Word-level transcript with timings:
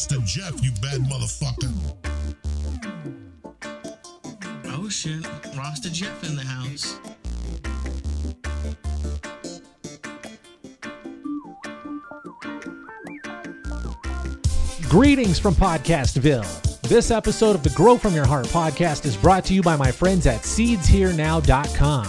Rasta 0.00 0.18
Jeff, 0.24 0.62
you 0.62 0.70
bad 0.80 1.02
motherfucker. 1.02 1.70
Oh 4.64 4.88
shit, 4.88 5.26
Rasta 5.54 5.92
Jeff 5.92 6.24
in 6.24 6.36
the 6.36 6.42
house. 6.42 6.98
Greetings 14.88 15.38
from 15.38 15.54
Podcastville. 15.54 16.80
This 16.80 17.10
episode 17.10 17.54
of 17.54 17.62
the 17.62 17.68
Grow 17.76 17.98
From 17.98 18.14
Your 18.14 18.26
Heart 18.26 18.46
podcast 18.46 19.04
is 19.04 19.18
brought 19.18 19.44
to 19.44 19.54
you 19.54 19.60
by 19.60 19.76
my 19.76 19.92
friends 19.92 20.26
at 20.26 20.40
SeedsHereNow.com. 20.40 22.06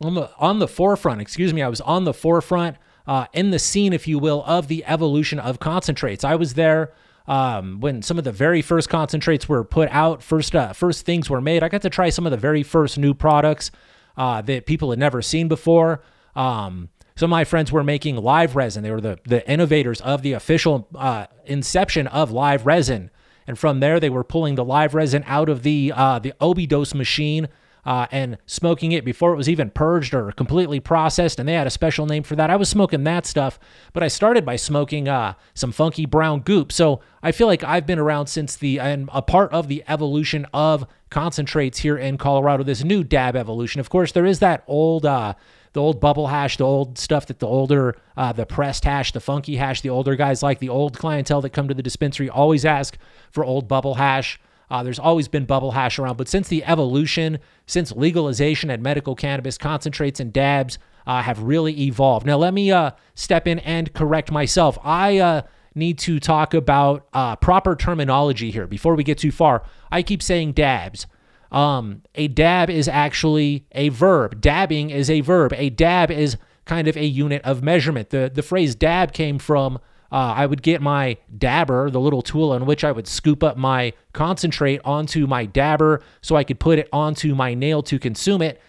on 0.00 0.14
the 0.14 0.30
on 0.38 0.58
the 0.58 0.68
forefront. 0.68 1.20
Excuse 1.20 1.54
me, 1.54 1.62
I 1.62 1.68
was 1.68 1.80
on 1.80 2.04
the 2.04 2.12
forefront 2.12 2.76
uh, 3.06 3.26
in 3.32 3.50
the 3.50 3.58
scene, 3.58 3.92
if 3.92 4.06
you 4.06 4.18
will, 4.18 4.42
of 4.46 4.68
the 4.68 4.84
evolution 4.84 5.38
of 5.38 5.60
concentrates. 5.60 6.24
I 6.24 6.34
was 6.34 6.54
there 6.54 6.92
um, 7.28 7.80
when 7.80 8.00
some 8.00 8.18
of 8.18 8.24
the 8.24 8.32
very 8.32 8.62
first 8.62 8.88
concentrates 8.88 9.48
were 9.48 9.62
put 9.62 9.90
out, 9.90 10.22
first 10.22 10.56
uh, 10.56 10.72
first 10.72 11.04
things 11.04 11.28
were 11.28 11.42
made. 11.42 11.62
I 11.62 11.68
got 11.68 11.82
to 11.82 11.90
try 11.90 12.08
some 12.08 12.26
of 12.26 12.30
the 12.30 12.38
very 12.38 12.62
first 12.62 12.98
new 12.98 13.12
products 13.12 13.70
uh, 14.16 14.40
that 14.42 14.64
people 14.64 14.90
had 14.90 14.98
never 14.98 15.20
seen 15.20 15.46
before. 15.46 16.02
Um, 16.34 16.88
some 17.16 17.26
of 17.26 17.30
my 17.30 17.44
friends 17.44 17.70
were 17.70 17.84
making 17.84 18.16
live 18.16 18.56
resin. 18.56 18.82
They 18.82 18.90
were 18.90 19.02
the 19.02 19.18
the 19.24 19.48
innovators 19.48 20.00
of 20.00 20.22
the 20.22 20.32
official 20.32 20.88
uh, 20.94 21.26
inception 21.44 22.06
of 22.06 22.30
live 22.30 22.64
resin, 22.64 23.10
and 23.46 23.58
from 23.58 23.80
there 23.80 24.00
they 24.00 24.10
were 24.10 24.24
pulling 24.24 24.54
the 24.54 24.64
live 24.64 24.94
resin 24.94 25.22
out 25.26 25.50
of 25.50 25.62
the 25.62 25.92
uh, 25.94 26.18
the 26.18 26.32
Obidose 26.40 26.94
machine. 26.94 27.48
Uh, 27.84 28.06
and 28.10 28.36
smoking 28.44 28.92
it 28.92 29.04
before 29.04 29.32
it 29.32 29.36
was 29.36 29.48
even 29.48 29.70
purged 29.70 30.12
or 30.12 30.30
completely 30.32 30.78
processed, 30.78 31.38
and 31.38 31.48
they 31.48 31.54
had 31.54 31.66
a 31.66 31.70
special 31.70 32.04
name 32.04 32.22
for 32.22 32.36
that. 32.36 32.50
I 32.50 32.56
was 32.56 32.68
smoking 32.68 33.04
that 33.04 33.24
stuff, 33.24 33.58
but 33.94 34.02
I 34.02 34.08
started 34.08 34.44
by 34.44 34.56
smoking 34.56 35.08
uh, 35.08 35.34
some 35.54 35.72
funky 35.72 36.04
brown 36.04 36.40
goop. 36.40 36.70
So 36.70 37.00
I 37.22 37.32
feel 37.32 37.46
like 37.46 37.64
I've 37.64 37.86
been 37.86 37.98
around 37.98 38.26
since 38.26 38.56
the 38.56 38.78
and 38.78 39.08
a 39.12 39.22
part 39.22 39.50
of 39.52 39.68
the 39.68 39.82
evolution 39.88 40.46
of 40.52 40.86
concentrates 41.08 41.78
here 41.78 41.96
in 41.96 42.18
Colorado. 42.18 42.62
This 42.62 42.84
new 42.84 43.02
dab 43.02 43.36
evolution, 43.36 43.80
of 43.80 43.88
course, 43.88 44.12
there 44.12 44.26
is 44.26 44.40
that 44.40 44.64
old. 44.66 45.06
Uh, 45.06 45.34
the 45.74 45.82
old 45.82 46.00
bubble 46.00 46.28
hash, 46.28 46.56
the 46.56 46.64
old 46.64 46.98
stuff 46.98 47.26
that 47.26 47.40
the 47.40 47.46
older, 47.46 47.94
uh, 48.16 48.32
the 48.32 48.46
pressed 48.46 48.84
hash, 48.84 49.12
the 49.12 49.20
funky 49.20 49.56
hash, 49.56 49.80
the 49.80 49.90
older 49.90 50.16
guys 50.16 50.42
like 50.42 50.58
the 50.58 50.68
old 50.70 50.98
clientele 50.98 51.40
that 51.42 51.50
come 51.50 51.68
to 51.68 51.74
the 51.74 51.82
dispensary 51.82 52.28
always 52.28 52.64
ask 52.64 52.96
for 53.30 53.44
old 53.44 53.68
bubble 53.68 53.94
hash. 53.94 54.40
Uh, 54.70 54.82
there's 54.82 54.98
always 54.98 55.28
been 55.28 55.44
bubble 55.44 55.72
hash 55.72 55.98
around, 55.98 56.16
but 56.16 56.28
since 56.28 56.48
the 56.48 56.64
evolution, 56.64 57.38
since 57.66 57.92
legalization 57.92 58.70
and 58.70 58.82
medical 58.82 59.14
cannabis 59.14 59.56
concentrates 59.56 60.20
and 60.20 60.32
dabs 60.32 60.78
uh, 61.06 61.22
have 61.22 61.42
really 61.42 61.80
evolved. 61.82 62.26
Now, 62.26 62.36
let 62.36 62.52
me 62.52 62.70
uh, 62.70 62.90
step 63.14 63.46
in 63.46 63.58
and 63.60 63.92
correct 63.94 64.30
myself. 64.30 64.78
I 64.84 65.18
uh, 65.18 65.42
need 65.74 65.98
to 66.00 66.20
talk 66.20 66.52
about 66.52 67.08
uh, 67.12 67.36
proper 67.36 67.74
terminology 67.74 68.50
here 68.50 68.66
before 68.66 68.94
we 68.94 69.04
get 69.04 69.18
too 69.18 69.32
far. 69.32 69.62
I 69.90 70.02
keep 70.02 70.22
saying 70.22 70.52
dabs. 70.52 71.06
Um, 71.50 72.02
a 72.14 72.28
dab 72.28 72.68
is 72.68 72.88
actually 72.88 73.66
a 73.72 73.88
verb. 73.88 74.40
Dabbing 74.40 74.90
is 74.90 75.08
a 75.08 75.22
verb. 75.22 75.54
A 75.54 75.70
dab 75.70 76.10
is 76.10 76.36
kind 76.66 76.88
of 76.88 76.96
a 76.96 77.06
unit 77.06 77.40
of 77.42 77.62
measurement. 77.62 78.10
The 78.10 78.30
the 78.32 78.42
phrase 78.42 78.74
dab 78.74 79.12
came 79.12 79.38
from 79.38 79.78
uh, 80.10 80.34
I 80.36 80.46
would 80.46 80.62
get 80.62 80.80
my 80.80 81.18
dabber, 81.36 81.90
the 81.90 82.00
little 82.00 82.22
tool 82.22 82.52
on 82.52 82.64
which 82.64 82.82
I 82.82 82.92
would 82.92 83.06
scoop 83.06 83.42
up 83.44 83.56
my 83.56 83.92
concentrate 84.12 84.80
onto 84.84 85.26
my 85.26 85.44
dabber 85.44 86.02
so 86.22 86.36
I 86.36 86.44
could 86.44 86.58
put 86.58 86.78
it 86.78 86.88
onto 86.92 87.34
my 87.34 87.54
nail 87.54 87.82
to 87.84 87.98
consume 87.98 88.40
it. 88.40 88.60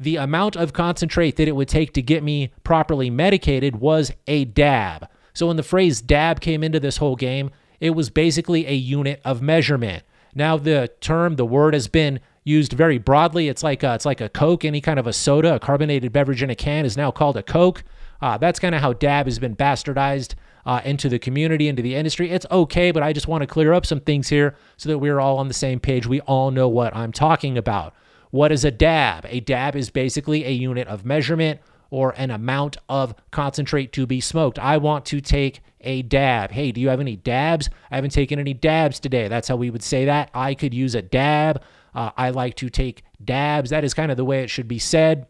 The 0.00 0.16
amount 0.16 0.56
of 0.56 0.72
concentrate 0.72 1.36
that 1.36 1.48
it 1.48 1.56
would 1.56 1.68
take 1.68 1.92
to 1.94 2.02
get 2.02 2.22
me 2.22 2.52
properly 2.64 3.10
medicated 3.10 3.76
was 3.76 4.12
a 4.26 4.44
dab. 4.44 5.08
So 5.34 5.46
when 5.46 5.56
the 5.56 5.62
phrase 5.62 6.00
dab 6.00 6.40
came 6.40 6.64
into 6.64 6.80
this 6.80 6.96
whole 6.96 7.16
game, 7.16 7.50
it 7.80 7.90
was 7.90 8.10
basically 8.10 8.66
a 8.66 8.74
unit 8.74 9.20
of 9.24 9.40
measurement. 9.40 10.02
Now 10.34 10.56
the 10.56 10.90
term, 11.00 11.36
the 11.36 11.46
word 11.46 11.74
has 11.74 11.86
been 11.86 12.18
used 12.42 12.72
very 12.72 12.98
broadly. 12.98 13.48
It's 13.48 13.62
like 13.62 13.82
a, 13.82 13.94
it's 13.94 14.06
like 14.06 14.20
a 14.20 14.28
Coke, 14.28 14.64
any 14.64 14.80
kind 14.80 14.98
of 14.98 15.06
a 15.06 15.12
soda, 15.12 15.54
a 15.54 15.60
carbonated 15.60 16.12
beverage 16.12 16.42
in 16.42 16.50
a 16.50 16.56
can 16.56 16.84
is 16.84 16.96
now 16.96 17.12
called 17.12 17.36
a 17.36 17.42
Coke. 17.42 17.84
Uh, 18.20 18.36
that's 18.36 18.58
kind 18.58 18.74
of 18.74 18.80
how 18.80 18.92
dab 18.92 19.26
has 19.26 19.38
been 19.38 19.54
bastardized 19.54 20.34
uh, 20.68 20.82
into 20.84 21.08
the 21.08 21.18
community, 21.18 21.66
into 21.66 21.80
the 21.80 21.94
industry. 21.94 22.30
It's 22.30 22.44
okay, 22.50 22.90
but 22.90 23.02
I 23.02 23.14
just 23.14 23.26
want 23.26 23.40
to 23.40 23.46
clear 23.46 23.72
up 23.72 23.86
some 23.86 24.00
things 24.00 24.28
here 24.28 24.54
so 24.76 24.90
that 24.90 24.98
we're 24.98 25.18
all 25.18 25.38
on 25.38 25.48
the 25.48 25.54
same 25.54 25.80
page. 25.80 26.06
We 26.06 26.20
all 26.20 26.50
know 26.50 26.68
what 26.68 26.94
I'm 26.94 27.10
talking 27.10 27.56
about. 27.56 27.94
What 28.32 28.52
is 28.52 28.66
a 28.66 28.70
dab? 28.70 29.24
A 29.30 29.40
dab 29.40 29.74
is 29.74 29.88
basically 29.88 30.44
a 30.44 30.50
unit 30.50 30.86
of 30.86 31.06
measurement 31.06 31.60
or 31.88 32.12
an 32.18 32.30
amount 32.30 32.76
of 32.86 33.14
concentrate 33.30 33.94
to 33.94 34.06
be 34.06 34.20
smoked. 34.20 34.58
I 34.58 34.76
want 34.76 35.06
to 35.06 35.22
take 35.22 35.62
a 35.80 36.02
dab. 36.02 36.50
Hey, 36.50 36.70
do 36.70 36.82
you 36.82 36.90
have 36.90 37.00
any 37.00 37.16
dabs? 37.16 37.70
I 37.90 37.94
haven't 37.94 38.10
taken 38.10 38.38
any 38.38 38.52
dabs 38.52 39.00
today. 39.00 39.26
That's 39.26 39.48
how 39.48 39.56
we 39.56 39.70
would 39.70 39.82
say 39.82 40.04
that. 40.04 40.28
I 40.34 40.52
could 40.52 40.74
use 40.74 40.94
a 40.94 41.00
dab. 41.00 41.62
Uh, 41.94 42.10
I 42.14 42.28
like 42.28 42.56
to 42.56 42.68
take 42.68 43.04
dabs. 43.24 43.70
That 43.70 43.84
is 43.84 43.94
kind 43.94 44.10
of 44.10 44.18
the 44.18 44.24
way 44.26 44.42
it 44.42 44.50
should 44.50 44.68
be 44.68 44.78
said. 44.78 45.28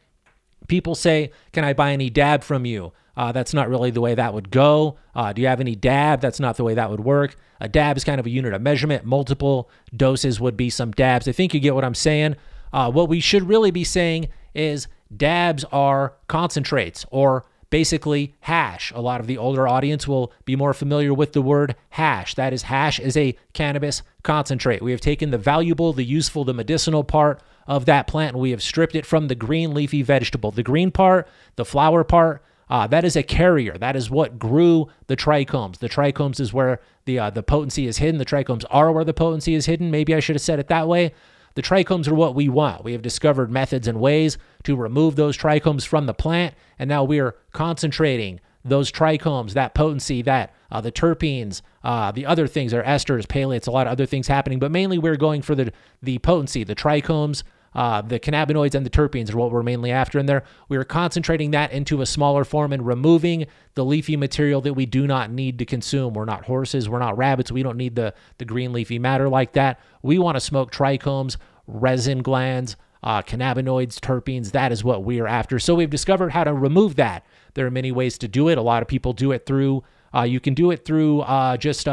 People 0.67 0.97
say, 0.97 1.31
Can 1.53 1.63
I 1.63 1.75
buy 1.75 1.93
any 1.93 2.11
dab 2.11 2.43
from 2.43 2.67
you? 2.67 2.93
Uh, 3.19 3.33
that's 3.33 3.53
not 3.53 3.69
really 3.69 3.91
the 3.91 4.01
way 4.01 4.15
that 4.15 4.33
would 4.33 4.49
go. 4.49 4.97
Uh, 5.13 5.33
do 5.33 5.43
you 5.43 5.49
have 5.49 5.59
any 5.59 5.75
dab? 5.75 6.21
That's 6.21 6.39
not 6.39 6.57
the 6.57 6.63
way 6.63 6.75
that 6.75 6.89
would 6.89 7.01
work. 7.01 7.35
A 7.61 7.69
dab 7.69 7.97
is 7.97 8.05
kind 8.05 8.21
of 8.21 8.27
a 8.27 8.31
unit 8.31 8.55
of 8.55 8.63
measurement. 8.63 9.05
Multiple 9.05 9.69
doses 9.95 10.39
would 10.39 10.57
be 10.57 10.71
some 10.71 10.93
dabs. 10.93 11.27
I 11.27 11.33
think 11.33 11.53
you 11.53 11.59
get 11.59 11.75
what 11.75 11.85
I'm 11.85 11.97
saying. 11.97 12.37
Uh, 12.73 12.93
what 12.93 13.09
we 13.09 13.19
should 13.19 13.43
really 13.43 13.73
be 13.73 13.83
saying 13.83 14.29
is 14.55 14.87
dabs 15.15 15.65
are 15.73 16.15
concentrates 16.29 17.05
or 17.11 17.45
basically 17.71 18.37
hash. 18.43 18.93
A 18.93 19.01
lot 19.01 19.21
of 19.21 19.27
the 19.27 19.37
older 19.37 19.67
audience 19.67 20.07
will 20.07 20.33
be 20.45 20.55
more 20.55 20.73
familiar 20.73 21.13
with 21.13 21.33
the 21.33 21.43
word 21.43 21.75
hash. 21.91 22.37
That 22.37 22.53
is, 22.53 22.63
hash 22.63 23.01
is 23.01 23.17
a 23.17 23.37
cannabis 23.53 24.03
concentrate. 24.23 24.81
We 24.81 24.93
have 24.93 25.01
taken 25.01 25.33
the 25.33 25.39
valuable, 25.39 25.93
the 25.93 26.05
useful, 26.05 26.45
the 26.45 26.55
medicinal 26.55 27.03
part 27.03 27.43
of 27.67 27.85
that 27.87 28.07
plant 28.07 28.35
and 28.35 28.41
we 28.41 28.53
have 28.53 28.63
stripped 28.63 28.95
it 28.95 29.05
from 29.05 29.27
the 29.27 29.35
green 29.35 29.75
leafy 29.75 30.03
vegetable. 30.03 30.53
The 30.53 30.63
green 30.63 30.93
part, 30.93 31.27
the 31.57 31.65
flower 31.65 32.05
part, 32.05 32.45
uh, 32.71 32.87
that 32.87 33.05
is 33.05 33.17
a 33.17 33.23
carrier. 33.23 33.77
That 33.79 33.97
is 33.97 34.11
what 34.11 34.39
grew 34.39 34.89
the 35.07 35.17
trichomes. 35.17 35.79
The 35.79 35.89
trichomes 35.89 36.41
is 36.41 36.53
where 36.53 36.81
the 37.05 37.19
uh, 37.19 37.31
the 37.31 37.43
potency 37.43 37.87
is 37.87 37.99
hidden. 37.99 38.19
The 38.19 38.25
trichomes 38.25 38.65
are 38.71 38.93
where 38.93 39.05
the 39.05 39.15
potency 39.15 39.55
is 39.55 39.67
hidden. 39.67 39.91
Maybe 39.91 40.15
I 40.15 40.21
should 40.21 40.37
have 40.37 40.43
said 40.43 40.59
it 40.59 40.69
that 40.69 40.89
way. 40.89 41.13
The 41.55 41.63
trichomes 41.63 42.07
are 42.07 42.15
what 42.15 42.35
we 42.35 42.49
want. 42.49 42.85
We 42.85 42.93
have 42.93 43.03
discovered 43.03 43.51
methods 43.51 43.89
and 43.89 44.01
ways 44.01 44.39
to 44.63 44.77
remove 44.77 45.17
those 45.17 45.37
trichomes 45.37 45.87
from 45.87 46.07
the 46.07 46.15
plant, 46.15 46.55
and 46.79 46.89
now 46.89 47.05
we 47.05 47.19
are 47.19 47.35
concentrating 47.53 48.41
those 48.65 48.93
trichomes, 48.93 49.53
that 49.53 49.75
potency, 49.75 50.23
that 50.23 50.55
uh, 50.71 50.81
the 50.81 50.93
terpenes, 50.93 51.63
uh, 51.83 52.13
the 52.13 52.27
other 52.27 52.47
things 52.47 52.75
are 52.75 52.83
esters, 52.83 53.27
palates, 53.27 53.67
a 53.67 53.71
lot 53.71 53.87
of 53.87 53.93
other 53.93 54.07
things 54.07 54.29
happening, 54.29 54.59
but 54.59 54.71
mainly 54.71 54.99
we're 54.99 55.17
going 55.17 55.43
for 55.43 55.55
the 55.55 55.73
the 56.03 56.19
potency, 56.19 56.65
the 56.65 56.75
trichomes, 56.75 57.43
uh, 57.75 58.03
the 58.03 58.19
cannabinoids 58.19 58.75
and 58.75 58.85
the 58.85 58.91
terpenes 58.91 59.33
are 59.33 59.37
what 59.37 59.51
we're 59.51 59.63
mainly 59.63 59.91
after 59.91 60.19
in 60.19 60.27
there. 60.27 60.45
We 60.69 60.77
are 60.77 60.85
concentrating 60.85 61.51
that 61.53 61.73
into 61.73 62.01
a 62.01 62.07
smaller 62.07 62.45
form 62.45 62.73
and 62.73 62.87
removing 62.87 63.47
the 63.75 63.85
leafy 63.85 64.17
material 64.17 64.61
that 64.63 64.75
we 64.75 64.87
do 64.87 65.07
not 65.07 65.31
need 65.31 65.59
to 65.59 65.65
consume. 65.65 66.15
We're 66.15 66.25
not 66.25 66.45
horses, 66.45 66.89
we're 66.89 66.99
not 66.99 67.17
rabbits. 67.17 67.53
We 67.53 67.63
don't 67.63 67.77
need 67.77 67.95
the, 67.95 68.15
the 68.39 68.45
green 68.45 68.73
leafy 68.73 68.99
matter 68.99 69.29
like 69.29 69.53
that. 69.53 69.81
We 70.03 70.19
want 70.19 70.37
to 70.37 70.41
smoke 70.41 70.73
trichomes, 70.73 71.37
resin 71.67 72.23
glands, 72.23 72.77
uh, 73.03 73.23
cannabinoids, 73.23 74.01
terpenes. 74.01 74.53
That 74.53 74.73
is 74.73 74.83
what 74.83 75.05
we 75.05 75.21
are 75.21 75.29
after. 75.29 75.59
So 75.59 75.75
we've 75.75 75.91
discovered 75.91 76.33
how 76.33 76.45
to 76.45 76.53
remove 76.53 76.97
that. 76.97 77.25
There 77.55 77.67
are 77.67 77.71
many 77.71 77.93
ways 77.93 78.19
to 78.19 78.29
do 78.29 78.49
it. 78.49 78.59
A 78.59 78.63
lot 78.63 78.83
of 78.83 78.89
people 78.89 79.13
do 79.13 79.33
it 79.33 79.47
through, 79.47 79.85
uh, 80.15 80.23
you 80.23 80.41
can 80.41 80.55
do 80.55 80.71
it 80.71 80.85
through 80.85 81.21
uh, 81.21 81.57
just 81.57 81.87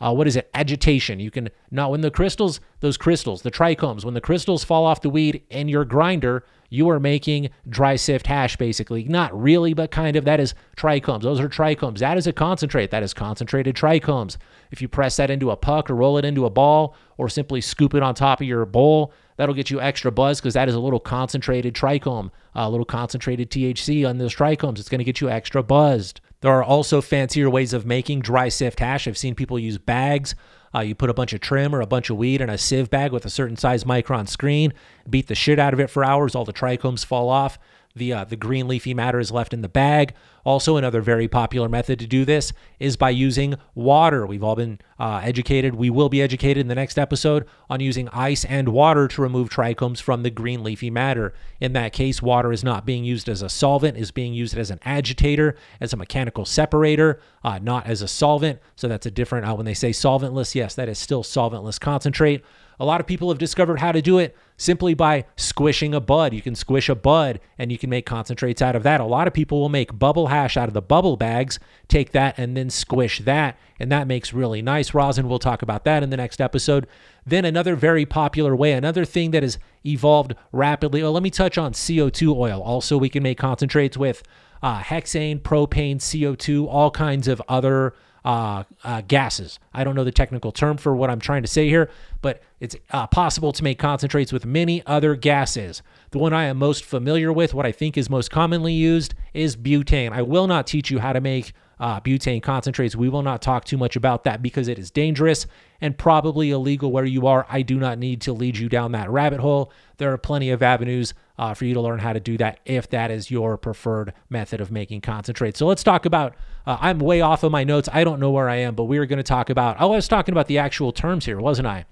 uh, 0.00 0.12
what 0.12 0.26
is 0.26 0.36
it? 0.36 0.50
Agitation. 0.52 1.20
You 1.20 1.30
can 1.30 1.48
not 1.70 1.90
when 1.90 2.02
the 2.02 2.10
crystals, 2.10 2.60
those 2.80 2.96
crystals, 2.96 3.42
the 3.42 3.50
trichomes, 3.50 4.04
when 4.04 4.14
the 4.14 4.20
crystals 4.20 4.62
fall 4.62 4.84
off 4.84 5.00
the 5.00 5.08
weed 5.08 5.42
in 5.48 5.68
your 5.68 5.84
grinder, 5.84 6.44
you 6.68 6.90
are 6.90 7.00
making 7.00 7.48
dry 7.68 7.96
sift 7.96 8.26
hash 8.26 8.56
basically. 8.56 9.04
Not 9.04 9.38
really, 9.40 9.72
but 9.72 9.90
kind 9.90 10.16
of. 10.16 10.24
That 10.24 10.40
is 10.40 10.54
trichomes. 10.76 11.22
Those 11.22 11.40
are 11.40 11.48
trichomes. 11.48 11.98
That 11.98 12.18
is 12.18 12.26
a 12.26 12.32
concentrate. 12.32 12.90
That 12.90 13.02
is 13.02 13.14
concentrated 13.14 13.74
trichomes. 13.74 14.36
If 14.70 14.82
you 14.82 14.88
press 14.88 15.16
that 15.16 15.30
into 15.30 15.50
a 15.50 15.56
puck 15.56 15.88
or 15.88 15.94
roll 15.94 16.18
it 16.18 16.24
into 16.24 16.44
a 16.44 16.50
ball 16.50 16.94
or 17.16 17.28
simply 17.28 17.60
scoop 17.60 17.94
it 17.94 18.02
on 18.02 18.14
top 18.14 18.40
of 18.40 18.46
your 18.46 18.66
bowl, 18.66 19.12
that'll 19.36 19.54
get 19.54 19.70
you 19.70 19.80
extra 19.80 20.10
buzz 20.10 20.40
because 20.40 20.54
that 20.54 20.68
is 20.68 20.74
a 20.74 20.80
little 20.80 21.00
concentrated 21.00 21.74
trichome, 21.74 22.30
a 22.54 22.68
little 22.68 22.84
concentrated 22.84 23.50
THC 23.50 24.06
on 24.06 24.18
those 24.18 24.34
trichomes. 24.34 24.78
It's 24.78 24.88
going 24.88 24.98
to 24.98 25.04
get 25.04 25.20
you 25.20 25.30
extra 25.30 25.62
buzzed. 25.62 26.20
There 26.46 26.54
are 26.54 26.62
also 26.62 27.00
fancier 27.00 27.50
ways 27.50 27.72
of 27.72 27.86
making 27.86 28.20
dry 28.20 28.50
sift 28.50 28.78
hash. 28.78 29.08
I've 29.08 29.18
seen 29.18 29.34
people 29.34 29.58
use 29.58 29.78
bags. 29.78 30.36
Uh, 30.72 30.78
you 30.78 30.94
put 30.94 31.10
a 31.10 31.12
bunch 31.12 31.32
of 31.32 31.40
trim 31.40 31.74
or 31.74 31.80
a 31.80 31.88
bunch 31.88 32.08
of 32.08 32.18
weed 32.18 32.40
in 32.40 32.48
a 32.48 32.56
sieve 32.56 32.88
bag 32.88 33.10
with 33.10 33.24
a 33.24 33.30
certain 33.30 33.56
size 33.56 33.82
micron 33.82 34.28
screen, 34.28 34.72
beat 35.10 35.26
the 35.26 35.34
shit 35.34 35.58
out 35.58 35.74
of 35.74 35.80
it 35.80 35.90
for 35.90 36.04
hours, 36.04 36.36
all 36.36 36.44
the 36.44 36.52
trichomes 36.52 37.04
fall 37.04 37.30
off 37.30 37.58
the 37.96 38.12
uh, 38.12 38.24
the 38.24 38.36
green 38.36 38.68
leafy 38.68 38.94
matter 38.94 39.18
is 39.18 39.32
left 39.32 39.52
in 39.52 39.62
the 39.62 39.68
bag. 39.68 40.14
Also, 40.44 40.76
another 40.76 41.00
very 41.00 41.26
popular 41.26 41.68
method 41.68 41.98
to 41.98 42.06
do 42.06 42.24
this 42.24 42.52
is 42.78 42.96
by 42.96 43.10
using 43.10 43.56
water. 43.74 44.24
We've 44.24 44.44
all 44.44 44.54
been 44.54 44.78
uh, 44.96 45.20
educated. 45.24 45.74
We 45.74 45.90
will 45.90 46.08
be 46.08 46.22
educated 46.22 46.60
in 46.60 46.68
the 46.68 46.76
next 46.76 46.98
episode 46.98 47.46
on 47.68 47.80
using 47.80 48.08
ice 48.10 48.44
and 48.44 48.68
water 48.68 49.08
to 49.08 49.22
remove 49.22 49.48
trichomes 49.48 50.00
from 50.00 50.22
the 50.22 50.30
green 50.30 50.62
leafy 50.62 50.90
matter. 50.90 51.34
In 51.60 51.72
that 51.72 51.92
case, 51.92 52.22
water 52.22 52.52
is 52.52 52.62
not 52.62 52.86
being 52.86 53.04
used 53.04 53.28
as 53.28 53.42
a 53.42 53.48
solvent; 53.48 53.96
is 53.96 54.12
being 54.12 54.34
used 54.34 54.56
as 54.56 54.70
an 54.70 54.78
agitator, 54.84 55.56
as 55.80 55.92
a 55.92 55.96
mechanical 55.96 56.44
separator, 56.44 57.18
uh, 57.42 57.58
not 57.58 57.86
as 57.86 58.02
a 58.02 58.08
solvent. 58.08 58.60
So 58.76 58.86
that's 58.86 59.06
a 59.06 59.10
different. 59.10 59.46
Uh, 59.46 59.54
when 59.54 59.66
they 59.66 59.74
say 59.74 59.90
solventless, 59.90 60.54
yes, 60.54 60.74
that 60.74 60.88
is 60.88 60.98
still 60.98 61.24
solventless 61.24 61.80
concentrate. 61.80 62.44
A 62.78 62.84
lot 62.84 63.00
of 63.00 63.06
people 63.06 63.28
have 63.28 63.38
discovered 63.38 63.80
how 63.80 63.92
to 63.92 64.02
do 64.02 64.18
it 64.18 64.36
simply 64.56 64.94
by 64.94 65.24
squishing 65.36 65.94
a 65.94 66.00
bud. 66.00 66.32
You 66.32 66.42
can 66.42 66.54
squish 66.54 66.88
a 66.88 66.94
bud 66.94 67.40
and 67.58 67.72
you 67.72 67.78
can 67.78 67.90
make 67.90 68.06
concentrates 68.06 68.60
out 68.60 68.76
of 68.76 68.82
that. 68.82 69.00
A 69.00 69.04
lot 69.04 69.26
of 69.26 69.34
people 69.34 69.60
will 69.60 69.68
make 69.68 69.98
bubble 69.98 70.28
hash 70.28 70.56
out 70.56 70.68
of 70.68 70.74
the 70.74 70.82
bubble 70.82 71.16
bags, 71.16 71.58
take 71.88 72.12
that 72.12 72.38
and 72.38 72.56
then 72.56 72.70
squish 72.70 73.20
that, 73.20 73.58
and 73.78 73.90
that 73.90 74.06
makes 74.06 74.32
really 74.32 74.62
nice 74.62 74.94
rosin. 74.94 75.28
We'll 75.28 75.38
talk 75.38 75.62
about 75.62 75.84
that 75.84 76.02
in 76.02 76.10
the 76.10 76.16
next 76.16 76.40
episode. 76.40 76.86
Then 77.24 77.44
another 77.44 77.76
very 77.76 78.06
popular 78.06 78.54
way, 78.54 78.72
another 78.72 79.04
thing 79.04 79.30
that 79.32 79.42
has 79.42 79.58
evolved 79.84 80.34
rapidly. 80.52 81.02
Oh, 81.02 81.12
let 81.12 81.22
me 81.22 81.30
touch 81.30 81.58
on 81.58 81.72
CO2 81.72 82.34
oil. 82.34 82.62
Also, 82.62 82.96
we 82.96 83.08
can 83.08 83.22
make 83.22 83.38
concentrates 83.38 83.96
with 83.96 84.22
uh, 84.62 84.80
hexane, 84.80 85.40
propane, 85.40 85.96
CO2, 85.96 86.66
all 86.68 86.90
kinds 86.90 87.28
of 87.28 87.42
other 87.48 87.94
uh, 88.26 88.64
uh, 88.82 89.02
gases. 89.06 89.60
I 89.72 89.84
don't 89.84 89.94
know 89.94 90.02
the 90.02 90.10
technical 90.10 90.50
term 90.50 90.78
for 90.78 90.96
what 90.96 91.10
I'm 91.10 91.20
trying 91.20 91.42
to 91.42 91.48
say 91.48 91.68
here, 91.68 91.88
but 92.22 92.42
it's 92.58 92.74
uh, 92.90 93.06
possible 93.06 93.52
to 93.52 93.62
make 93.62 93.78
concentrates 93.78 94.32
with 94.32 94.44
many 94.44 94.84
other 94.84 95.14
gases. 95.14 95.80
The 96.10 96.18
one 96.18 96.32
I 96.32 96.46
am 96.46 96.56
most 96.56 96.84
familiar 96.84 97.32
with, 97.32 97.54
what 97.54 97.64
I 97.64 97.70
think 97.70 97.96
is 97.96 98.10
most 98.10 98.32
commonly 98.32 98.72
used, 98.72 99.14
is 99.32 99.56
butane. 99.56 100.10
I 100.10 100.22
will 100.22 100.48
not 100.48 100.66
teach 100.66 100.90
you 100.90 100.98
how 100.98 101.12
to 101.12 101.20
make 101.20 101.52
uh, 101.78 102.00
butane 102.00 102.42
concentrates. 102.42 102.96
We 102.96 103.08
will 103.08 103.22
not 103.22 103.42
talk 103.42 103.64
too 103.64 103.76
much 103.76 103.96
about 103.96 104.24
that 104.24 104.42
because 104.42 104.68
it 104.68 104.78
is 104.78 104.90
dangerous 104.90 105.46
and 105.80 105.96
probably 105.96 106.50
illegal 106.50 106.90
where 106.90 107.04
you 107.04 107.26
are. 107.26 107.46
I 107.50 107.62
do 107.62 107.78
not 107.78 107.98
need 107.98 108.22
to 108.22 108.32
lead 108.32 108.56
you 108.56 108.68
down 108.68 108.92
that 108.92 109.10
rabbit 109.10 109.40
hole. 109.40 109.70
There 109.98 110.12
are 110.12 110.18
plenty 110.18 110.50
of 110.50 110.62
avenues 110.62 111.12
uh, 111.38 111.52
for 111.52 111.66
you 111.66 111.74
to 111.74 111.80
learn 111.80 111.98
how 111.98 112.14
to 112.14 112.20
do 112.20 112.38
that 112.38 112.60
if 112.64 112.88
that 112.90 113.10
is 113.10 113.30
your 113.30 113.58
preferred 113.58 114.14
method 114.30 114.60
of 114.60 114.70
making 114.70 115.02
concentrate. 115.02 115.56
So 115.56 115.66
let's 115.66 115.82
talk 115.84 116.06
about. 116.06 116.34
Uh, 116.66 116.78
I'm 116.80 116.98
way 116.98 117.20
off 117.20 117.42
of 117.42 117.52
my 117.52 117.64
notes. 117.64 117.88
I 117.92 118.04
don't 118.04 118.20
know 118.20 118.30
where 118.30 118.48
I 118.48 118.56
am, 118.56 118.74
but 118.74 118.84
we 118.84 118.98
are 118.98 119.06
going 119.06 119.18
to 119.18 119.22
talk 119.22 119.50
about. 119.50 119.76
Oh, 119.78 119.92
I 119.92 119.96
was 119.96 120.08
talking 120.08 120.32
about 120.32 120.46
the 120.46 120.58
actual 120.58 120.92
terms 120.92 121.26
here, 121.26 121.38
wasn't 121.38 121.68
I? 121.68 121.84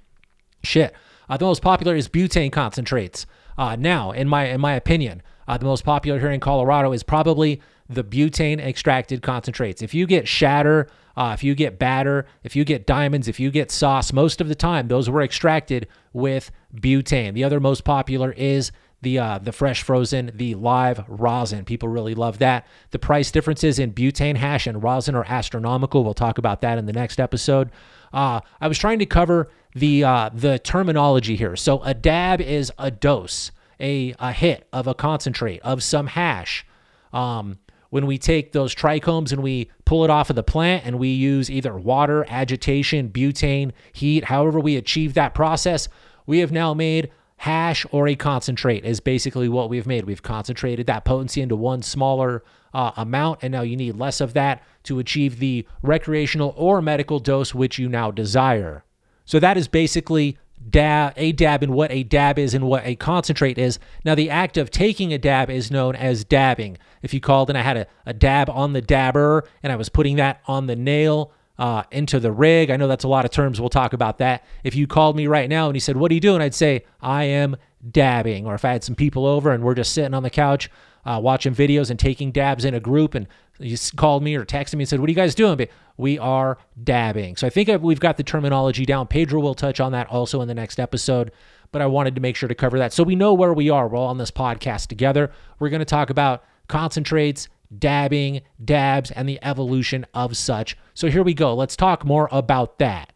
Shit. 0.63 0.95
Uh, 1.29 1.37
the 1.37 1.45
most 1.45 1.63
popular 1.63 1.95
is 1.95 2.09
butane 2.09 2.53
concentrates. 2.53 3.27
Uh, 3.57 3.77
now, 3.77 4.11
in 4.13 4.29
my 4.29 4.47
in 4.47 4.61
my 4.61 4.75
opinion, 4.75 5.23
uh, 5.47 5.59
the 5.59 5.65
most 5.67 5.85
popular 5.85 6.19
here 6.19 6.31
in 6.31 6.41
Colorado 6.41 6.93
is 6.93 7.03
probably 7.03 7.61
the 7.89 8.05
butane 8.05 8.61
extracted 8.61 9.23
concentrates. 9.23 9.83
If 9.83 9.95
you 9.95 10.07
get 10.07 10.27
shatter, 10.27 10.89
uh, 11.17 11.33
if 11.35 11.45
you 11.45 11.55
get 11.55 11.79
batter, 11.79 12.27
if 12.43 12.57
you 12.57 12.65
get 12.65 12.87
diamonds, 12.87 13.29
if 13.29 13.39
you 13.39 13.51
get 13.51 13.71
sauce, 13.71 14.13
most 14.13 14.41
of 14.41 14.49
the 14.49 14.55
time 14.55 14.89
those 14.89 15.09
were 15.09 15.23
extracted 15.23 15.87
with 16.13 16.51
butane. 16.75 17.35
The 17.35 17.45
other 17.45 17.61
most 17.61 17.85
popular 17.85 18.33
is 18.33 18.73
the 19.03 19.19
uh, 19.19 19.39
the 19.39 19.53
fresh 19.53 19.83
frozen, 19.83 20.33
the 20.35 20.55
live 20.57 21.05
rosin. 21.09 21.65
People 21.65 21.89
really 21.89 22.15
love 22.15 22.39
that. 22.39 22.67
The 22.91 22.99
price 22.99 23.31
differences 23.31 23.79
in 23.79 23.93
butane 23.93 24.37
hash 24.37 24.67
and 24.67 24.83
rosin 24.83 25.15
are 25.15 25.25
astronomical. 25.25 26.03
We'll 26.03 26.15
talk 26.15 26.39
about 26.39 26.63
that 26.63 26.79
in 26.79 26.87
the 26.87 26.93
next 26.93 27.21
episode. 27.21 27.71
Uh, 28.13 28.41
I 28.61 28.67
was 28.67 28.79
trying 28.79 28.99
to 29.01 29.07
cover 29.07 29.51
the 29.75 30.03
uh, 30.03 30.31
the 30.33 30.59
terminology 30.59 31.37
here. 31.37 31.55
So 31.55 31.83
a 31.83 31.95
dab 31.95 32.41
is 32.41 32.73
a 32.79 32.91
dose, 32.91 33.53
a 33.79 34.15
a 34.19 34.33
hit 34.33 34.67
of 34.73 34.89
a 34.89 34.95
concentrate 34.95 35.61
of 35.61 35.83
some 35.83 36.09
hash. 36.09 36.67
Um, 37.13 37.59
when 37.95 38.07
we 38.07 38.19
take 38.19 38.51
those 38.51 38.75
trichomes 38.75 39.31
and 39.31 39.41
we 39.41 39.71
pull 39.85 40.03
it 40.03 40.11
off 40.11 40.29
of 40.29 40.35
the 40.35 40.43
plant 40.43 40.85
and 40.85 40.99
we 40.99 41.11
use 41.11 41.49
either 41.49 41.79
water, 41.79 42.27
agitation, 42.29 43.09
butane, 43.09 43.71
heat, 43.93 44.25
however 44.25 44.59
we 44.59 44.75
achieve 44.75 45.15
that 45.15 45.33
process, 45.33 45.87
we 46.27 46.41
have 46.41 46.51
now 46.51 46.75
made 46.75 47.09
hash 47.37 47.87
or 47.93 48.09
a 48.09 48.17
concentrate 48.17 48.85
is 48.85 48.99
basically 48.99 49.49
what 49.49 49.71
we've 49.71 49.87
made. 49.87 50.07
We've 50.07 50.25
concentrated 50.25 50.89
that 50.89 51.05
potency 51.05 51.41
into 51.41 51.55
one 51.55 51.83
smaller 51.83 52.43
uh, 52.73 52.91
amount, 52.97 53.45
and 53.45 53.53
now 53.53 53.63
you 53.63 53.77
need 53.77 53.95
less 53.95 54.21
of 54.21 54.33
that 54.33 54.65
to 54.83 54.99
achieve 54.99 55.39
the 55.39 55.65
recreational 55.81 56.53
or 56.57 56.83
medical 56.83 57.21
dose 57.21 57.55
which 57.55 57.79
you 57.79 57.89
now 57.89 58.11
desire. 58.11 58.85
So 59.25 59.39
that 59.39 59.57
is 59.57 59.69
basically 59.69 60.37
dab, 60.71 61.13
a 61.17 61.33
dab 61.33 61.63
and 61.63 61.73
what 61.73 61.91
a 61.91 62.03
dab 62.03 62.39
is 62.39 62.55
and 62.55 62.67
what 62.67 62.85
a 62.85 62.97
concentrate 62.97 63.59
is. 63.59 63.79
Now, 64.05 64.15
the 64.15 64.31
act 64.31 64.57
of 64.57 64.71
taking 64.71 65.13
a 65.13 65.19
dab 65.19 65.51
is 65.51 65.71
known 65.71 65.95
as 65.97 66.25
dabbing. 66.25 66.79
If 67.03 67.13
you 67.13 67.21
called 67.21 67.51
and 67.51 67.59
I 67.59 67.63
had 67.63 67.77
a, 67.77 67.87
a 68.07 68.13
dab 68.13 68.49
on 68.51 68.73
the 68.73 68.81
dabber 68.81 69.45
and 69.63 69.73
I 69.73 69.77
was 69.77 69.89
putting 69.89 70.17
that 70.17 70.41
on 70.47 70.67
the 70.67 70.77
nail 70.77 71.33
uh, 71.59 71.85
into 71.91 72.19
the 72.19 72.33
rig, 72.33 72.71
I 72.71 72.77
know 72.77 72.89
that's 72.89 73.05
a 73.05 73.09
lot 73.09 73.25
of 73.25 73.31
terms. 73.31 73.61
We'll 73.61 73.71
talk 73.71 73.93
about 73.93 74.19
that. 74.19 74.45
If 74.63 74.75
you 74.75 74.87
called 74.87 75.17
me 75.17 75.27
right 75.27 75.49
now 75.49 75.67
and 75.67 75.77
you 75.77 75.81
said, 75.81 75.97
What 75.97 76.11
are 76.11 76.15
you 76.15 76.21
doing? 76.21 76.41
I'd 76.41 76.55
say, 76.55 76.85
I 77.01 77.25
am 77.25 77.57
dabbing. 77.91 78.47
Or 78.47 78.55
if 78.55 78.65
I 78.65 78.73
had 78.73 78.85
some 78.85 78.95
people 78.95 79.27
over 79.27 79.53
and 79.53 79.63
we're 79.63 79.75
just 79.75 79.93
sitting 79.93 80.15
on 80.15 80.23
the 80.23 80.31
couch 80.31 80.71
uh, 81.05 81.21
watching 81.23 81.55
videos 81.55 81.91
and 81.91 81.99
taking 81.99 82.33
dabs 82.33 82.65
in 82.65 82.75
a 82.75 82.81
group 82.81 83.15
and 83.15 83.27
you 83.59 83.77
called 83.97 84.23
me 84.23 84.35
or 84.35 84.45
texted 84.45 84.75
me 84.75 84.83
and 84.83 84.89
said, 84.89 85.01
What 85.01 85.09
are 85.09 85.13
you 85.13 85.17
guys 85.17 85.35
doing? 85.35 85.57
But 85.57 85.71
we 85.97 86.19
are 86.19 86.59
dabbing. 86.83 87.37
So 87.37 87.47
I 87.47 87.51
think 87.51 87.69
we've 87.83 88.01
got 88.01 88.17
the 88.17 88.25
terminology 88.25 88.85
down. 88.85 89.07
Pedro 89.07 89.41
will 89.41 89.55
touch 89.55 89.81
on 89.81 89.93
that 89.93 90.09
also 90.09 90.41
in 90.41 90.49
the 90.49 90.55
next 90.55 90.81
episode, 90.81 91.31
but 91.71 91.81
I 91.81 91.87
wanted 91.87 92.15
to 92.17 92.21
make 92.21 92.37
sure 92.37 92.49
to 92.49 92.55
cover 92.55 92.79
that. 92.79 92.93
So 92.93 93.03
we 93.05 93.15
know 93.15 93.33
where 93.33 93.53
we 93.53 93.71
are. 93.71 93.89
We're 93.89 93.99
all 93.99 94.09
on 94.09 94.19
this 94.19 94.31
podcast 94.31 94.89
together. 94.89 95.31
We're 95.59 95.69
going 95.69 95.81
to 95.81 95.85
talk 95.85 96.11
about 96.11 96.45
concentrates, 96.69 97.49
dabbing, 97.79 98.43
dabs, 98.65 99.11
and 99.13 99.29
the 99.29 99.39
evolution 99.43 100.05
of 100.15 100.37
such. 100.37 100.77
So 100.95 101.09
here 101.09 101.23
we 101.23 101.35
go. 101.35 101.55
Let's 101.55 101.77
talk 101.77 102.05
more 102.05 102.29
about 102.33 102.79
that. 102.79 103.13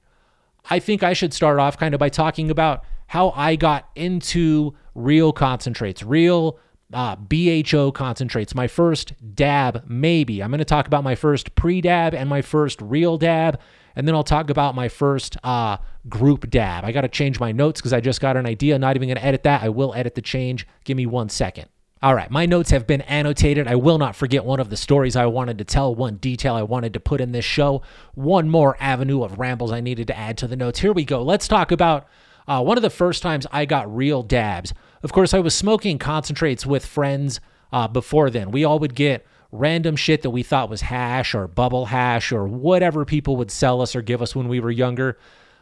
I 0.71 0.79
think 0.79 1.03
I 1.03 1.15
should 1.15 1.33
start 1.33 1.59
off 1.59 1.79
kind 1.79 1.95
of 1.95 1.99
by 1.99 2.11
talking 2.11 2.51
about 2.51 2.85
how 3.09 3.31
I 3.31 3.57
got 3.57 3.89
into 3.97 4.75
real 4.95 5.33
concentrates, 5.33 6.03
real 6.03 6.59
uh, 6.93 7.17
BHO 7.17 7.93
concentrates. 7.93 8.55
My 8.55 8.67
first 8.67 9.13
dab, 9.35 9.85
maybe. 9.87 10.43
I'm 10.43 10.51
going 10.51 10.59
to 10.59 10.65
talk 10.65 10.87
about 10.87 11.05
my 11.05 11.15
first 11.15 11.55
pre 11.55 11.81
dab 11.81 12.15
and 12.15 12.29
my 12.29 12.43
first 12.43 12.81
real 12.81 13.19
dab. 13.19 13.61
And 13.97 14.07
then 14.07 14.15
I'll 14.15 14.25
talk 14.25 14.49
about 14.49 14.75
my 14.75 14.89
first 14.89 15.37
uh, 15.43 15.79
group 16.09 16.49
dab. 16.51 16.85
I 16.85 16.93
got 16.93 17.01
to 17.01 17.09
change 17.09 17.41
my 17.41 17.51
notes 17.51 17.81
because 17.81 17.93
I 17.93 18.01
just 18.01 18.21
got 18.21 18.37
an 18.37 18.47
idea. 18.47 18.79
Not 18.79 18.97
even 18.97 19.09
going 19.09 19.19
to 19.19 19.25
edit 19.25 19.43
that. 19.43 19.63
I 19.63 19.71
will 19.71 19.93
edit 19.95 20.15
the 20.15 20.23
change. 20.23 20.67
Give 20.85 20.97
me 20.97 21.07
one 21.07 21.29
second. 21.29 21.69
All 22.01 22.15
right, 22.15 22.31
my 22.31 22.47
notes 22.47 22.71
have 22.71 22.87
been 22.87 23.01
annotated. 23.03 23.67
I 23.67 23.75
will 23.75 23.99
not 23.99 24.15
forget 24.15 24.45
one 24.45 24.61
of 24.61 24.71
the 24.71 24.77
stories 24.77 25.17
I 25.17 25.27
wanted 25.27 25.59
to 25.59 25.65
tell, 25.65 25.93
one 25.93 26.15
detail 26.19 26.55
I 26.55 26.63
wanted 26.63 26.93
to 26.93 27.01
put 27.01 27.21
in 27.21 27.33
this 27.33 27.45
show, 27.45 27.83
one 28.15 28.49
more 28.49 28.77
avenue 28.79 29.25
of 29.25 29.41
rambles 29.41 29.73
I 29.73 29.81
needed 29.81 30.07
to 30.07 30.17
add 30.17 30.39
to 30.39 30.47
the 30.47 30.55
notes. 30.55 30.79
Here 30.79 30.93
we 30.93 31.05
go. 31.05 31.25
Let's 31.25 31.49
talk 31.49 31.73
about 31.73 32.07
uh, 32.47 32.63
one 32.63 32.79
of 32.79 32.83
the 32.83 32.91
first 32.91 33.21
times 33.21 33.49
I 33.51 33.65
got 33.65 33.93
real 33.93 34.23
dabs. 34.23 34.73
Of 35.03 35.13
course, 35.13 35.33
I 35.35 35.41
was 35.41 35.55
smoking 35.55 35.99
concentrates 35.99 36.67
with 36.67 36.85
friends 36.85 37.41
uh, 37.73 37.89
before 37.89 38.31
then. 38.31 38.51
We 38.51 38.65
all 38.65 38.79
would 38.79 38.95
get 38.95 39.27
random 39.51 39.97
shit 39.97 40.23
that 40.23 40.31
we 40.31 40.43
thought 40.43 40.69
was 40.71 40.83
hash 40.83 41.35
or 41.35 41.47
bubble 41.47 41.87
hash 41.87 42.33
or 42.33 42.47
whatever 42.47 43.05
people 43.05 43.37
would 43.37 43.51
sell 43.51 43.81
us 43.81 43.97
or 43.97 44.03
give 44.03 44.21
us 44.21 44.35
when 44.35 44.49
we 44.49 44.61
were 44.61 44.71
younger. 44.71 45.19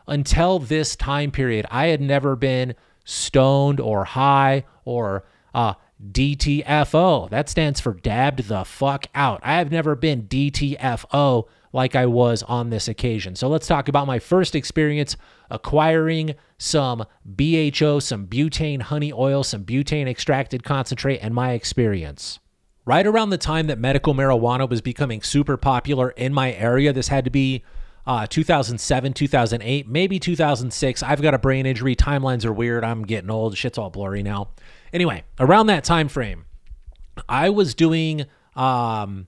Until 0.07 0.59
this 0.59 0.97
time 0.97 1.31
period, 1.31 1.67
I 1.71 1.89
had 1.89 2.01
never 2.01 2.37
been 2.37 2.75
stoned 3.05 3.81
or 3.81 4.05
high 4.05 4.65
or 4.85 5.25
uh, 5.55 5.75
DTFO. 6.13 7.31
That 7.31 7.49
stands 7.49 7.81
for 7.81 7.95
dabbed 7.95 8.49
the 8.49 8.65
fuck 8.65 9.07
out. 9.15 9.41
I 9.43 9.55
have 9.55 9.71
never 9.71 9.95
been 9.95 10.25
DTFO 10.25 11.47
like 11.77 11.95
I 11.95 12.07
was 12.07 12.43
on 12.45 12.71
this 12.71 12.89
occasion. 12.89 13.37
So 13.37 13.49
let's 13.49 13.67
talk 13.67 13.87
about 13.87 14.07
my 14.07 14.19
first 14.19 14.55
experience 14.55 15.17
acquiring 15.51 16.35
some 16.59 17.05
BHO, 17.25 18.01
some 18.01 18.27
butane 18.27 18.81
honey 18.81 19.13
oil, 19.13 19.45
some 19.45 19.65
butane 19.65 20.09
extracted 20.09 20.65
concentrate, 20.65 21.19
and 21.19 21.35
my 21.35 21.53
experience. 21.53 22.41
Right 22.87 23.07
around 23.07 23.31
the 23.31 23.39
time 23.39 23.67
that 23.67 23.79
medical 23.79 24.15
marijuana 24.15 24.69
was 24.69 24.81
becoming 24.81 25.21
super 25.21 25.59
popular 25.59 26.11
in 26.11 26.33
my 26.33 26.55
area, 26.55 26.95
this 26.95 27.09
had 27.09 27.25
to 27.27 27.31
be 27.31 27.63
uh, 28.07 28.27
2007, 28.27 29.13
2008, 29.13 29.87
maybe 29.87 30.19
2006. 30.19 31.03
I've 31.03 31.21
got 31.21 31.35
a 31.35 31.39
brain 31.39 31.67
injury. 31.67 31.95
Timelines 31.95 32.45
are 32.45 32.53
weird. 32.53 32.85
I'm 32.85 33.03
getting 33.03 33.31
old. 33.31 33.57
Shit's 33.57 33.77
all 33.77 33.91
blurry 33.91 34.23
now. 34.23 34.51
Anyway, 34.93 35.25
around 35.39 35.67
that 35.67 35.85
time 35.85 36.09
frame, 36.09 36.47
I 37.29 37.51
was 37.51 37.75
doing 37.75 38.25
um, 38.55 39.27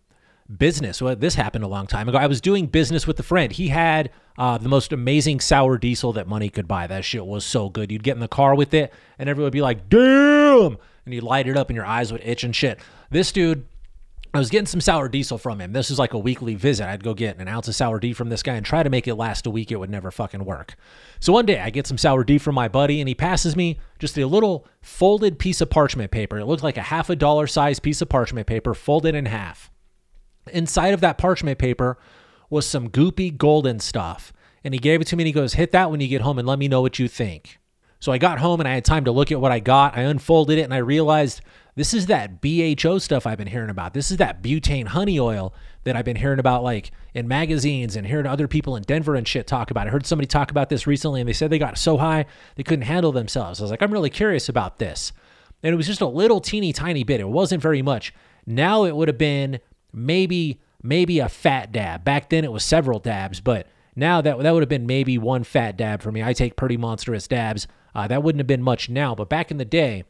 business. 0.57 1.03
Well, 1.03 1.15
this 1.17 1.35
happened 1.35 1.65
a 1.65 1.69
long 1.69 1.87
time 1.87 2.09
ago. 2.09 2.19
I 2.19 2.27
was 2.27 2.41
doing 2.41 2.67
business 2.67 3.07
with 3.07 3.21
a 3.21 3.23
friend. 3.23 3.53
He 3.53 3.69
had 3.69 4.11
uh, 4.39 4.59
the 4.59 4.69
most 4.69 4.93
amazing 4.93 5.41
sour 5.41 5.77
diesel 5.79 6.13
that 6.15 6.27
money 6.27 6.49
could 6.49 6.67
buy. 6.67 6.87
That 6.87 7.05
shit 7.05 7.27
was 7.27 7.45
so 7.45 7.69
good. 7.69 7.93
You'd 7.93 8.03
get 8.03 8.15
in 8.15 8.21
the 8.21 8.29
car 8.29 8.55
with 8.55 8.73
it, 8.73 8.93
and 9.19 9.29
everyone 9.29 9.47
would 9.47 9.53
be 9.53 9.63
like, 9.63 9.89
"Damn!" 9.89 10.79
and 11.05 11.15
you'd 11.15 11.25
light 11.25 11.49
it 11.49 11.57
up, 11.57 11.69
and 11.69 11.77
your 11.77 11.87
eyes 11.87 12.13
would 12.13 12.23
itch 12.25 12.45
and 12.45 12.55
shit. 12.55 12.79
This 13.11 13.33
dude. 13.33 13.67
I 14.35 14.39
was 14.39 14.51
getting 14.51 14.67
some 14.67 14.83
sour 14.83 15.09
diesel 15.09 15.39
from 15.39 15.59
him. 15.59 15.73
This 15.73 15.91
is 15.91 15.99
like 15.99 16.13
a 16.13 16.19
weekly 16.19 16.55
visit. 16.55 16.87
I'd 16.87 17.03
go 17.03 17.15
get 17.15 17.39
an 17.39 17.49
ounce 17.49 17.67
of 17.67 17.75
sour 17.75 17.99
D 17.99 18.13
from 18.13 18.29
this 18.29 18.43
guy 18.43 18.57
and 18.57 18.65
try 18.65 18.83
to 18.83 18.91
make 18.91 19.09
it 19.09 19.15
last 19.15 19.47
a 19.47 19.51
week. 19.51 19.73
It 19.73 19.77
would 19.77 19.89
never 19.89 20.11
fucking 20.11 20.45
work. 20.45 20.77
So 21.19 21.33
one 21.33 21.47
day 21.47 21.59
I 21.59 21.71
get 21.71 21.87
some 21.87 21.97
sour 21.97 22.25
D 22.25 22.37
from 22.37 22.55
my 22.55 22.69
buddy 22.69 23.01
and 23.01 23.09
he 23.09 23.15
passes 23.15 23.57
me 23.57 23.79
just 23.99 24.19
a 24.19 24.27
little 24.27 24.67
folded 24.83 25.39
piece 25.39 25.63
of 25.63 25.71
parchment 25.71 26.11
paper. 26.11 26.39
It 26.39 26.45
looked 26.45 26.63
like 26.63 26.77
a 26.77 26.83
half 26.83 27.09
a 27.09 27.17
dollar 27.17 27.47
size 27.47 27.81
piece 27.81 28.03
of 28.03 28.11
parchment 28.11 28.47
paper 28.47 28.75
folded 28.75 29.15
in 29.15 29.25
half. 29.25 29.71
Inside 30.51 30.95
of 30.95 31.01
that 31.01 31.19
parchment 31.19 31.59
paper 31.59 31.99
was 32.51 32.67
some 32.67 32.89
goopy 32.89 33.37
golden 33.37 33.81
stuff. 33.81 34.33
And 34.65 34.75
he 34.75 34.81
gave 34.81 35.01
it 35.01 35.07
to 35.09 35.17
me 35.17 35.23
and 35.23 35.29
he 35.29 35.33
goes, 35.33 35.55
Hit 35.55 35.73
that 35.73 35.91
when 35.91 36.01
you 36.01 36.09
get 36.09 36.23
home 36.23 36.39
and 36.39 36.49
let 36.49 36.59
me 36.59 36.69
know 36.69 36.81
what 36.81 36.99
you 36.99 37.09
think. 37.09 37.59
So 38.01 38.13
I 38.13 38.19
got 38.19 38.39
home 38.39 38.61
and 38.61 38.69
I 38.69 38.75
had 38.75 38.85
time 38.85 39.05
to 39.07 39.13
look 39.13 39.33
at 39.33 39.41
what 39.41 39.53
I 39.53 39.59
got. 39.59 39.97
I 39.97 40.03
unfolded 40.03 40.59
it 40.59 40.63
and 40.63 40.75
I 40.75 40.79
realized 40.79 41.41
this 41.75 41.95
is 41.95 42.07
that 42.07 42.41
BHO 42.41 42.99
stuff 42.99 43.27
I've 43.27 43.39
been 43.39 43.49
hearing 43.49 43.71
about. 43.71 43.95
This 43.95 44.11
is 44.11 44.17
that 44.19 44.43
butane 44.43 44.89
honey 44.89 45.19
oil 45.19 45.53
that 45.85 45.97
I've 45.97 46.05
been 46.05 46.17
hearing 46.17 46.39
about 46.39 46.63
like 46.63 46.91
in 47.15 47.27
magazines 47.27 47.97
and 47.97 48.07
hearing 48.07 48.27
other 48.27 48.47
people 48.47 48.77
in 48.77 48.83
Denver 48.83 49.15
and 49.15 49.27
shit 49.27 49.47
talk 49.47 49.71
about. 49.71 49.87
I 49.87 49.91
heard 49.91 50.07
somebody 50.07 50.27
talk 50.27 50.51
about 50.51 50.69
this 50.69 50.87
recently 50.87 51.21
and 51.21 51.29
they 51.29 51.33
said 51.33 51.51
they 51.51 51.59
got 51.59 51.79
so 51.79 51.97
high 51.97 52.27
they 52.57 52.63
couldn't 52.63 52.83
handle 52.83 53.13
themselves. 53.13 53.61
I 53.61 53.65
was 53.65 53.71
like, 53.71 53.83
I'm 53.83 53.93
really 53.93 54.11
curious 54.11 54.49
about 54.49 54.79
this. 54.79 55.13
And 55.63 55.73
it 55.73 55.77
was 55.77 55.87
just 55.87 56.01
a 56.01 56.07
little 56.07 56.41
teeny 56.41 56.73
tiny 56.73 57.03
bit. 57.05 57.21
It 57.21 57.29
wasn't 57.29 57.63
very 57.63 57.83
much. 57.83 58.15
Now 58.47 58.85
it 58.85 58.95
would 58.95 59.09
have 59.09 59.19
been 59.19 59.61
maybe 59.93 60.61
maybe 60.83 61.19
a 61.19 61.29
fat 61.29 61.73
dab. 61.73 62.05
Back 62.05 62.31
then 62.31 62.45
it 62.45 62.53
was 62.53 62.65
several 62.65 62.99
dabs, 62.99 63.41
but 63.41 63.67
now 63.97 64.21
that 64.21 64.39
that 64.39 64.55
would 64.55 64.63
have 64.63 64.69
been 64.69 64.87
maybe 64.87 65.19
one 65.19 65.45
fat 65.45 65.77
dab 65.77 66.03
for 66.03 66.13
me. 66.13 66.23
I 66.23 66.33
take 66.33 66.57
pretty 66.57 66.77
monstrous 66.77 67.27
dabs. 67.27 67.67
Uh, 67.95 68.07
that 68.07 68.23
wouldn't 68.23 68.41
have 68.41 68.47
been 68.47 68.63
much 68.63 68.89
now, 68.89 69.15
but 69.15 69.29
back 69.29 69.51
in 69.51 69.57
the 69.57 69.65
day, 69.65 70.05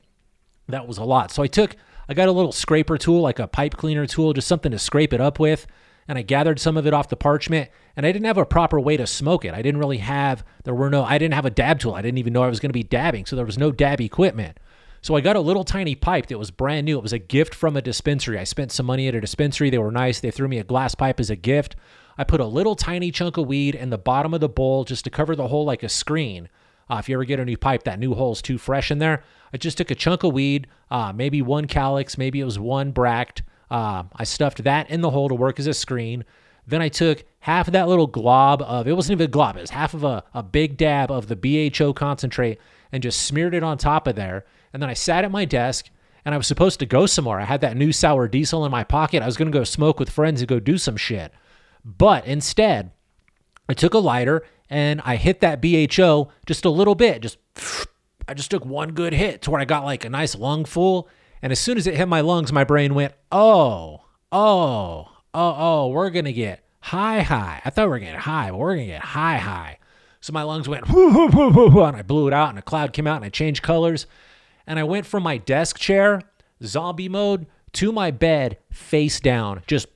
that 0.68 0.86
was 0.86 0.98
a 0.98 1.04
lot. 1.04 1.30
So 1.30 1.42
I 1.42 1.46
took, 1.46 1.76
I 2.08 2.14
got 2.14 2.28
a 2.28 2.32
little 2.32 2.52
scraper 2.52 2.98
tool, 2.98 3.22
like 3.22 3.38
a 3.38 3.46
pipe 3.46 3.76
cleaner 3.76 4.06
tool, 4.06 4.32
just 4.32 4.48
something 4.48 4.72
to 4.72 4.78
scrape 4.78 5.12
it 5.12 5.20
up 5.20 5.38
with. 5.38 5.66
And 6.06 6.18
I 6.18 6.22
gathered 6.22 6.58
some 6.58 6.76
of 6.78 6.86
it 6.86 6.94
off 6.94 7.10
the 7.10 7.16
parchment, 7.16 7.70
and 7.94 8.06
I 8.06 8.12
didn't 8.12 8.26
have 8.26 8.38
a 8.38 8.46
proper 8.46 8.80
way 8.80 8.96
to 8.96 9.06
smoke 9.06 9.44
it. 9.44 9.52
I 9.52 9.60
didn't 9.60 9.80
really 9.80 9.98
have, 9.98 10.42
there 10.64 10.74
were 10.74 10.88
no, 10.88 11.04
I 11.04 11.18
didn't 11.18 11.34
have 11.34 11.44
a 11.44 11.50
dab 11.50 11.80
tool. 11.80 11.94
I 11.94 12.00
didn't 12.00 12.16
even 12.18 12.32
know 12.32 12.42
I 12.42 12.48
was 12.48 12.60
going 12.60 12.70
to 12.70 12.74
be 12.74 12.82
dabbing, 12.82 13.26
so 13.26 13.36
there 13.36 13.44
was 13.44 13.58
no 13.58 13.70
dab 13.70 14.00
equipment. 14.00 14.58
So 15.00 15.14
I 15.14 15.20
got 15.20 15.36
a 15.36 15.40
little 15.40 15.64
tiny 15.64 15.94
pipe 15.94 16.26
that 16.26 16.38
was 16.38 16.50
brand 16.50 16.86
new. 16.86 16.98
It 16.98 17.02
was 17.02 17.12
a 17.12 17.18
gift 17.18 17.54
from 17.54 17.76
a 17.76 17.82
dispensary. 17.82 18.38
I 18.38 18.44
spent 18.44 18.72
some 18.72 18.86
money 18.86 19.08
at 19.08 19.14
a 19.14 19.20
dispensary. 19.20 19.70
They 19.70 19.78
were 19.78 19.92
nice. 19.92 20.20
They 20.20 20.30
threw 20.30 20.48
me 20.48 20.58
a 20.58 20.64
glass 20.64 20.94
pipe 20.94 21.20
as 21.20 21.30
a 21.30 21.36
gift. 21.36 21.76
I 22.16 22.24
put 22.24 22.40
a 22.40 22.46
little 22.46 22.74
tiny 22.74 23.12
chunk 23.12 23.36
of 23.36 23.46
weed 23.46 23.76
in 23.76 23.90
the 23.90 23.98
bottom 23.98 24.34
of 24.34 24.40
the 24.40 24.48
bowl 24.48 24.84
just 24.84 25.04
to 25.04 25.10
cover 25.10 25.36
the 25.36 25.48
hole 25.48 25.64
like 25.64 25.84
a 25.84 25.88
screen. 25.88 26.48
Uh, 26.90 26.96
if 26.96 27.08
you 27.08 27.14
ever 27.14 27.24
get 27.24 27.38
a 27.38 27.44
new 27.44 27.56
pipe, 27.56 27.84
that 27.84 27.98
new 27.98 28.14
hole's 28.14 28.42
too 28.42 28.58
fresh 28.58 28.90
in 28.90 28.98
there. 28.98 29.22
I 29.52 29.56
just 29.56 29.78
took 29.78 29.90
a 29.90 29.94
chunk 29.94 30.24
of 30.24 30.32
weed, 30.32 30.66
uh, 30.90 31.12
maybe 31.12 31.42
one 31.42 31.66
calyx, 31.66 32.18
maybe 32.18 32.40
it 32.40 32.44
was 32.44 32.58
one 32.58 32.90
bract. 32.90 33.42
Uh, 33.70 34.04
I 34.16 34.24
stuffed 34.24 34.64
that 34.64 34.90
in 34.90 35.02
the 35.02 35.10
hole 35.10 35.28
to 35.28 35.34
work 35.34 35.60
as 35.60 35.66
a 35.66 35.74
screen. 35.74 36.24
Then 36.66 36.82
I 36.82 36.88
took 36.88 37.24
half 37.40 37.68
of 37.68 37.72
that 37.72 37.88
little 37.88 38.06
glob 38.06 38.62
of, 38.62 38.88
it 38.88 38.94
wasn't 38.94 39.18
even 39.18 39.26
a 39.26 39.30
glob, 39.30 39.56
it 39.56 39.60
was 39.60 39.70
half 39.70 39.94
of 39.94 40.04
a, 40.04 40.24
a 40.34 40.42
big 40.42 40.76
dab 40.76 41.10
of 41.10 41.28
the 41.28 41.36
BHO 41.36 41.94
concentrate 41.94 42.58
and 42.90 43.02
just 43.02 43.22
smeared 43.22 43.54
it 43.54 43.62
on 43.62 43.78
top 43.78 44.06
of 44.06 44.16
there. 44.16 44.44
And 44.72 44.82
then 44.82 44.90
I 44.90 44.94
sat 44.94 45.24
at 45.24 45.30
my 45.30 45.44
desk 45.44 45.90
and 46.24 46.34
I 46.34 46.38
was 46.38 46.46
supposed 46.46 46.78
to 46.80 46.86
go 46.86 47.06
somewhere. 47.06 47.40
I 47.40 47.44
had 47.44 47.60
that 47.62 47.76
new 47.76 47.92
sour 47.92 48.28
diesel 48.28 48.64
in 48.64 48.70
my 48.70 48.84
pocket. 48.84 49.22
I 49.22 49.26
was 49.26 49.36
going 49.36 49.50
to 49.50 49.58
go 49.58 49.64
smoke 49.64 49.98
with 49.98 50.10
friends 50.10 50.40
and 50.40 50.48
go 50.48 50.60
do 50.60 50.78
some 50.78 50.96
shit. 50.96 51.32
But 51.84 52.26
instead, 52.26 52.90
I 53.68 53.74
took 53.74 53.94
a 53.94 53.98
lighter 53.98 54.44
and 54.68 55.00
I 55.04 55.16
hit 55.16 55.40
that 55.40 55.60
BHO 55.60 56.28
just 56.46 56.64
a 56.64 56.70
little 56.70 56.94
bit. 56.94 57.22
Just 57.22 57.38
I 58.28 58.34
just 58.34 58.50
took 58.50 58.64
one 58.64 58.90
good 58.90 59.14
hit 59.14 59.42
to 59.42 59.50
where 59.50 59.60
I 59.60 59.64
got 59.64 59.84
like 59.84 60.04
a 60.04 60.10
nice 60.10 60.34
lung 60.34 60.64
full. 60.64 61.08
And 61.40 61.52
as 61.52 61.58
soon 61.58 61.78
as 61.78 61.86
it 61.86 61.96
hit 61.96 62.08
my 62.08 62.20
lungs, 62.20 62.52
my 62.52 62.64
brain 62.64 62.94
went, 62.94 63.14
"Oh, 63.32 64.02
oh, 64.30 65.08
oh, 65.32 65.54
oh, 65.56 65.88
we're 65.88 66.10
gonna 66.10 66.32
get 66.32 66.64
high, 66.80 67.22
high." 67.22 67.62
I 67.64 67.70
thought 67.70 67.86
we 67.86 67.90
were 67.90 67.98
getting 68.00 68.20
high, 68.20 68.50
but 68.50 68.58
we're 68.58 68.74
gonna 68.74 68.86
get 68.86 69.00
high, 69.00 69.38
high. 69.38 69.78
So 70.20 70.32
my 70.32 70.42
lungs 70.42 70.68
went, 70.68 70.86
and 70.88 71.96
I 71.96 72.02
blew 72.02 72.26
it 72.26 72.34
out, 72.34 72.50
and 72.50 72.58
a 72.58 72.62
cloud 72.62 72.92
came 72.92 73.06
out, 73.06 73.16
and 73.16 73.24
I 73.24 73.28
changed 73.30 73.62
colors 73.62 74.06
and 74.68 74.78
I 74.78 74.84
went 74.84 75.06
from 75.06 75.22
my 75.22 75.38
desk 75.38 75.78
chair, 75.78 76.20
zombie 76.62 77.08
mode, 77.08 77.46
to 77.72 77.90
my 77.90 78.10
bed 78.10 78.58
face 78.70 79.18
down, 79.18 79.62
just, 79.66 79.88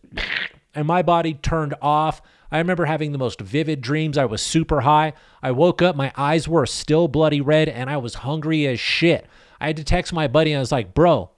and 0.75 0.87
my 0.87 1.03
body 1.03 1.35
turned 1.35 1.75
off. 1.83 2.23
I 2.51 2.59
remember 2.59 2.87
having 2.87 3.13
the 3.13 3.19
most 3.19 3.41
vivid 3.41 3.83
dreams. 3.83 4.17
I 4.17 4.25
was 4.25 4.41
super 4.43 4.81
high. 4.81 5.13
I 5.43 5.53
woke 5.53 5.83
up, 5.83 5.95
my 5.95 6.11
eyes 6.17 6.49
were 6.49 6.67
still 6.67 7.07
bloody 7.07 7.41
red, 7.41 7.69
and 7.69 7.91
I 7.91 7.99
was 7.99 8.15
hungry 8.15 8.67
as 8.67 8.81
shit. 8.81 9.27
I 9.61 9.67
had 9.69 9.77
to 9.77 9.85
text 9.85 10.13
my 10.13 10.27
buddy, 10.27 10.53
and 10.53 10.59
I 10.59 10.61
was 10.61 10.73
like, 10.73 10.95
bro, 10.95 11.31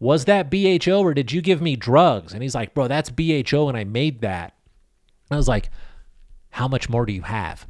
was 0.00 0.24
that 0.24 0.50
BHO 0.50 1.00
or 1.00 1.12
did 1.12 1.30
you 1.30 1.42
give 1.42 1.60
me 1.60 1.76
drugs? 1.76 2.32
And 2.32 2.42
he's 2.42 2.54
like, 2.54 2.72
bro, 2.72 2.88
that's 2.88 3.10
BHO, 3.10 3.68
and 3.68 3.76
I 3.76 3.84
made 3.84 4.22
that. 4.22 4.54
I 5.30 5.36
was 5.36 5.48
like, 5.48 5.70
how 6.50 6.68
much 6.68 6.88
more 6.88 7.04
do 7.04 7.12
you 7.12 7.22
have? 7.22 7.66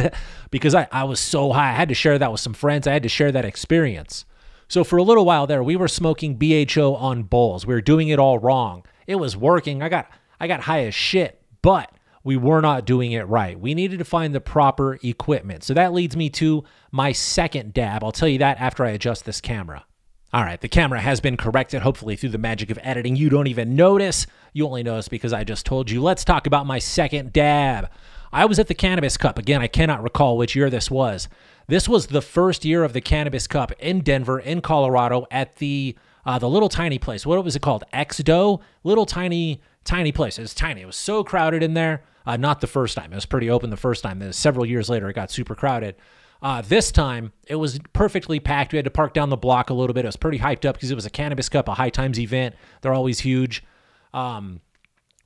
because 0.50 0.74
I, 0.74 0.88
I 0.90 1.04
was 1.04 1.20
so 1.20 1.52
high. 1.52 1.70
I 1.70 1.74
had 1.74 1.88
to 1.88 1.94
share 1.94 2.18
that 2.18 2.32
with 2.32 2.40
some 2.40 2.54
friends. 2.54 2.88
I 2.88 2.92
had 2.92 3.04
to 3.04 3.08
share 3.08 3.30
that 3.30 3.44
experience. 3.44 4.24
So 4.68 4.84
for 4.84 4.96
a 4.96 5.02
little 5.02 5.24
while 5.24 5.46
there, 5.46 5.62
we 5.62 5.76
were 5.76 5.88
smoking 5.88 6.36
BHO 6.36 6.94
on 6.94 7.22
bowls. 7.22 7.66
We 7.66 7.74
were 7.74 7.80
doing 7.80 8.08
it 8.08 8.18
all 8.18 8.38
wrong. 8.38 8.84
It 9.06 9.16
was 9.16 9.36
working. 9.36 9.82
I 9.82 9.88
got 9.88 10.10
I 10.40 10.46
got 10.48 10.60
high 10.60 10.84
as 10.84 10.94
shit, 10.94 11.40
but 11.62 11.90
we 12.24 12.36
were 12.36 12.60
not 12.60 12.84
doing 12.84 13.12
it 13.12 13.28
right. 13.28 13.58
We 13.58 13.74
needed 13.74 14.00
to 14.00 14.04
find 14.04 14.34
the 14.34 14.40
proper 14.40 14.98
equipment. 15.02 15.62
So 15.62 15.74
that 15.74 15.92
leads 15.92 16.16
me 16.16 16.28
to 16.30 16.64
my 16.90 17.12
second 17.12 17.72
dab. 17.72 18.02
I'll 18.02 18.12
tell 18.12 18.28
you 18.28 18.38
that 18.38 18.60
after 18.60 18.84
I 18.84 18.90
adjust 18.90 19.24
this 19.24 19.40
camera. 19.40 19.84
All 20.32 20.42
right, 20.42 20.60
the 20.60 20.68
camera 20.68 21.00
has 21.00 21.20
been 21.20 21.36
corrected, 21.36 21.82
hopefully 21.82 22.16
through 22.16 22.30
the 22.30 22.38
magic 22.38 22.70
of 22.70 22.78
editing. 22.82 23.14
You 23.14 23.30
don't 23.30 23.46
even 23.46 23.76
notice. 23.76 24.26
You 24.52 24.66
only 24.66 24.82
notice 24.82 25.08
because 25.08 25.32
I 25.32 25.44
just 25.44 25.64
told 25.64 25.88
you. 25.88 26.02
Let's 26.02 26.24
talk 26.24 26.48
about 26.48 26.66
my 26.66 26.80
second 26.80 27.32
dab. 27.32 27.88
I 28.32 28.44
was 28.44 28.58
at 28.58 28.66
the 28.66 28.74
Cannabis 28.74 29.16
Cup. 29.16 29.38
Again, 29.38 29.62
I 29.62 29.68
cannot 29.68 30.02
recall 30.02 30.36
which 30.36 30.56
year 30.56 30.68
this 30.68 30.90
was. 30.90 31.28
This 31.68 31.88
was 31.88 32.06
the 32.06 32.22
first 32.22 32.64
year 32.64 32.84
of 32.84 32.92
the 32.92 33.00
Cannabis 33.00 33.46
Cup 33.46 33.72
in 33.78 34.00
Denver, 34.00 34.38
in 34.38 34.60
Colorado, 34.60 35.26
at 35.30 35.56
the 35.56 35.96
uh, 36.24 36.38
the 36.38 36.48
little 36.48 36.68
tiny 36.68 36.98
place. 36.98 37.24
What 37.24 37.42
was 37.44 37.54
it 37.54 37.62
called? 37.62 37.84
Exdo. 37.92 38.60
Little 38.82 39.06
tiny 39.06 39.60
tiny 39.84 40.12
place. 40.12 40.38
It 40.38 40.42
was 40.42 40.54
tiny. 40.54 40.82
It 40.82 40.86
was 40.86 40.96
so 40.96 41.24
crowded 41.24 41.62
in 41.62 41.74
there. 41.74 42.02
Uh, 42.26 42.36
not 42.36 42.60
the 42.60 42.66
first 42.66 42.96
time. 42.96 43.12
It 43.12 43.16
was 43.16 43.26
pretty 43.26 43.48
open 43.48 43.70
the 43.70 43.76
first 43.76 44.02
time. 44.02 44.18
Then 44.18 44.32
several 44.32 44.66
years 44.66 44.88
later, 44.88 45.08
it 45.08 45.14
got 45.14 45.30
super 45.30 45.54
crowded. 45.54 45.94
Uh, 46.42 46.60
this 46.60 46.90
time, 46.92 47.32
it 47.46 47.54
was 47.54 47.78
perfectly 47.92 48.40
packed. 48.40 48.72
We 48.72 48.76
had 48.76 48.84
to 48.84 48.90
park 48.90 49.14
down 49.14 49.30
the 49.30 49.36
block 49.36 49.70
a 49.70 49.74
little 49.74 49.94
bit. 49.94 50.04
It 50.04 50.08
was 50.08 50.16
pretty 50.16 50.38
hyped 50.38 50.64
up 50.64 50.74
because 50.74 50.90
it 50.90 50.96
was 50.96 51.06
a 51.06 51.10
Cannabis 51.10 51.48
Cup, 51.48 51.68
a 51.68 51.74
high 51.74 51.90
times 51.90 52.18
event. 52.18 52.54
They're 52.82 52.92
always 52.92 53.20
huge. 53.20 53.64
Um, 54.12 54.60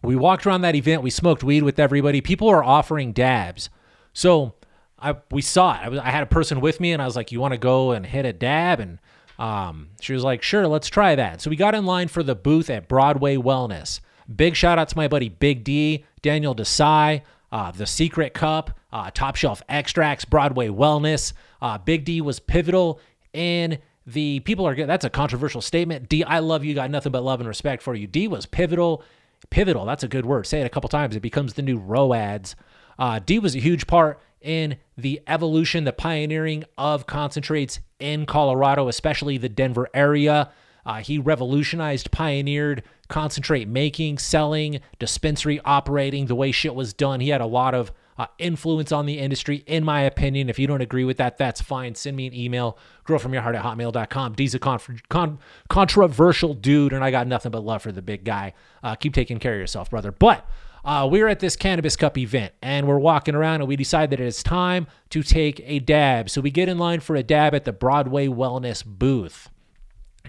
we 0.03 0.17
walked 0.17 0.47
around 0.47 0.61
that 0.63 0.75
event. 0.75 1.03
We 1.03 1.11
smoked 1.11 1.43
weed 1.43 1.63
with 1.63 1.79
everybody. 1.79 2.21
People 2.21 2.49
are 2.49 2.63
offering 2.63 3.13
dabs. 3.13 3.71
So 4.13 4.55
I 5.01 5.17
we 5.31 5.43
saw 5.43 5.75
it. 5.75 5.81
I, 5.83 5.89
was, 5.89 5.99
I 5.99 6.11
had 6.11 6.23
a 6.23 6.27
person 6.27 6.61
with 6.61 6.81
me, 6.81 6.93
and 6.93 7.03
I 7.03 7.07
was 7.07 7.17
like, 7.17 7.33
"You 7.33 7.41
want 7.41 7.53
to 7.53 7.59
go 7.59 7.93
and 7.93 8.05
hit 8.05 8.25
a 8.25 8.33
dab?" 8.33 8.81
And 8.81 8.99
um, 9.39 9.89
she 10.01 10.13
was 10.13 10.25
like, 10.25 10.43
"Sure, 10.43 10.67
let's 10.67 10.89
try 10.89 11.15
that." 11.15 11.41
So 11.41 11.51
we 11.51 11.57
got 11.57 11.75
in 11.75 11.87
line 11.87 12.09
for 12.09 12.23
the 12.23 12.35
booth 12.35 12.71
at 12.71 12.89
Broadway 12.89 13.37
Wellness. 13.37 14.01
Big 14.35 14.55
shout 14.55 14.79
out 14.79 14.89
to 14.89 14.97
my 14.97 15.09
buddy 15.09 15.29
Big 15.29 15.65
D, 15.65 16.05
Daniel 16.23 16.55
Desai, 16.55 17.23
uh, 17.51 17.73
The 17.73 17.87
Secret 17.87 18.35
Cup, 18.35 18.79
uh, 18.93 19.11
Top 19.13 19.37
Shelf 19.37 19.63
Extracts, 19.69 20.25
Broadway 20.25 20.69
Wellness. 20.69 21.33
Uh, 21.61 21.79
Big 21.79 22.05
D 22.05 22.21
was 22.21 22.39
pivotal 22.39 23.01
in 23.33 23.79
the 24.07 24.41
people 24.41 24.67
are 24.67 24.75
good. 24.75 24.89
That's 24.89 25.05
a 25.05 25.11
controversial 25.11 25.61
statement. 25.61 26.09
D, 26.09 26.25
I 26.25 26.39
love 26.41 26.65
you. 26.65 26.75
Got 26.75 26.91
nothing 26.91 27.13
but 27.13 27.23
love 27.23 27.41
and 27.41 27.49
respect 27.49 27.83
for 27.83 27.95
you. 27.95 28.07
D 28.07 28.29
was 28.29 28.47
pivotal. 28.47 29.03
Pivotal. 29.51 29.85
That's 29.87 30.03
a 30.03 30.09
good 30.09 30.27
word. 30.27 30.47
Say 30.47 30.61
it 30.61 30.67
a 30.67 30.71
couple 30.71 30.89
times. 30.89 31.17
It 31.17 31.21
becomes 31.21 31.55
the 31.55 31.63
new 31.63 31.79
ROADS. 31.79 32.57
Uh, 33.01 33.19
D 33.19 33.39
was 33.39 33.57
a 33.57 33.59
huge 33.59 33.87
part 33.87 34.21
in 34.43 34.77
the 34.97 35.21
evolution, 35.27 35.85
the 35.85 35.93
pioneering 35.93 36.65
of 36.79 37.07
concentrates 37.07 37.81
in 37.99 38.27
Colorado, 38.27 38.89
especially 38.89 39.39
the 39.39 39.49
Denver 39.49 39.89
area. 39.95 40.53
Uh, 40.85 40.97
he 40.97 41.19
revolutionized, 41.19 42.11
pioneered 42.11 42.83
concentrate 43.09 43.67
making, 43.67 44.19
selling, 44.19 44.81
dispensary 44.99 45.61
operating, 45.65 46.27
the 46.27 46.35
way 46.35 46.53
shit 46.53 46.75
was 46.75 46.93
done. 46.93 47.21
He 47.21 47.31
had 47.31 47.41
a 47.41 47.47
lot 47.47 47.75
of 47.75 47.91
uh, 48.17 48.27
influence 48.39 48.93
on 48.93 49.07
the 49.07 49.19
industry, 49.19 49.65
in 49.67 49.83
my 49.83 50.03
opinion. 50.03 50.51
If 50.51 50.59
you 50.59 50.67
don't 50.67 50.83
agree 50.83 51.05
with 51.05 51.17
that, 51.17 51.39
that's 51.39 51.61
fine. 51.61 51.95
Send 51.95 52.17
me 52.17 52.27
an 52.27 52.35
email, 52.35 52.79
growfromyourheart 53.07 53.57
at 53.57 53.65
hotmail.com. 53.65 54.35
D's 54.35 54.55
a 54.55 54.59
con- 54.59 55.01
con- 55.09 55.39
controversial 55.69 56.55
dude, 56.55 56.93
and 56.93 57.03
I 57.03 57.11
got 57.11 57.27
nothing 57.27 57.51
but 57.51 57.65
love 57.65 57.83
for 57.83 57.93
the 57.93 58.03
big 58.03 58.25
guy. 58.25 58.53
Uh, 58.83 58.95
keep 58.95 59.15
taking 59.15 59.39
care 59.39 59.55
of 59.55 59.59
yourself, 59.59 59.91
brother. 59.91 60.13
But 60.13 60.47
uh, 60.85 61.09
we're 61.11 61.29
at 61.29 61.41
this 61.41 61.57
Cannabis 61.57 61.97
Cup 61.97 62.17
event 62.17 62.53
and 62.63 62.87
we're 62.87 62.99
walking 62.99 63.35
around 63.35 63.61
and 63.61 63.69
we 63.69 63.77
decide 63.77 64.11
that 64.11 64.21
it's 64.21 64.43
time 64.43 64.87
to 65.11 65.23
take 65.23 65.61
a 65.65 65.79
dab. 65.79 66.31
So 66.31 66.41
we 66.41 66.51
get 66.51 66.69
in 66.69 66.79
line 66.79 67.01
for 67.01 67.17
a 67.17 67.23
dab 67.23 67.55
at 67.55 67.65
the 67.65 67.73
Broadway 67.73 68.27
Wellness 68.27 68.85
booth. 68.85 69.51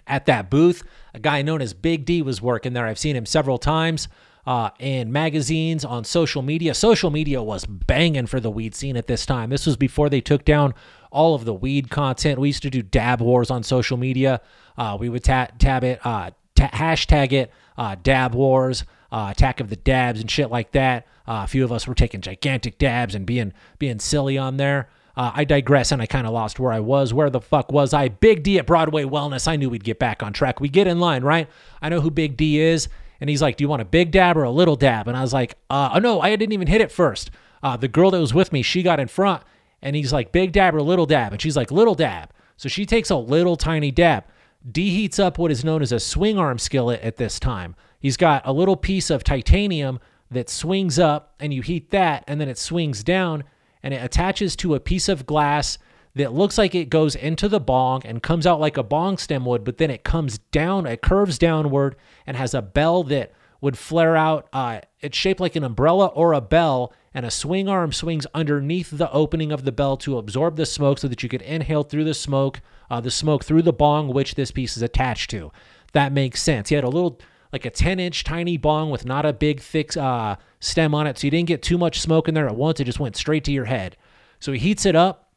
At 0.07 0.25
that 0.25 0.49
booth, 0.49 0.83
a 1.13 1.19
guy 1.19 1.41
known 1.41 1.61
as 1.61 1.73
Big 1.73 2.05
D 2.05 2.21
was 2.21 2.41
working 2.41 2.73
there. 2.73 2.85
I've 2.85 2.99
seen 2.99 3.15
him 3.15 3.25
several 3.25 3.57
times 3.57 4.07
uh, 4.45 4.71
in 4.79 5.11
magazines, 5.11 5.85
on 5.85 6.03
social 6.03 6.41
media. 6.41 6.73
Social 6.73 7.11
media 7.11 7.43
was 7.43 7.65
banging 7.65 8.25
for 8.25 8.39
the 8.39 8.49
weed 8.49 8.73
scene 8.75 8.97
at 8.97 9.07
this 9.07 9.25
time. 9.25 9.49
This 9.49 9.65
was 9.65 9.77
before 9.77 10.09
they 10.09 10.21
took 10.21 10.45
down 10.45 10.73
all 11.11 11.35
of 11.35 11.45
the 11.45 11.53
weed 11.53 11.89
content. 11.89 12.39
We 12.39 12.49
used 12.49 12.63
to 12.63 12.69
do 12.69 12.81
dab 12.81 13.21
wars 13.21 13.51
on 13.51 13.63
social 13.63 13.97
media. 13.97 14.41
Uh, 14.77 14.97
we 14.99 15.09
would 15.09 15.23
ta- 15.23 15.49
tab 15.59 15.83
it, 15.83 16.03
uh, 16.05 16.31
ta- 16.55 16.69
hashtag 16.69 17.33
it, 17.33 17.51
uh, 17.77 17.95
dab 18.01 18.33
wars, 18.33 18.85
uh, 19.12 19.28
attack 19.30 19.60
of 19.60 19.69
the 19.69 19.76
dabs, 19.76 20.21
and 20.21 20.30
shit 20.30 20.50
like 20.50 20.71
that. 20.71 21.06
Uh, 21.28 21.41
a 21.43 21.47
few 21.47 21.63
of 21.63 21.71
us 21.71 21.88
were 21.88 21.95
taking 21.95 22.21
gigantic 22.21 22.78
dabs 22.78 23.15
and 23.15 23.26
being 23.26 23.54
being 23.80 24.00
silly 24.00 24.38
on 24.38 24.58
there. 24.58 24.89
Uh, 25.15 25.32
I 25.36 25.43
digress, 25.43 25.91
and 25.91 26.02
I 26.02 26.06
kind 26.06 26.26
of 26.26 26.34
lost 26.34 26.60
where 26.60 26.71
I 26.71 26.80
was. 26.80 27.13
Where 27.13 27.30
the 27.30 27.41
fuck 27.41 27.71
was 27.71 27.93
I? 27.93 28.08
Big 28.08 28.43
D 28.43 28.58
at 28.58 28.65
Broadway 28.65 29.04
Wellness. 29.04 29.47
I 29.47 29.58
knew 29.58 29.69
we'd 29.69 29.84
get 29.84 30.00
back 30.00 30.24
on 30.24 30.32
track. 30.32 30.60
We 30.60 30.69
get 30.69 30.88
in 30.88 31.00
line, 31.00 31.24
right? 31.24 31.50
I 31.82 31.89
know 31.89 32.02
who 32.02 32.10
Big 32.10 32.38
D 32.38 32.60
is, 32.60 32.88
and 33.19 33.30
he's 33.30 33.41
like, 33.41 33.58
"Do 33.58 33.63
you 33.63 33.69
want 33.69 33.82
a 33.82 33.86
big 33.86 34.12
dab 34.12 34.38
or 34.38 34.43
a 34.43 34.52
little 34.52 34.78
dab?" 34.78 35.08
And 35.08 35.17
I 35.17 35.21
was 35.21 35.34
like, 35.34 35.56
uh, 35.69 35.91
"Oh 35.93 36.00
no, 36.00 36.21
I 36.21 36.36
didn't 36.36 36.54
even 36.54 36.67
hit 36.67 36.82
it 36.82 36.91
first. 36.91 37.32
Uh, 37.62 37.78
the 37.78 37.88
girl 37.88 38.12
that 38.12 38.19
was 38.19 38.34
with 38.34 38.54
me, 38.54 38.62
she 38.62 38.82
got 38.82 39.00
in 39.00 39.08
front, 39.08 39.43
and 39.82 39.95
he's 39.95 40.13
like, 40.13 40.32
"Big 40.32 40.54
dab 40.54 40.74
or 40.74 40.82
little 40.82 41.06
dab?" 41.06 41.34
And 41.34 41.41
she's 41.41 41.58
like, 41.58 41.71
"Little 41.71 41.95
dab." 41.95 42.30
So 42.56 42.69
she 42.69 42.86
takes 42.86 43.10
a 43.10 43.17
little 43.17 43.58
tiny 43.58 43.91
dab. 43.91 44.24
D 44.69 44.91
heats 44.91 45.19
up 45.19 45.38
what 45.38 45.52
is 45.52 45.65
known 45.65 45.82
as 45.82 45.91
a 45.91 46.00
swing 46.00 46.38
arm 46.38 46.60
skillet 46.60 47.02
at 47.02 47.17
this 47.17 47.39
time. 47.39 47.76
He's 48.01 48.17
got 48.17 48.41
a 48.45 48.51
little 48.51 48.75
piece 48.75 49.09
of 49.09 49.23
titanium 49.23 49.99
that 50.29 50.49
swings 50.49 50.97
up, 50.97 51.35
and 51.39 51.53
you 51.53 51.61
heat 51.61 51.91
that, 51.91 52.23
and 52.27 52.41
then 52.41 52.49
it 52.49 52.57
swings 52.57 53.03
down 53.03 53.43
and 53.83 53.93
it 53.93 54.03
attaches 54.03 54.55
to 54.57 54.75
a 54.75 54.79
piece 54.79 55.09
of 55.09 55.25
glass 55.25 55.77
that 56.15 56.33
looks 56.33 56.57
like 56.57 56.75
it 56.75 56.89
goes 56.89 57.15
into 57.15 57.47
the 57.47 57.59
bong 57.59 58.01
and 58.05 58.21
comes 58.21 58.45
out 58.45 58.59
like 58.59 58.77
a 58.77 58.83
bong 58.83 59.17
stem 59.17 59.45
would, 59.45 59.63
but 59.63 59.77
then 59.77 59.89
it 59.89 60.03
comes 60.03 60.37
down, 60.37 60.85
it 60.85 61.01
curves 61.01 61.37
downward 61.37 61.95
and 62.27 62.35
has 62.35 62.53
a 62.53 62.61
bell 62.61 63.03
that 63.03 63.31
would 63.61 63.77
flare 63.77 64.17
out. 64.17 64.49
Uh, 64.51 64.81
it's 64.99 65.17
shaped 65.17 65.39
like 65.39 65.55
an 65.55 65.63
umbrella 65.63 66.07
or 66.07 66.33
a 66.33 66.41
bell, 66.41 66.93
and 67.13 67.25
a 67.25 67.31
swing 67.31 67.67
arm 67.67 67.91
swings 67.91 68.25
underneath 68.33 68.89
the 68.91 69.11
opening 69.11 69.51
of 69.51 69.63
the 69.63 69.71
bell 69.71 69.97
to 69.97 70.17
absorb 70.17 70.55
the 70.55 70.65
smoke 70.65 70.97
so 70.97 71.07
that 71.07 71.23
you 71.23 71.29
could 71.29 71.41
inhale 71.41 71.83
through 71.83 72.05
the 72.05 72.13
smoke, 72.13 72.61
uh, 72.89 73.01
the 73.01 73.11
smoke 73.11 73.43
through 73.43 73.61
the 73.61 73.73
bong, 73.73 74.07
which 74.09 74.35
this 74.35 74.51
piece 74.51 74.75
is 74.77 74.83
attached 74.83 75.29
to. 75.29 75.51
That 75.93 76.13
makes 76.13 76.41
sense. 76.41 76.69
He 76.69 76.75
had 76.75 76.83
a 76.85 76.89
little, 76.89 77.19
like 77.51 77.65
a 77.65 77.69
10 77.69 77.99
inch 77.99 78.23
tiny 78.23 78.57
bong 78.57 78.89
with 78.89 79.05
not 79.05 79.25
a 79.25 79.33
big, 79.33 79.59
thick 79.59 79.95
uh, 79.97 80.37
stem 80.59 80.95
on 80.95 81.07
it, 81.07 81.17
so 81.17 81.27
you 81.27 81.31
didn't 81.31 81.47
get 81.47 81.61
too 81.61 81.77
much 81.77 81.99
smoke 81.99 82.27
in 82.27 82.33
there 82.33 82.47
at 82.47 82.55
once. 82.55 82.79
It 82.79 82.85
just 82.85 82.99
went 82.99 83.15
straight 83.15 83.43
to 83.45 83.51
your 83.51 83.65
head. 83.65 83.97
So 84.39 84.51
he 84.51 84.59
heats 84.59 84.85
it 84.85 84.95
up. 84.95 85.33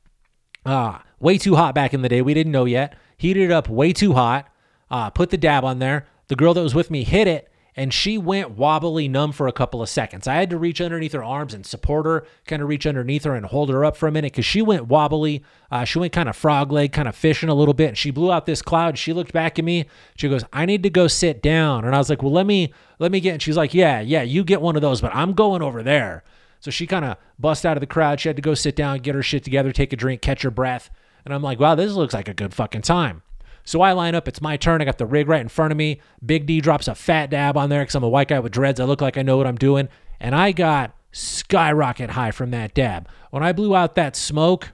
Uh, 0.65 0.99
way 1.21 1.39
too 1.39 1.57
hot 1.57 1.75
back 1.75 1.93
in 1.93 2.03
the 2.03 2.09
day. 2.09 2.23
We 2.23 2.35
didn't 2.35 2.53
know 2.53 2.65
yet. 2.65 2.97
Heated 3.17 3.45
it 3.45 3.51
up 3.51 3.69
way 3.69 3.93
too 3.93 4.15
hot. 4.15 4.49
Uh, 4.91 5.11
put 5.11 5.31
the 5.31 5.37
dab 5.37 5.65
on 5.65 5.79
there. 5.79 6.07
The 6.29 6.37
girl 6.37 6.55
that 6.55 6.63
was 6.63 6.75
with 6.75 6.91
me 6.91 7.05
hit 7.05 7.29
it, 7.29 7.51
and 7.77 7.93
she 7.93 8.19
went 8.19 8.53
wobbly 8.53 9.09
numb 9.09 9.33
for 9.33 9.49
a 9.49 9.53
couple 9.53 9.83
of 9.83 9.89
seconds. 9.89 10.29
I 10.29 10.35
had 10.35 10.51
to 10.51 10.59
reach 10.59 10.81
underneath 10.81 11.13
her 11.13 11.25
arms 11.25 11.55
and 11.55 11.67
support 11.67 12.07
her, 12.07 12.27
kind 12.47 12.63
of 12.63 12.69
reach 12.69 12.87
underneath 12.87 13.25
her 13.25 13.35
and 13.35 13.47
hold 13.47 13.69
her 13.71 13.85
up 13.85 13.97
for 13.97 14.07
a 14.07 14.13
minute 14.13 14.33
because 14.33 14.45
she 14.45 14.63
went 14.63 14.87
wobbly. 14.87 15.43
Uh, 15.71 15.85
she 15.85 15.99
went 15.99 16.13
kind 16.13 16.29
of 16.29 16.37
frog 16.37 16.71
leg, 16.71 16.93
kind 16.93 17.09
of 17.09 17.17
fishing 17.17 17.49
a 17.49 17.55
little 17.55 17.75
bit, 17.75 17.89
and 17.89 17.99
she 17.99 18.11
blew 18.11 18.31
out 18.31 18.47
this 18.47 18.63
cloud. 18.63 18.97
She 18.99 19.13
looked 19.13 19.33
back 19.33 19.59
at 19.59 19.65
me. 19.65 19.87
She 20.17 20.29
goes, 20.29 20.45
"I 20.53 20.67
need 20.67 20.83
to 20.85 20.91
go 20.91 21.09
sit 21.09 21.43
down," 21.43 21.85
and 21.85 21.95
I 21.95 21.99
was 21.99 22.09
like, 22.09 22.23
"Well, 22.23 22.33
let 22.33 22.47
me 22.47 22.73
let 22.99 23.11
me 23.11 23.21
get." 23.21 23.33
And 23.33 23.43
she's 23.43 23.57
like, 23.57 23.75
"Yeah, 23.75 24.01
yeah, 24.01 24.23
you 24.23 24.45
get 24.45 24.63
one 24.63 24.77
of 24.77 24.83
those, 24.83 25.01
but 25.01 25.15
I'm 25.15 25.33
going 25.33 25.63
over 25.63 25.83
there." 25.83 26.23
So 26.61 26.71
she 26.71 26.87
kind 26.87 27.05
of 27.05 27.19
bust 27.39 27.67
out 27.67 27.77
of 27.77 27.83
the 27.83 27.87
crowd. 27.87 28.21
She 28.21 28.29
had 28.29 28.37
to 28.37 28.43
go 28.43 28.55
sit 28.55 28.75
down, 28.75 29.01
get 29.01 29.15
her 29.15 29.23
shit 29.23 29.45
together, 29.45 29.71
take 29.71 29.93
a 29.93 29.97
drink, 29.97 30.23
catch 30.23 30.41
her 30.43 30.51
breath. 30.51 30.89
And 31.25 31.35
I'm 31.35 31.43
like, 31.43 31.61
wow, 31.61 31.75
this 31.75 31.93
looks 31.93 32.15
like 32.15 32.27
a 32.27 32.33
good 32.33 32.55
fucking 32.55 32.81
time. 32.81 33.23
So 33.65 33.81
I 33.81 33.93
line 33.93 34.15
up. 34.15 34.29
It's 34.29 34.41
my 34.41 34.57
turn. 34.57 34.83
I 34.83 34.85
got 34.85 34.99
the 34.99 35.07
rig 35.07 35.29
right 35.29 35.41
in 35.41 35.49
front 35.49 35.73
of 35.73 35.79
me. 35.79 36.01
Big 36.25 36.47
D 36.47 36.61
drops 36.61 36.87
a 36.87 36.95
fat 36.95 37.31
dab 37.31 37.57
on 37.57 37.71
there 37.71 37.83
because 37.83 37.95
I'm 37.95 38.05
a 38.05 38.09
white 38.09 38.29
guy 38.29 38.39
with 38.39 38.53
dreads. 38.53 38.79
I 38.79 38.85
look 38.85 39.01
like 39.01 39.17
I 39.17 39.23
know 39.23 39.37
what 39.37 39.47
I'm 39.47 39.57
doing. 39.57 39.89
And 40.21 40.35
I 40.35 40.53
got 40.53 40.95
skyrocket 41.13 42.11
high 42.11 42.31
from 42.31 42.51
that 42.51 42.75
dab. 42.75 43.09
When 43.31 43.43
I 43.43 43.53
blew 43.53 43.75
out 43.75 43.95
that 43.95 44.17
smoke, 44.17 44.73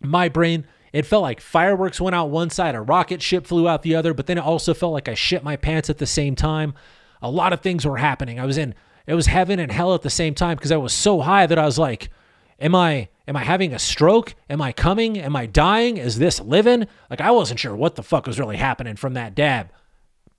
my 0.00 0.28
brain, 0.28 0.66
it 0.92 1.06
felt 1.06 1.22
like 1.22 1.40
fireworks 1.40 2.00
went 2.00 2.16
out 2.16 2.30
one 2.30 2.50
side, 2.50 2.74
a 2.74 2.80
rocket 2.80 3.22
ship 3.22 3.46
flew 3.46 3.68
out 3.68 3.82
the 3.82 3.94
other, 3.94 4.12
but 4.12 4.26
then 4.26 4.38
it 4.38 4.44
also 4.44 4.74
felt 4.74 4.92
like 4.92 5.08
I 5.08 5.14
shit 5.14 5.44
my 5.44 5.56
pants 5.56 5.88
at 5.88 5.98
the 5.98 6.06
same 6.06 6.34
time. 6.34 6.74
A 7.22 7.30
lot 7.30 7.52
of 7.52 7.60
things 7.60 7.86
were 7.86 7.98
happening. 7.98 8.40
I 8.40 8.46
was 8.46 8.58
in 8.58 8.74
it 9.06 9.14
was 9.14 9.26
heaven 9.26 9.58
and 9.58 9.72
hell 9.72 9.94
at 9.94 10.02
the 10.02 10.10
same 10.10 10.34
time 10.34 10.56
because 10.56 10.72
I 10.72 10.76
was 10.76 10.92
so 10.92 11.20
high 11.20 11.46
that 11.46 11.58
I 11.58 11.64
was 11.64 11.78
like, 11.78 12.10
am 12.60 12.74
I 12.74 13.08
am 13.30 13.36
I 13.36 13.44
having 13.44 13.72
a 13.72 13.78
stroke? 13.78 14.34
Am 14.50 14.60
I 14.60 14.72
coming? 14.72 15.16
Am 15.16 15.36
I 15.36 15.46
dying? 15.46 15.98
Is 15.98 16.18
this 16.18 16.40
living? 16.40 16.88
Like 17.08 17.20
I 17.20 17.30
wasn't 17.30 17.60
sure 17.60 17.76
what 17.76 17.94
the 17.94 18.02
fuck 18.02 18.26
was 18.26 18.40
really 18.40 18.56
happening 18.56 18.96
from 18.96 19.14
that 19.14 19.36
dab. 19.36 19.70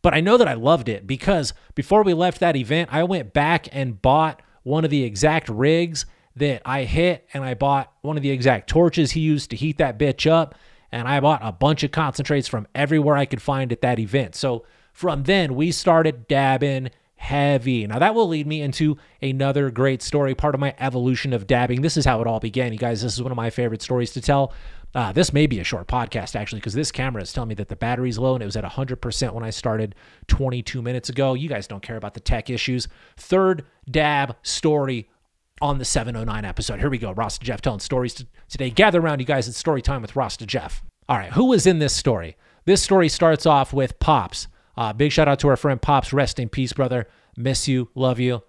But 0.02 0.14
I 0.14 0.20
know 0.20 0.36
that 0.36 0.50
I 0.50 0.56
loved 0.56 0.90
it 0.90 1.08
because 1.08 1.54
before 1.74 2.04
we 2.04 2.14
left 2.14 2.42
that 2.42 2.58
event, 2.58 2.90
I 2.92 3.06
went 3.06 3.32
back 3.32 3.70
and 3.72 4.02
bought 4.02 4.42
one 4.64 4.84
of 4.84 4.92
the 4.92 5.06
exact 5.06 5.48
rigs 5.48 6.06
that 6.36 6.62
I 6.66 6.84
hit 6.84 7.30
and 7.34 7.46
I 7.46 7.54
bought 7.54 7.94
one 8.02 8.18
of 8.18 8.24
the 8.24 8.32
exact 8.32 8.68
torches 8.70 9.12
he 9.12 9.22
used 9.22 9.52
to 9.52 9.56
heat 9.56 9.78
that 9.78 9.98
bitch 9.98 10.30
up 10.30 10.54
and 10.92 11.08
I 11.08 11.22
bought 11.22 11.40
a 11.42 11.54
bunch 11.54 11.84
of 11.84 11.92
concentrates 11.92 12.50
from 12.50 12.68
everywhere 12.76 13.16
I 13.16 13.26
could 13.26 13.42
find 13.42 13.72
at 13.72 13.82
that 13.82 14.00
event. 14.00 14.36
So 14.36 14.66
from 14.92 15.24
then 15.24 15.56
we 15.56 15.72
started 15.72 16.28
dabbing 16.28 16.90
heavy. 17.22 17.86
Now, 17.86 18.00
that 18.00 18.16
will 18.16 18.28
lead 18.28 18.48
me 18.48 18.62
into 18.62 18.98
another 19.22 19.70
great 19.70 20.02
story, 20.02 20.34
part 20.34 20.56
of 20.56 20.60
my 20.60 20.74
evolution 20.80 21.34
of 21.34 21.46
dabbing. 21.46 21.82
This 21.82 21.96
is 21.96 22.04
how 22.04 22.20
it 22.20 22.26
all 22.26 22.40
began, 22.40 22.74
you 22.74 22.80
guys. 22.80 23.04
This 23.04 23.14
is 23.14 23.22
one 23.22 23.32
of 23.32 23.36
my 23.36 23.52
favorite 23.52 23.84
stories 23.84 24.12
to 24.14 24.22
tell. 24.22 24.54
Uh, 24.96 25.12
this 25.14 25.32
may 25.32 25.46
be 25.46 25.60
a 25.60 25.64
short 25.64 25.88
podcast, 25.88 26.36
actually, 26.36 26.60
because 26.60 26.74
this 26.74 26.92
camera 26.92 27.22
is 27.22 27.32
telling 27.32 27.50
me 27.50 27.56
that 27.56 27.70
the 27.70 27.76
battery's 27.76 28.18
low 28.18 28.34
and 28.34 28.42
it 28.42 28.48
was 28.48 28.58
at 28.58 28.64
100% 28.64 29.34
when 29.34 29.44
I 29.44 29.52
started 29.52 29.94
22 30.28 30.82
minutes 30.82 31.10
ago. 31.10 31.36
You 31.36 31.48
guys 31.48 31.68
don't 31.68 31.84
care 31.84 31.96
about 31.96 32.16
the 32.16 32.20
tech 32.20 32.50
issues. 32.50 32.88
Third 33.18 33.66
dab 33.90 34.36
story 34.42 35.08
on 35.62 35.78
the 35.78 35.86
709 35.86 36.44
episode. 36.44 36.80
Here 36.80 36.90
we 36.90 36.98
go. 36.98 37.12
Rasta 37.12 37.46
Jeff 37.46 37.62
telling 37.62 37.80
stories 37.80 38.26
today. 38.50 38.72
Gather 38.72 39.00
around, 39.00 39.20
you 39.20 39.26
guys. 39.28 39.48
It's 39.48 39.60
story 39.60 39.84
time 39.84 40.02
with 40.02 40.16
Rasta 40.16 40.48
Jeff. 40.48 40.84
All 41.08 41.18
right, 41.18 41.34
who 41.34 41.46
was 41.46 41.68
in 41.68 41.78
this 41.78 41.94
story? 41.94 42.36
This 42.66 42.82
story 42.82 43.10
starts 43.10 43.46
off 43.46 43.74
with 43.74 44.00
Pops. 44.00 44.48
Uh, 44.82 44.92
big 44.92 45.12
shout 45.12 45.28
out 45.28 45.38
to 45.38 45.48
our 45.48 45.56
friend 45.56 45.80
Pops. 45.80 46.12
Rest 46.12 46.40
in 46.40 46.50
peace, 46.50 46.74
brother. 46.74 47.08
Miss 47.38 47.68
you. 47.68 47.90
Love 47.94 48.20
you. 48.20 48.42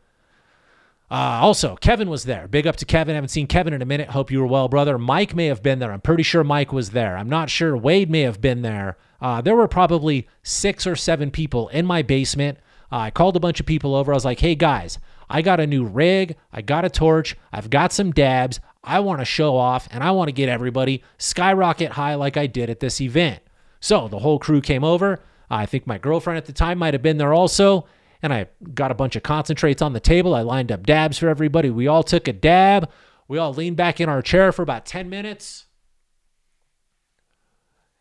Uh, 1.11 1.41
also, 1.43 1.77
Kevin 1.77 2.09
was 2.09 2.25
there. 2.25 2.49
Big 2.49 2.67
up 2.67 2.77
to 2.77 2.87
Kevin. 2.87 3.15
Haven't 3.15 3.29
seen 3.29 3.47
Kevin 3.47 3.75
in 3.75 3.83
a 3.83 3.85
minute. 3.85 4.09
Hope 4.09 4.31
you 4.31 4.41
were 4.41 4.47
well, 4.47 4.67
brother. 4.67 4.97
Mike 4.97 5.37
may 5.37 5.45
have 5.45 5.63
been 5.63 5.79
there. 5.79 5.93
I'm 5.93 6.01
pretty 6.01 6.23
sure 6.23 6.43
Mike 6.43 6.73
was 6.73 6.93
there. 6.93 7.19
I'm 7.19 7.29
not 7.29 7.51
sure. 7.51 7.77
Wade 7.77 8.11
may 8.11 8.23
have 8.23 8.41
been 8.41 8.63
there. 8.63 8.97
Uh, 9.21 9.43
there 9.43 9.55
were 9.55 9.69
probably 9.69 10.27
six 10.43 10.87
or 10.87 10.97
seven 10.97 11.31
people 11.31 11.69
in 11.69 11.85
my 11.85 12.01
basement. 12.01 12.57
Uh, 12.91 12.97
I 12.97 13.11
called 13.11 13.37
a 13.37 13.41
bunch 13.41 13.61
of 13.61 13.67
people 13.67 13.95
over. 13.95 14.11
I 14.11 14.15
was 14.15 14.25
like, 14.25 14.41
hey, 14.41 14.55
guys, 14.55 14.99
I 15.29 15.43
got 15.43 15.61
a 15.61 15.67
new 15.67 15.85
rig. 15.85 16.39
I 16.51 16.63
got 16.63 16.87
a 16.87 16.89
torch. 16.89 17.37
I've 17.53 17.69
got 17.69 17.93
some 17.93 18.11
dabs. 18.11 18.59
I 18.83 19.01
want 19.01 19.19
to 19.19 19.27
show 19.27 19.55
off 19.55 19.87
and 19.91 20.03
I 20.03 20.13
want 20.13 20.29
to 20.29 20.33
get 20.33 20.49
everybody 20.49 21.03
skyrocket 21.19 21.93
high 21.93 22.15
like 22.15 22.39
I 22.39 22.47
did 22.47 22.71
at 22.71 22.81
this 22.81 23.03
event. 23.03 23.43
So 23.81 24.09
the 24.09 24.21
whole 24.21 24.39
crew 24.39 24.63
came 24.63 24.83
over. 24.83 25.21
I 25.53 25.67
think 25.67 25.87
my 25.87 25.99
girlfriend 25.99 26.39
at 26.39 26.47
the 26.47 26.53
time 26.53 26.79
might 26.79 26.95
have 26.95 27.03
been 27.03 27.19
there 27.19 27.33
also 27.33 27.87
and 28.23 28.33
I 28.33 28.47
got 28.73 28.93
a 28.93 28.95
bunch 28.95 29.17
of 29.17 29.25
concentrates 29.25 29.83
on 29.83 29.93
the 29.93 30.01
table. 30.01 30.35
I 30.35 30.43
lined 30.43 30.71
up 30.71 30.87
dabs 30.87 31.19
for 31.19 31.29
everybody. 31.29 31.71
We 31.71 31.89
all 31.89 32.05
took 32.05 32.29
a 32.29 32.33
dab. 32.33 32.89
We 33.27 33.37
all 33.37 33.53
leaned 33.53 33.77
back 33.77 34.01
in 34.01 34.09
our 34.09 34.23
chair 34.23 34.53
for 34.53 34.63
about 34.63 34.87
10 34.87 35.11
minutes. 35.11 35.67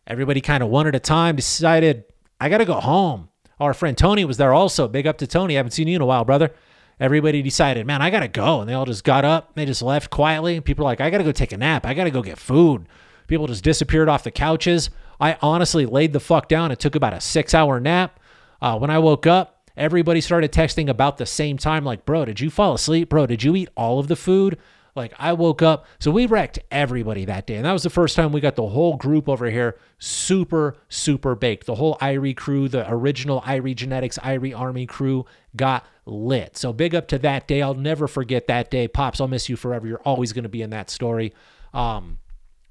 Everybody 0.05 0.41
kind 0.41 0.61
of 0.61 0.69
one 0.69 0.87
at 0.87 0.95
a 0.95 0.99
time 0.99 1.35
decided, 1.35 2.05
I 2.39 2.49
got 2.49 2.59
to 2.59 2.65
go 2.65 2.79
home. 2.79 3.29
Our 3.59 3.73
friend 3.73 3.97
Tony 3.97 4.25
was 4.25 4.37
there 4.37 4.53
also. 4.53 4.87
Big 4.87 5.07
up 5.07 5.17
to 5.19 5.27
Tony. 5.27 5.55
I 5.55 5.57
haven't 5.57 5.71
seen 5.71 5.87
you 5.87 5.95
in 5.95 6.01
a 6.01 6.05
while, 6.05 6.25
brother. 6.25 6.51
Everybody 6.99 7.41
decided, 7.41 7.87
man, 7.87 8.01
I 8.01 8.11
got 8.11 8.19
to 8.19 8.27
go. 8.27 8.61
And 8.61 8.69
they 8.69 8.73
all 8.73 8.85
just 8.85 9.03
got 9.03 9.25
up. 9.25 9.55
They 9.55 9.65
just 9.65 9.81
left 9.81 10.11
quietly. 10.11 10.59
People 10.61 10.85
like, 10.85 11.01
I 11.01 11.09
got 11.09 11.19
to 11.19 11.23
go 11.23 11.31
take 11.31 11.51
a 11.51 11.57
nap. 11.57 11.85
I 11.85 11.93
got 11.93 12.03
to 12.03 12.11
go 12.11 12.21
get 12.21 12.37
food. 12.37 12.87
People 13.27 13.47
just 13.47 13.63
disappeared 13.63 14.09
off 14.09 14.23
the 14.23 14.31
couches. 14.31 14.89
I 15.21 15.37
honestly 15.41 15.85
laid 15.85 16.11
the 16.11 16.19
fuck 16.19 16.49
down. 16.49 16.71
It 16.71 16.79
took 16.79 16.95
about 16.95 17.13
a 17.13 17.21
six 17.21 17.53
hour 17.53 17.79
nap. 17.79 18.19
Uh, 18.61 18.77
when 18.77 18.89
I 18.89 18.99
woke 18.99 19.25
up, 19.25 19.61
Everybody 19.77 20.21
started 20.21 20.51
texting 20.51 20.89
about 20.89 21.17
the 21.17 21.25
same 21.25 21.57
time, 21.57 21.83
like, 21.85 22.05
bro, 22.05 22.25
did 22.25 22.39
you 22.39 22.49
fall 22.49 22.73
asleep? 22.73 23.09
Bro, 23.09 23.27
did 23.27 23.43
you 23.43 23.55
eat 23.55 23.69
all 23.75 23.99
of 23.99 24.07
the 24.07 24.15
food? 24.15 24.57
Like, 24.95 25.13
I 25.17 25.31
woke 25.31 25.61
up. 25.61 25.85
So 25.99 26.11
we 26.11 26.25
wrecked 26.25 26.59
everybody 26.69 27.23
that 27.25 27.47
day. 27.47 27.55
And 27.55 27.65
that 27.65 27.71
was 27.71 27.83
the 27.83 27.89
first 27.89 28.15
time 28.15 28.33
we 28.33 28.41
got 28.41 28.57
the 28.57 28.67
whole 28.67 28.97
group 28.97 29.29
over 29.29 29.49
here 29.49 29.77
super, 29.99 30.75
super 30.89 31.33
baked. 31.35 31.65
The 31.65 31.75
whole 31.75 31.95
Irie 32.01 32.35
crew, 32.35 32.67
the 32.67 32.85
original 32.91 33.41
Irie 33.41 33.75
Genetics, 33.75 34.17
Irie 34.17 34.57
Army 34.57 34.85
crew 34.85 35.25
got 35.55 35.85
lit. 36.05 36.57
So 36.57 36.73
big 36.73 36.93
up 36.93 37.07
to 37.07 37.17
that 37.19 37.47
day. 37.47 37.61
I'll 37.61 37.73
never 37.73 38.07
forget 38.07 38.47
that 38.47 38.69
day. 38.69 38.89
Pops, 38.89 39.21
I'll 39.21 39.29
miss 39.29 39.47
you 39.47 39.55
forever. 39.55 39.87
You're 39.87 40.01
always 40.01 40.33
going 40.33 40.43
to 40.43 40.49
be 40.49 40.61
in 40.61 40.71
that 40.71 40.89
story. 40.89 41.33
Um, 41.73 42.17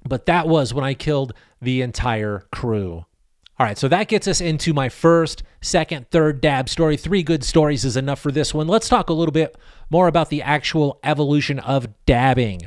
but 0.06 0.26
that 0.26 0.48
was 0.48 0.74
when 0.74 0.84
I 0.84 0.94
killed 0.94 1.32
the 1.60 1.82
entire 1.82 2.46
crew. 2.52 3.04
All 3.58 3.66
right, 3.66 3.76
so 3.76 3.88
that 3.88 4.08
gets 4.08 4.26
us 4.26 4.40
into 4.40 4.72
my 4.72 4.88
first, 4.88 5.42
second, 5.60 6.10
third 6.10 6.40
dab 6.40 6.70
story. 6.70 6.96
Three 6.96 7.22
good 7.22 7.44
stories 7.44 7.84
is 7.84 7.94
enough 7.94 8.18
for 8.18 8.32
this 8.32 8.54
one. 8.54 8.66
Let's 8.66 8.88
talk 8.88 9.10
a 9.10 9.12
little 9.12 9.32
bit 9.32 9.54
more 9.90 10.08
about 10.08 10.30
the 10.30 10.40
actual 10.40 10.98
evolution 11.04 11.58
of 11.58 11.88
dabbing. 12.06 12.62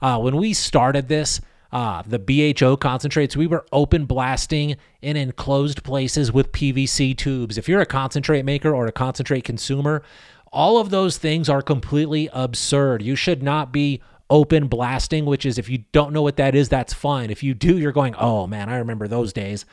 Uh, 0.00 0.18
when 0.18 0.36
we 0.36 0.54
started 0.54 1.08
this, 1.08 1.42
uh, 1.70 2.02
the 2.06 2.18
BHO 2.18 2.78
concentrates, 2.78 3.36
we 3.36 3.46
were 3.46 3.66
open 3.72 4.06
blasting 4.06 4.76
in 5.02 5.18
enclosed 5.18 5.82
places 5.82 6.32
with 6.32 6.52
PVC 6.52 7.14
tubes. 7.14 7.58
If 7.58 7.68
you're 7.68 7.82
a 7.82 7.86
concentrate 7.86 8.46
maker 8.46 8.74
or 8.74 8.86
a 8.86 8.92
concentrate 8.92 9.44
consumer, 9.44 10.02
all 10.50 10.78
of 10.78 10.88
those 10.88 11.18
things 11.18 11.50
are 11.50 11.60
completely 11.60 12.30
absurd. 12.32 13.02
You 13.02 13.16
should 13.16 13.42
not 13.42 13.70
be 13.70 14.00
open 14.30 14.68
blasting, 14.68 15.24
which 15.24 15.46
is 15.46 15.58
if 15.58 15.68
you 15.68 15.84
don't 15.92 16.12
know 16.12 16.22
what 16.22 16.36
that 16.36 16.54
is, 16.54 16.68
that's 16.68 16.92
fine. 16.92 17.30
If 17.30 17.42
you 17.42 17.54
do, 17.54 17.78
you're 17.78 17.92
going, 17.92 18.14
oh 18.16 18.46
man, 18.46 18.68
I 18.68 18.76
remember 18.76 19.08
those 19.08 19.32
days. 19.32 19.64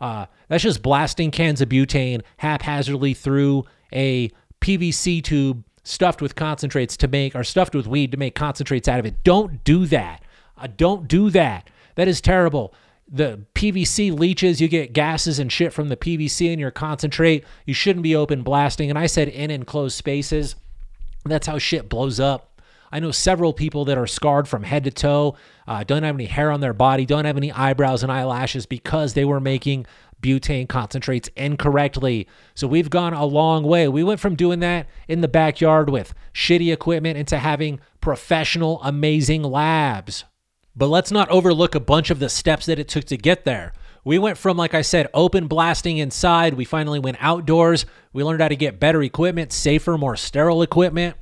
Uh, 0.00 0.26
that's 0.48 0.62
just 0.62 0.82
blasting 0.82 1.30
cans 1.30 1.60
of 1.60 1.68
butane 1.68 2.22
haphazardly 2.38 3.14
through 3.14 3.64
a 3.92 4.30
PVC 4.60 5.22
tube 5.22 5.64
stuffed 5.82 6.22
with 6.22 6.34
concentrates 6.34 6.96
to 6.96 7.08
make, 7.08 7.34
or 7.34 7.44
stuffed 7.44 7.74
with 7.74 7.86
weed 7.86 8.10
to 8.10 8.16
make 8.16 8.34
concentrates 8.34 8.88
out 8.88 8.98
of 8.98 9.06
it. 9.06 9.22
Don't 9.22 9.62
do 9.64 9.86
that. 9.86 10.22
Uh, 10.56 10.68
don't 10.76 11.06
do 11.06 11.30
that. 11.30 11.68
That 11.94 12.08
is 12.08 12.20
terrible. 12.20 12.74
The 13.06 13.44
PVC 13.54 14.18
leaches, 14.18 14.60
you 14.60 14.68
get 14.68 14.94
gases 14.94 15.38
and 15.38 15.52
shit 15.52 15.72
from 15.72 15.88
the 15.88 15.96
PVC 15.96 16.52
in 16.52 16.58
your 16.58 16.70
concentrate. 16.70 17.44
You 17.66 17.74
shouldn't 17.74 18.02
be 18.02 18.16
open 18.16 18.42
blasting. 18.42 18.88
And 18.88 18.98
I 18.98 19.06
said 19.06 19.28
in 19.28 19.50
enclosed 19.50 19.96
spaces. 19.96 20.56
That's 21.24 21.46
how 21.46 21.58
shit 21.58 21.88
blows 21.88 22.18
up. 22.18 22.53
I 22.94 23.00
know 23.00 23.10
several 23.10 23.52
people 23.52 23.86
that 23.86 23.98
are 23.98 24.06
scarred 24.06 24.46
from 24.46 24.62
head 24.62 24.84
to 24.84 24.92
toe, 24.92 25.34
uh, 25.66 25.82
don't 25.82 26.04
have 26.04 26.14
any 26.14 26.26
hair 26.26 26.52
on 26.52 26.60
their 26.60 26.72
body, 26.72 27.04
don't 27.04 27.24
have 27.24 27.36
any 27.36 27.50
eyebrows 27.50 28.04
and 28.04 28.12
eyelashes 28.12 28.66
because 28.66 29.14
they 29.14 29.24
were 29.24 29.40
making 29.40 29.86
butane 30.22 30.68
concentrates 30.68 31.28
incorrectly. 31.34 32.28
So 32.54 32.68
we've 32.68 32.90
gone 32.90 33.12
a 33.12 33.24
long 33.24 33.64
way. 33.64 33.88
We 33.88 34.04
went 34.04 34.20
from 34.20 34.36
doing 34.36 34.60
that 34.60 34.86
in 35.08 35.22
the 35.22 35.28
backyard 35.28 35.90
with 35.90 36.14
shitty 36.32 36.72
equipment 36.72 37.18
into 37.18 37.36
having 37.36 37.80
professional, 38.00 38.80
amazing 38.84 39.42
labs. 39.42 40.22
But 40.76 40.86
let's 40.86 41.10
not 41.10 41.28
overlook 41.30 41.74
a 41.74 41.80
bunch 41.80 42.10
of 42.10 42.20
the 42.20 42.28
steps 42.28 42.66
that 42.66 42.78
it 42.78 42.86
took 42.86 43.06
to 43.06 43.16
get 43.16 43.44
there. 43.44 43.72
We 44.04 44.20
went 44.20 44.38
from, 44.38 44.56
like 44.56 44.72
I 44.74 44.82
said, 44.82 45.08
open 45.12 45.48
blasting 45.48 45.98
inside. 45.98 46.54
We 46.54 46.64
finally 46.64 47.00
went 47.00 47.16
outdoors. 47.18 47.86
We 48.12 48.22
learned 48.22 48.42
how 48.42 48.48
to 48.48 48.56
get 48.56 48.78
better 48.78 49.02
equipment, 49.02 49.52
safer, 49.52 49.98
more 49.98 50.14
sterile 50.14 50.62
equipment 50.62 51.16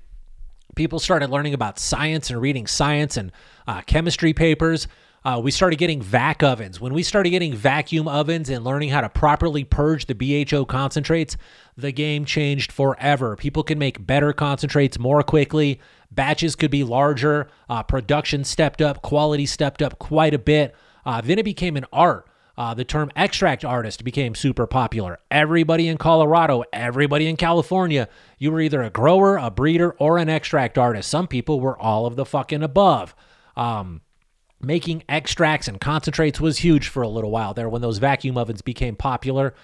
people 0.75 0.99
started 0.99 1.31
learning 1.31 1.55
about 1.55 1.79
science 1.79 2.31
and 2.31 2.41
reading 2.41 2.67
science 2.67 3.17
and 3.17 3.33
uh, 3.67 3.81
chemistry 3.83 4.33
papers. 4.33 4.89
Uh, 5.25 5.41
we 5.43 5.53
started 5.53 5.77
getting 5.77 6.03
vac 6.03 6.43
ovens. 6.43 6.81
When 6.81 6.93
we 6.93 7.05
started 7.05 7.31
getting 7.31 7.55
vacuum 7.55 8.09
ovens 8.09 8.51
and 8.51 8.65
learning 8.65 8.89
how 8.89 9.03
to 9.03 9.09
properly 9.09 9.63
purge 9.63 10.07
the 10.07 10.15
BHO 10.15 10.65
concentrates, 10.65 11.37
the 11.77 11.93
game 11.93 12.25
changed 12.25 12.73
forever. 12.73 13.37
People 13.37 13.63
can 13.63 13.79
make 13.79 14.05
better 14.05 14.33
concentrates 14.33 14.99
more 14.99 15.23
quickly. 15.23 15.81
Batches 16.11 16.57
could 16.57 16.73
be 16.73 16.83
larger. 16.83 17.49
Uh, 17.69 17.85
production 17.85 18.43
stepped 18.43 18.83
up. 18.83 19.03
Quality 19.03 19.47
stepped 19.47 19.81
up 19.81 19.99
quite 20.01 20.35
a 20.35 20.39
bit. 20.39 20.75
Uh, 21.07 21.21
then 21.21 21.39
it 21.39 21.45
became 21.45 21.77
an 21.77 21.87
art. 21.93 22.27
Uh, 22.57 22.75
the 22.75 22.85
term 22.85 23.11
extract 23.17 23.65
artist 23.65 24.05
became 24.05 24.35
super 24.35 24.67
popular. 24.67 25.19
Everybody 25.31 25.89
in 25.89 25.97
Colorado, 25.97 26.65
everybody 26.73 27.27
in 27.27 27.37
California, 27.37 28.09
you 28.39 28.53
were 28.53 28.61
either 28.61 28.83
a 28.83 28.91
grower, 28.91 29.37
a 29.37 29.51
breeder, 29.51 29.93
or 29.93 30.19
an 30.19 30.29
extract 30.29 30.77
artist. 30.77 31.09
Some 31.09 31.27
people 31.27 31.61
were 31.61 31.79
all 31.79 32.07
of 32.07 32.17
the 32.17 32.27
fucking 32.27 32.63
above. 32.63 33.15
Um, 33.57 34.03
making 34.61 35.03
extracts 35.09 35.67
and 35.67 35.81
concentrates 35.81 36.41
was 36.41 36.59
huge 36.59 36.89
for 36.89 37.03
a 37.03 37.09
little 37.09 37.31
while 37.31 37.55
there 37.55 37.69
when 37.69 37.83
those 37.83 37.99
vacuum 37.99 38.37
ovens 38.37 38.63
became 38.63 38.97
popular. 38.97 39.55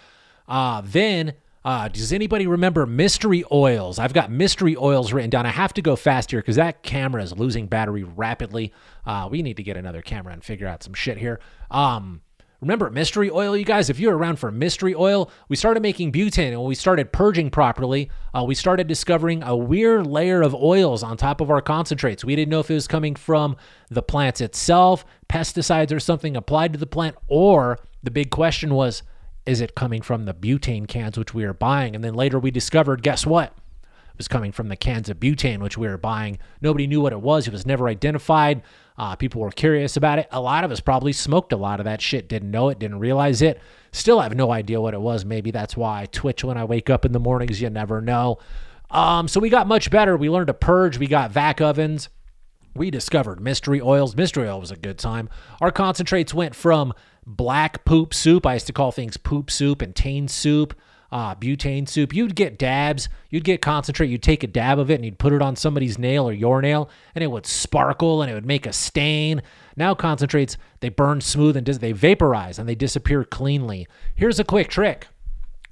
Uh, 0.48 0.82
then, 0.84 1.34
uh, 1.64 1.88
does 1.88 2.12
anybody 2.12 2.46
remember 2.46 2.86
mystery 2.86 3.44
oils? 3.52 3.98
I've 3.98 4.14
got 4.14 4.30
mystery 4.30 4.76
oils 4.76 5.12
written 5.12 5.30
down. 5.30 5.44
I 5.44 5.50
have 5.50 5.74
to 5.74 5.82
go 5.82 5.94
fast 5.94 6.30
here 6.30 6.40
because 6.40 6.56
that 6.56 6.82
camera 6.82 7.22
is 7.22 7.36
losing 7.36 7.66
battery 7.66 8.02
rapidly. 8.02 8.72
Uh, 9.04 9.28
we 9.30 9.42
need 9.42 9.58
to 9.58 9.62
get 9.62 9.76
another 9.76 10.00
camera 10.00 10.32
and 10.32 10.42
figure 10.42 10.66
out 10.66 10.82
some 10.82 10.94
shit 10.94 11.18
here. 11.18 11.38
Um, 11.70 12.22
Remember 12.60 12.90
mystery 12.90 13.30
oil, 13.30 13.56
you 13.56 13.64
guys? 13.64 13.88
If 13.88 14.00
you're 14.00 14.16
around 14.16 14.40
for 14.40 14.50
mystery 14.50 14.92
oil, 14.92 15.30
we 15.48 15.54
started 15.54 15.80
making 15.80 16.10
butane 16.10 16.48
and 16.48 16.58
when 16.58 16.66
we 16.66 16.74
started 16.74 17.12
purging 17.12 17.50
properly, 17.50 18.10
uh, 18.34 18.42
we 18.42 18.56
started 18.56 18.88
discovering 18.88 19.44
a 19.44 19.56
weird 19.56 20.08
layer 20.08 20.42
of 20.42 20.56
oils 20.56 21.04
on 21.04 21.16
top 21.16 21.40
of 21.40 21.50
our 21.52 21.60
concentrates. 21.60 22.24
We 22.24 22.34
didn't 22.34 22.50
know 22.50 22.58
if 22.58 22.68
it 22.68 22.74
was 22.74 22.88
coming 22.88 23.14
from 23.14 23.56
the 23.90 24.02
plants 24.02 24.40
itself, 24.40 25.04
pesticides 25.28 25.92
or 25.92 26.00
something 26.00 26.36
applied 26.36 26.72
to 26.72 26.80
the 26.80 26.86
plant, 26.86 27.14
or 27.28 27.78
the 28.02 28.10
big 28.10 28.30
question 28.30 28.74
was, 28.74 29.04
is 29.46 29.60
it 29.60 29.76
coming 29.76 30.02
from 30.02 30.24
the 30.24 30.34
butane 30.34 30.88
cans 30.88 31.16
which 31.16 31.32
we 31.32 31.44
are 31.44 31.54
buying? 31.54 31.94
And 31.94 32.02
then 32.02 32.14
later 32.14 32.40
we 32.40 32.50
discovered, 32.50 33.04
guess 33.04 33.24
what? 33.24 33.54
Was 34.18 34.28
coming 34.28 34.52
from 34.52 34.68
the 34.68 34.76
cans 34.76 35.08
of 35.08 35.18
butane 35.18 35.60
which 35.60 35.78
we 35.78 35.86
were 35.86 35.96
buying. 35.96 36.38
Nobody 36.60 36.86
knew 36.86 37.00
what 37.00 37.12
it 37.12 37.20
was. 37.20 37.46
It 37.46 37.52
was 37.52 37.64
never 37.64 37.88
identified. 37.88 38.62
Uh, 38.98 39.14
people 39.14 39.40
were 39.40 39.50
curious 39.52 39.96
about 39.96 40.18
it. 40.18 40.26
A 40.32 40.40
lot 40.40 40.64
of 40.64 40.72
us 40.72 40.80
probably 40.80 41.12
smoked 41.12 41.52
a 41.52 41.56
lot 41.56 41.78
of 41.78 41.84
that 41.84 42.02
shit, 42.02 42.28
didn't 42.28 42.50
know 42.50 42.68
it, 42.68 42.80
didn't 42.80 42.98
realize 42.98 43.42
it. 43.42 43.60
Still 43.92 44.20
have 44.20 44.34
no 44.34 44.50
idea 44.50 44.80
what 44.80 44.92
it 44.92 45.00
was. 45.00 45.24
Maybe 45.24 45.52
that's 45.52 45.76
why 45.76 46.02
I 46.02 46.06
twitch 46.06 46.42
when 46.42 46.58
I 46.58 46.64
wake 46.64 46.90
up 46.90 47.04
in 47.04 47.12
the 47.12 47.20
mornings. 47.20 47.62
You 47.62 47.70
never 47.70 48.00
know. 48.00 48.38
Um, 48.90 49.28
so 49.28 49.38
we 49.38 49.50
got 49.50 49.68
much 49.68 49.90
better. 49.90 50.16
We 50.16 50.28
learned 50.28 50.48
to 50.48 50.54
purge. 50.54 50.98
We 50.98 51.06
got 51.06 51.30
vac 51.30 51.60
ovens. 51.60 52.08
We 52.74 52.90
discovered 52.90 53.40
mystery 53.40 53.80
oils. 53.80 54.16
Mystery 54.16 54.48
oil 54.48 54.60
was 54.60 54.70
a 54.70 54.76
good 54.76 54.98
time. 54.98 55.28
Our 55.60 55.70
concentrates 55.70 56.34
went 56.34 56.54
from 56.56 56.92
black 57.26 57.84
poop 57.84 58.12
soup. 58.12 58.46
I 58.46 58.54
used 58.54 58.66
to 58.66 58.72
call 58.72 58.90
things 58.90 59.16
poop 59.16 59.50
soup 59.50 59.80
and 59.80 59.94
tain 59.94 60.26
soup. 60.26 60.74
Uh, 61.10 61.34
butane 61.34 61.88
soup, 61.88 62.14
you'd 62.14 62.34
get 62.34 62.58
dabs, 62.58 63.08
you'd 63.30 63.44
get 63.44 63.62
concentrate, 63.62 64.08
you'd 64.08 64.22
take 64.22 64.42
a 64.42 64.46
dab 64.46 64.78
of 64.78 64.90
it 64.90 64.96
and 64.96 65.04
you'd 65.04 65.18
put 65.18 65.32
it 65.32 65.42
on 65.42 65.56
somebody's 65.56 65.98
nail 65.98 66.28
or 66.28 66.32
your 66.32 66.60
nail, 66.60 66.90
and 67.14 67.24
it 67.24 67.30
would 67.30 67.46
sparkle 67.46 68.22
and 68.22 68.30
it 68.30 68.34
would 68.34 68.46
make 68.46 68.66
a 68.66 68.72
stain. 68.72 69.42
Now 69.76 69.94
concentrates, 69.94 70.56
they 70.80 70.88
burn 70.88 71.20
smooth 71.20 71.56
and 71.56 71.64
dis- 71.64 71.78
they 71.78 71.92
vaporize 71.92 72.58
and 72.58 72.68
they 72.68 72.74
disappear 72.74 73.24
cleanly. 73.24 73.86
Here's 74.14 74.38
a 74.38 74.44
quick 74.44 74.68
trick. 74.68 75.08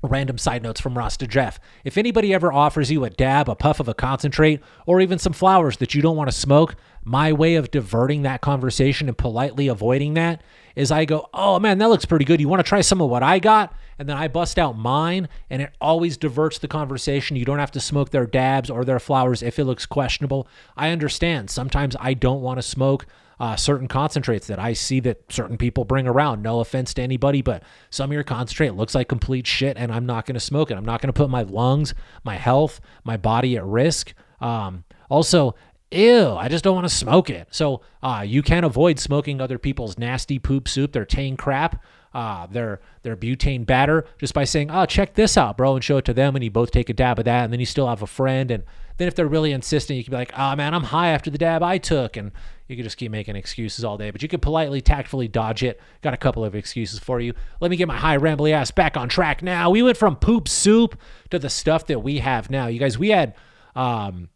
Random 0.03 0.39
side 0.39 0.63
notes 0.63 0.81
from 0.81 0.97
Rasta 0.97 1.27
Jeff. 1.27 1.59
If 1.83 1.97
anybody 1.97 2.33
ever 2.35 2.53
offers 2.53 2.91
you 2.91 3.05
a 3.05 3.11
dab, 3.11 3.49
a 3.49 3.55
puff 3.55 3.81
of 3.81 3.89
a 3.89 3.95
concentrate, 3.95 4.61
or 4.85 5.01
even 5.01 5.19
some 5.19 5.33
flowers 5.33 5.79
that 5.79 5.95
you 5.95 6.03
don't 6.03 6.17
want 6.17 6.29
to 6.31 6.37
smoke, 6.37 6.77
my 7.03 7.33
way 7.33 7.55
of 7.55 7.71
diverting 7.71 8.23
that 8.23 8.41
conversation 8.41 9.09
and 9.09 9.17
politely 9.17 9.69
avoiding 9.69 10.15
that 10.15 10.43
is 10.75 10.93
I 10.93 11.07
go, 11.07 11.29
Oh 11.33 11.59
man, 11.59 11.79
that 11.79 11.89
looks 11.89 12.05
pretty 12.05 12.25
good. 12.25 12.41
You 12.41 12.49
want 12.49 12.61
to 12.61 12.69
try 12.69 12.83
some 12.83 13.01
of 13.01 13.09
what 13.09 13.23
I 13.23 13.39
got? 13.39 13.75
And 13.99 14.09
then 14.09 14.17
I 14.17 14.29
bust 14.29 14.59
out 14.59 14.77
mine, 14.77 15.29
and 15.49 15.63
it 15.63 15.75
always 15.81 16.19
diverts 16.19 16.59
the 16.59 16.69
conversation. 16.69 17.37
You 17.37 17.47
don't 17.47 17.59
have 17.59 17.73
to 17.73 17.81
smoke 17.81 18.11
their 18.11 18.27
dabs 18.27 18.69
or 18.69 18.85
their 18.85 18.99
flowers 18.99 19.43
if 19.43 19.59
it 19.59 19.65
looks 19.65 19.87
questionable. 19.87 20.47
I 20.77 20.91
understand. 20.91 21.49
Sometimes 21.49 21.97
I 21.99 22.13
don't 22.13 22.43
want 22.43 22.59
to 22.59 22.63
smoke 22.63 23.07
uh, 23.39 23.57
certain 23.57 23.89
concentrates 23.89 24.47
that 24.47 24.59
I 24.59 24.73
see 24.73 25.01
that 25.01 25.31
certain 25.31 25.59
people 25.59 25.85
bring 25.85 26.07
around. 26.07 26.43
No 26.43 26.61
offense 26.61 26.95
to 26.95 27.03
anybody, 27.03 27.43
but 27.43 27.63
some 27.91 28.11
of 28.11 28.15
your 28.15 28.25
concentrate 28.25 28.75
looks 28.75 28.95
like 28.95 29.09
complete 29.09 29.47
shit, 29.47 29.77
and 29.77 29.93
I'm 29.93 30.07
not 30.07 30.27
going 30.27 30.35
to 30.35 30.41
smoke 30.41 30.71
it. 30.71 30.77
I'm 30.77 30.85
not 30.85 31.01
going 31.03 31.13
to 31.13 31.17
put 31.17 31.31
my 31.31 31.43
lungs, 31.43 31.95
my 32.25 32.37
health, 32.37 32.81
my 33.05 33.17
body 33.17 33.57
at 33.57 33.65
risk. 33.65 34.15
Um, 34.41 34.85
also, 35.11 35.55
ew, 35.91 36.31
I 36.31 36.49
just 36.49 36.65
don't 36.65 36.75
want 36.75 36.89
to 36.89 36.95
smoke 36.95 37.29
it. 37.31 37.49
So 37.51 37.83
uh, 38.03 38.25
you 38.27 38.43
can 38.43 38.65
avoid 38.65 38.99
smoking 38.99 39.41
other 39.41 39.59
people's 39.59 39.99
nasty 39.99 40.39
poop 40.39 40.67
soup, 40.67 40.93
their 40.93 41.05
tang 41.05 41.37
crap, 41.37 41.83
uh, 42.15 42.47
their 42.47 42.81
their 43.03 43.17
butane 43.17 43.67
batter, 43.67 44.07
just 44.19 44.33
by 44.33 44.45
saying, 44.45 44.71
"Oh, 44.71 44.87
check 44.87 45.15
this 45.15 45.37
out, 45.37 45.59
bro," 45.59 45.75
and 45.75 45.85
show 45.85 45.99
it 45.99 46.07
to 46.07 46.15
them, 46.15 46.35
and 46.35 46.43
you 46.43 46.51
both 46.51 46.71
take 46.71 46.89
a 46.89 46.95
dab 46.95 47.19
of 47.19 47.27
that, 47.27 47.45
and 47.45 47.53
then 47.53 47.61
you 47.61 47.67
still 47.67 47.89
have 47.89 48.01
a 48.01 48.07
friend. 48.07 48.51
And 48.51 48.65
then 48.97 49.07
if 49.07 49.15
they're 49.15 49.27
really 49.27 49.53
insistent, 49.53 49.99
you 49.99 50.05
can 50.05 50.13
be 50.13 50.17
like, 50.17 50.33
"Oh 50.35 50.57
man, 50.57 50.73
I'm 50.73 50.85
high 50.85 51.09
after 51.09 51.31
the 51.31 51.37
dab 51.37 51.63
I 51.63 51.77
took," 51.77 52.17
and 52.17 52.33
you 52.69 52.77
can 52.77 52.83
just 52.83 52.97
keep 52.97 53.11
making 53.11 53.37
excuses 53.37 53.85
all 53.85 53.97
day. 53.97 54.11
But 54.11 54.23
you 54.23 54.29
can 54.29 54.41
politely, 54.41 54.81
tactfully 54.81 55.29
dodge 55.29 55.63
it. 55.63 55.81
Got 56.03 56.15
a 56.15 56.19
couple 56.19 56.45
of 56.45 56.55
excuses 56.55 56.99
for 56.99 57.21
you. 57.21 57.35
Let 57.61 57.71
me 57.71 57.77
get 57.77 57.89
my 57.89 57.97
high 57.97 58.19
rambly 58.19 58.53
ass 58.53 58.71
back 58.71 58.97
on 58.97 59.09
track 59.09 59.43
now. 59.43 59.71
We 59.71 59.83
went 59.83 59.97
from 59.97 60.17
poop 60.17 60.49
soup 60.49 60.99
to 61.31 61.39
the 61.39 61.51
stuff 61.51 61.87
that 61.87 62.01
we 62.01 62.19
have 62.19 62.51
now. 62.51 62.67
You 62.67 62.79
guys, 62.79 62.99
we 62.99 63.11
had. 63.11 63.35
Um, 63.75 64.31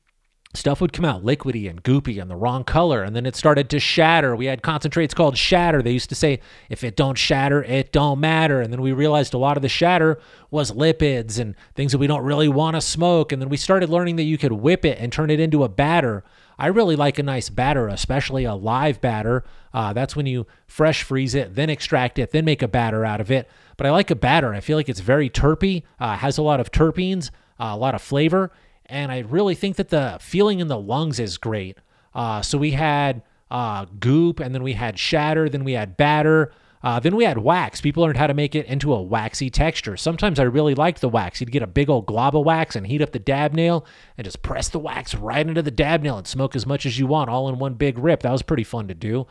stuff 0.52 0.80
would 0.80 0.92
come 0.92 1.04
out 1.04 1.24
liquidy 1.24 1.70
and 1.70 1.82
goopy 1.84 2.20
and 2.20 2.28
the 2.28 2.34
wrong 2.34 2.64
color 2.64 3.04
and 3.04 3.14
then 3.14 3.24
it 3.24 3.36
started 3.36 3.70
to 3.70 3.78
shatter. 3.78 4.34
We 4.34 4.46
had 4.46 4.62
concentrates 4.62 5.14
called 5.14 5.38
shatter. 5.38 5.80
They 5.80 5.92
used 5.92 6.08
to 6.08 6.16
say 6.16 6.40
if 6.68 6.82
it 6.82 6.96
don't 6.96 7.16
shatter 7.16 7.62
it 7.62 7.92
don't 7.92 8.18
matter. 8.18 8.60
And 8.60 8.72
then 8.72 8.82
we 8.82 8.90
realized 8.90 9.32
a 9.32 9.38
lot 9.38 9.56
of 9.56 9.62
the 9.62 9.68
shatter 9.68 10.18
was 10.50 10.72
lipids 10.72 11.38
and 11.38 11.54
things 11.74 11.92
that 11.92 11.98
we 11.98 12.08
don't 12.08 12.24
really 12.24 12.48
want 12.48 12.74
to 12.74 12.80
smoke. 12.80 13.30
And 13.30 13.40
then 13.40 13.48
we 13.48 13.56
started 13.56 13.90
learning 13.90 14.16
that 14.16 14.24
you 14.24 14.38
could 14.38 14.52
whip 14.52 14.84
it 14.84 14.98
and 14.98 15.12
turn 15.12 15.30
it 15.30 15.38
into 15.38 15.62
a 15.62 15.68
batter. 15.68 16.24
I 16.58 16.66
really 16.66 16.96
like 16.96 17.20
a 17.20 17.22
nice 17.22 17.48
batter 17.48 17.86
especially 17.86 18.44
a 18.44 18.54
live 18.54 19.00
batter. 19.00 19.44
Uh, 19.72 19.92
that's 19.92 20.16
when 20.16 20.26
you 20.26 20.48
fresh 20.66 21.04
freeze 21.04 21.36
it 21.36 21.54
then 21.54 21.70
extract 21.70 22.18
it 22.18 22.32
then 22.32 22.44
make 22.44 22.60
a 22.62 22.68
batter 22.68 23.04
out 23.04 23.20
of 23.20 23.30
it. 23.30 23.48
But 23.76 23.86
i 23.86 23.90
like 23.92 24.10
a 24.10 24.16
batter. 24.16 24.52
I 24.52 24.58
feel 24.58 24.76
like 24.76 24.88
it's 24.88 25.00
very 25.00 25.30
terpy 25.30 25.84
uh, 26.00 26.16
has 26.16 26.38
a 26.38 26.42
lot 26.42 26.58
of 26.58 26.72
terpenes 26.72 27.30
uh, 27.60 27.70
a 27.72 27.76
lot 27.76 27.94
of 27.94 28.02
flavor 28.02 28.50
and 28.90 29.10
I 29.10 29.20
really 29.20 29.54
think 29.54 29.76
that 29.76 29.88
the 29.88 30.18
feeling 30.20 30.60
in 30.60 30.68
the 30.68 30.78
lungs 30.78 31.18
is 31.18 31.38
great. 31.38 31.78
Uh, 32.14 32.42
so 32.42 32.58
we 32.58 32.72
had 32.72 33.22
uh, 33.50 33.86
goop, 33.98 34.40
and 34.40 34.54
then 34.54 34.62
we 34.62 34.74
had 34.74 34.98
shatter, 34.98 35.48
then 35.48 35.64
we 35.64 35.72
had 35.72 35.96
batter, 35.96 36.52
uh, 36.82 36.98
then 36.98 37.14
we 37.14 37.24
had 37.24 37.38
wax. 37.38 37.80
People 37.80 38.02
learned 38.02 38.16
how 38.16 38.26
to 38.26 38.34
make 38.34 38.54
it 38.54 38.66
into 38.66 38.92
a 38.94 39.02
waxy 39.02 39.50
texture. 39.50 39.96
Sometimes 39.96 40.38
I 40.40 40.44
really 40.44 40.74
liked 40.74 41.00
the 41.00 41.08
wax. 41.08 41.40
You'd 41.40 41.52
get 41.52 41.62
a 41.62 41.66
big 41.66 41.90
old 41.90 42.06
glob 42.06 42.34
of 42.34 42.44
wax 42.44 42.74
and 42.74 42.86
heat 42.86 43.02
up 43.02 43.12
the 43.12 43.18
dab 43.18 43.52
nail 43.52 43.84
and 44.16 44.24
just 44.24 44.42
press 44.42 44.68
the 44.68 44.78
wax 44.78 45.14
right 45.14 45.46
into 45.46 45.62
the 45.62 45.70
dab 45.70 46.02
nail 46.02 46.16
and 46.16 46.26
smoke 46.26 46.56
as 46.56 46.66
much 46.66 46.86
as 46.86 46.98
you 46.98 47.06
want, 47.06 47.28
all 47.28 47.48
in 47.48 47.58
one 47.58 47.74
big 47.74 47.98
rip. 47.98 48.22
That 48.22 48.32
was 48.32 48.42
pretty 48.42 48.64
fun 48.64 48.88
to 48.88 48.94
do. 48.94 49.26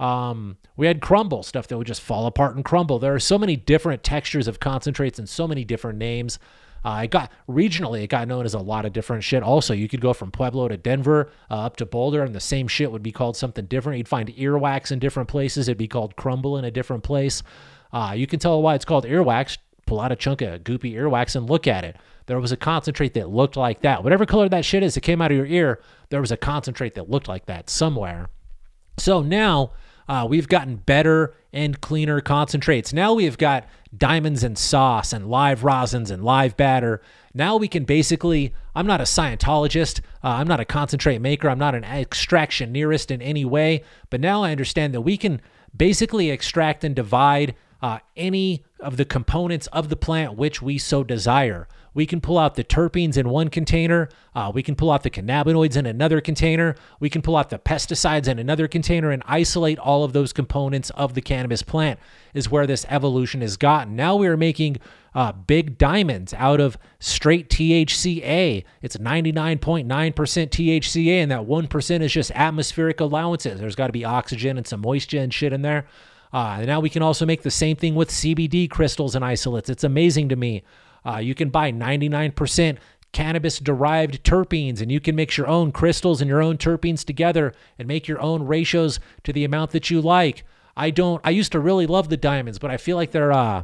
Um, 0.00 0.56
we 0.76 0.86
had 0.86 1.00
crumble 1.00 1.42
stuff 1.42 1.68
that 1.68 1.78
would 1.78 1.86
just 1.86 2.02
fall 2.02 2.26
apart 2.26 2.56
and 2.56 2.64
crumble. 2.64 2.98
There 2.98 3.14
are 3.14 3.20
so 3.20 3.38
many 3.38 3.56
different 3.56 4.02
textures 4.02 4.48
of 4.48 4.60
concentrates 4.60 5.18
and 5.18 5.28
so 5.28 5.46
many 5.46 5.64
different 5.64 5.98
names. 5.98 6.38
Uh, 6.86 7.00
it 7.02 7.10
got 7.10 7.32
regionally, 7.48 8.04
it 8.04 8.06
got 8.06 8.28
known 8.28 8.44
as 8.44 8.54
a 8.54 8.60
lot 8.60 8.84
of 8.86 8.92
different 8.92 9.24
shit. 9.24 9.42
Also, 9.42 9.74
you 9.74 9.88
could 9.88 10.00
go 10.00 10.12
from 10.12 10.30
Pueblo 10.30 10.68
to 10.68 10.76
Denver 10.76 11.32
uh, 11.50 11.54
up 11.54 11.76
to 11.78 11.84
Boulder, 11.84 12.22
and 12.22 12.32
the 12.32 12.38
same 12.38 12.68
shit 12.68 12.92
would 12.92 13.02
be 13.02 13.10
called 13.10 13.36
something 13.36 13.66
different. 13.66 13.98
You'd 13.98 14.06
find 14.06 14.28
earwax 14.28 14.92
in 14.92 15.00
different 15.00 15.28
places. 15.28 15.66
It'd 15.66 15.78
be 15.78 15.88
called 15.88 16.14
crumble 16.14 16.56
in 16.58 16.64
a 16.64 16.70
different 16.70 17.02
place. 17.02 17.42
Uh, 17.92 18.14
you 18.16 18.28
can 18.28 18.38
tell 18.38 18.62
why 18.62 18.76
it's 18.76 18.84
called 18.84 19.04
earwax. 19.04 19.58
Pull 19.84 20.00
out 20.00 20.12
a 20.12 20.16
chunk 20.16 20.42
of 20.42 20.62
goopy 20.62 20.94
earwax 20.94 21.34
and 21.34 21.50
look 21.50 21.66
at 21.66 21.82
it. 21.82 21.96
There 22.26 22.38
was 22.38 22.52
a 22.52 22.56
concentrate 22.56 23.14
that 23.14 23.30
looked 23.30 23.56
like 23.56 23.80
that. 23.80 24.04
Whatever 24.04 24.24
color 24.24 24.48
that 24.48 24.64
shit 24.64 24.84
is 24.84 24.94
that 24.94 25.00
came 25.00 25.20
out 25.20 25.32
of 25.32 25.36
your 25.36 25.46
ear, 25.46 25.80
there 26.10 26.20
was 26.20 26.30
a 26.30 26.36
concentrate 26.36 26.94
that 26.94 27.10
looked 27.10 27.26
like 27.26 27.46
that 27.46 27.68
somewhere. 27.68 28.28
So 28.96 29.22
now 29.22 29.72
uh, 30.08 30.26
we've 30.28 30.48
gotten 30.48 30.76
better 30.76 31.34
and 31.52 31.80
cleaner 31.80 32.20
concentrates. 32.20 32.92
Now 32.92 33.14
we've 33.14 33.38
got 33.38 33.66
diamonds 33.96 34.42
and 34.42 34.58
sauce 34.58 35.12
and 35.12 35.28
live 35.28 35.62
rosins 35.62 36.10
and 36.10 36.24
live 36.24 36.56
batter. 36.56 37.00
Now 37.34 37.56
we 37.56 37.68
can 37.68 37.84
basically, 37.84 38.54
I'm 38.74 38.86
not 38.86 39.00
a 39.00 39.04
Scientologist, 39.04 40.00
uh, 40.22 40.28
I'm 40.28 40.48
not 40.48 40.60
a 40.60 40.64
concentrate 40.64 41.20
maker, 41.20 41.48
I'm 41.48 41.58
not 41.58 41.74
an 41.74 41.82
extractioneerist 41.82 43.10
in 43.10 43.22
any 43.22 43.44
way, 43.44 43.84
but 44.10 44.20
now 44.20 44.42
I 44.42 44.52
understand 44.52 44.94
that 44.94 45.00
we 45.02 45.16
can 45.16 45.40
basically 45.76 46.30
extract 46.30 46.84
and 46.84 46.94
divide 46.94 47.54
uh, 47.82 47.98
any 48.16 48.64
of 48.80 48.96
the 48.96 49.04
components 49.04 49.66
of 49.68 49.88
the 49.88 49.96
plant 49.96 50.36
which 50.36 50.62
we 50.62 50.78
so 50.78 51.04
desire. 51.04 51.68
We 51.96 52.04
can 52.04 52.20
pull 52.20 52.36
out 52.36 52.56
the 52.56 52.62
terpenes 52.62 53.16
in 53.16 53.30
one 53.30 53.48
container. 53.48 54.10
Uh, 54.34 54.52
we 54.52 54.62
can 54.62 54.76
pull 54.76 54.90
out 54.90 55.02
the 55.02 55.08
cannabinoids 55.08 55.78
in 55.78 55.86
another 55.86 56.20
container. 56.20 56.76
We 57.00 57.08
can 57.08 57.22
pull 57.22 57.36
out 57.36 57.48
the 57.48 57.58
pesticides 57.58 58.28
in 58.28 58.38
another 58.38 58.68
container 58.68 59.10
and 59.10 59.22
isolate 59.24 59.78
all 59.78 60.04
of 60.04 60.12
those 60.12 60.34
components 60.34 60.90
of 60.90 61.14
the 61.14 61.22
cannabis 61.22 61.62
plant, 61.62 61.98
is 62.34 62.50
where 62.50 62.66
this 62.66 62.84
evolution 62.90 63.40
has 63.40 63.56
gotten. 63.56 63.96
Now 63.96 64.14
we 64.14 64.26
are 64.26 64.36
making 64.36 64.76
uh, 65.14 65.32
big 65.32 65.78
diamonds 65.78 66.34
out 66.34 66.60
of 66.60 66.76
straight 66.98 67.48
THCA. 67.48 68.62
It's 68.82 68.98
99.9% 68.98 69.86
THCA, 69.86 71.22
and 71.22 71.30
that 71.30 71.46
1% 71.46 72.00
is 72.02 72.12
just 72.12 72.30
atmospheric 72.32 73.00
allowances. 73.00 73.58
There's 73.58 73.74
got 73.74 73.86
to 73.86 73.94
be 73.94 74.04
oxygen 74.04 74.58
and 74.58 74.66
some 74.66 74.82
moisture 74.82 75.20
and 75.20 75.32
shit 75.32 75.54
in 75.54 75.62
there. 75.62 75.86
Uh, 76.32 76.62
now 76.66 76.80
we 76.80 76.90
can 76.90 77.02
also 77.02 77.24
make 77.24 77.42
the 77.42 77.50
same 77.50 77.76
thing 77.76 77.94
with 77.94 78.10
CBD 78.10 78.68
crystals 78.68 79.14
and 79.14 79.24
isolates. 79.24 79.70
It's 79.70 79.84
amazing 79.84 80.28
to 80.30 80.36
me. 80.36 80.62
Uh, 81.04 81.18
you 81.18 81.34
can 81.34 81.50
buy 81.50 81.70
99% 81.70 82.78
cannabis 83.12 83.58
derived 83.58 84.22
terpenes 84.24 84.82
and 84.82 84.92
you 84.92 85.00
can 85.00 85.16
mix 85.16 85.38
your 85.38 85.46
own 85.46 85.72
crystals 85.72 86.20
and 86.20 86.28
your 86.28 86.42
own 86.42 86.58
terpenes 86.58 87.04
together 87.04 87.54
and 87.78 87.88
make 87.88 88.06
your 88.06 88.20
own 88.20 88.42
ratios 88.42 89.00
to 89.24 89.32
the 89.32 89.44
amount 89.44 89.70
that 89.70 89.90
you 89.90 90.02
like. 90.02 90.44
I 90.76 90.90
don't 90.90 91.20
I 91.24 91.30
used 91.30 91.52
to 91.52 91.60
really 91.60 91.86
love 91.86 92.10
the 92.10 92.18
diamonds, 92.18 92.58
but 92.58 92.70
I 92.70 92.76
feel 92.76 92.96
like 92.96 93.12
they're 93.12 93.32
uh 93.32 93.62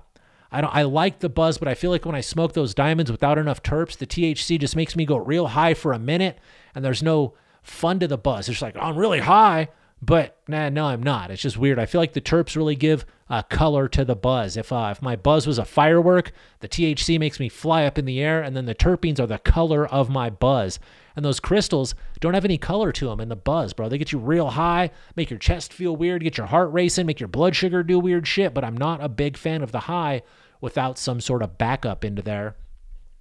I 0.50 0.60
don't 0.60 0.74
I 0.74 0.82
like 0.84 1.18
the 1.18 1.28
buzz, 1.28 1.58
but 1.58 1.68
I 1.68 1.74
feel 1.74 1.90
like 1.90 2.06
when 2.06 2.14
I 2.14 2.22
smoke 2.22 2.54
those 2.54 2.72
diamonds 2.72 3.10
without 3.10 3.36
enough 3.36 3.62
terps, 3.62 3.98
the 3.98 4.06
THC 4.06 4.58
just 4.58 4.76
makes 4.76 4.96
me 4.96 5.04
go 5.04 5.16
real 5.16 5.48
high 5.48 5.74
for 5.74 5.92
a 5.92 5.98
minute 5.98 6.38
and 6.74 6.82
there's 6.82 7.02
no 7.02 7.34
fun 7.62 7.98
to 8.00 8.08
the 8.08 8.16
buzz. 8.16 8.48
It's 8.48 8.62
like, 8.62 8.76
oh, 8.76 8.80
I'm 8.80 8.96
really 8.96 9.20
high, 9.20 9.68
but 10.04 10.36
nah, 10.48 10.68
no, 10.68 10.86
I'm 10.86 11.02
not. 11.02 11.30
It's 11.30 11.42
just 11.42 11.56
weird. 11.56 11.78
I 11.78 11.86
feel 11.86 12.00
like 12.00 12.12
the 12.12 12.20
terps 12.20 12.56
really 12.56 12.74
give 12.74 13.06
uh, 13.30 13.42
color 13.42 13.86
to 13.88 14.04
the 14.04 14.16
buzz. 14.16 14.56
If 14.56 14.72
uh, 14.72 14.88
if 14.90 15.00
my 15.00 15.14
buzz 15.14 15.46
was 15.46 15.58
a 15.58 15.64
firework, 15.64 16.32
the 16.58 16.68
THC 16.68 17.20
makes 17.20 17.38
me 17.38 17.48
fly 17.48 17.84
up 17.84 17.98
in 17.98 18.04
the 18.04 18.20
air, 18.20 18.42
and 18.42 18.56
then 18.56 18.66
the 18.66 18.74
terpenes 18.74 19.20
are 19.20 19.28
the 19.28 19.38
color 19.38 19.86
of 19.86 20.10
my 20.10 20.28
buzz. 20.28 20.80
And 21.14 21.24
those 21.24 21.38
crystals 21.38 21.94
don't 22.20 22.34
have 22.34 22.44
any 22.44 22.58
color 22.58 22.90
to 22.90 23.06
them 23.06 23.20
in 23.20 23.28
the 23.28 23.36
buzz, 23.36 23.74
bro. 23.74 23.88
They 23.88 23.98
get 23.98 24.12
you 24.12 24.18
real 24.18 24.50
high, 24.50 24.90
make 25.14 25.30
your 25.30 25.38
chest 25.38 25.72
feel 25.72 25.94
weird, 25.94 26.24
get 26.24 26.36
your 26.36 26.46
heart 26.48 26.72
racing, 26.72 27.06
make 27.06 27.20
your 27.20 27.28
blood 27.28 27.54
sugar 27.54 27.84
do 27.84 28.00
weird 28.00 28.26
shit. 28.26 28.54
But 28.54 28.64
I'm 28.64 28.76
not 28.76 29.04
a 29.04 29.08
big 29.08 29.36
fan 29.36 29.62
of 29.62 29.70
the 29.70 29.80
high 29.80 30.22
without 30.60 30.98
some 30.98 31.20
sort 31.20 31.42
of 31.42 31.58
backup 31.58 32.04
into 32.04 32.22
there. 32.22 32.56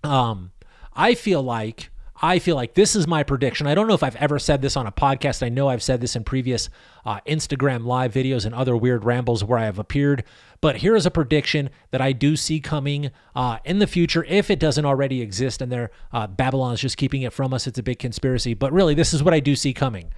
Um, 0.03 0.51
I 0.95 1.13
feel 1.13 1.43
like 1.43 1.91
I 2.23 2.37
feel 2.37 2.55
like 2.55 2.75
this 2.75 2.95
is 2.95 3.07
my 3.07 3.23
prediction. 3.23 3.65
I 3.65 3.73
don't 3.73 3.87
know 3.87 3.95
if 3.95 4.03
I've 4.03 4.15
ever 4.17 4.37
said 4.37 4.61
this 4.61 4.77
on 4.77 4.85
a 4.85 4.91
podcast. 4.91 5.43
I 5.43 5.49
know 5.49 5.69
I've 5.69 5.81
said 5.81 6.01
this 6.01 6.15
in 6.15 6.23
previous 6.23 6.69
uh, 7.03 7.19
Instagram 7.27 7.85
live 7.85 8.13
videos 8.13 8.45
and 8.45 8.53
other 8.53 8.77
weird 8.77 9.03
rambles 9.03 9.43
where 9.43 9.57
I 9.57 9.65
have 9.65 9.79
appeared. 9.79 10.23
But 10.61 10.77
here 10.77 10.95
is 10.95 11.07
a 11.07 11.11
prediction 11.11 11.71
that 11.89 11.99
I 11.99 12.11
do 12.11 12.35
see 12.35 12.59
coming 12.59 13.09
uh, 13.35 13.57
in 13.65 13.79
the 13.79 13.87
future 13.87 14.23
if 14.25 14.51
it 14.51 14.59
doesn't 14.59 14.85
already 14.85 15.19
exist 15.21 15.63
and 15.63 15.71
there 15.71 15.89
uh, 16.13 16.27
Babylon 16.27 16.75
is 16.75 16.81
just 16.81 16.97
keeping 16.97 17.23
it 17.23 17.33
from 17.33 17.55
us. 17.55 17.65
It's 17.65 17.79
a 17.79 17.83
big 17.83 17.97
conspiracy. 17.97 18.53
But 18.53 18.71
really, 18.71 18.93
this 18.93 19.15
is 19.15 19.23
what 19.23 19.33
I 19.33 19.39
do 19.39 19.55
see 19.55 19.73
coming 19.73 20.13